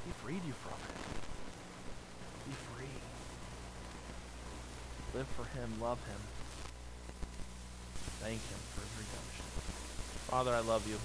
He 0.05 0.11
freed 0.21 0.41
you 0.45 0.53
from 0.53 0.77
it. 0.77 0.95
Be 2.45 2.53
free. 2.75 2.95
Live 5.15 5.27
for 5.29 5.45
Him, 5.57 5.73
love 5.81 5.97
Him. 6.05 6.19
Thank 8.19 8.41
Him 8.41 8.59
for 8.75 8.81
His 8.81 8.91
redemption. 8.99 9.45
Father, 10.29 10.53
I 10.53 10.59
love 10.59 10.87
you. 10.87 10.97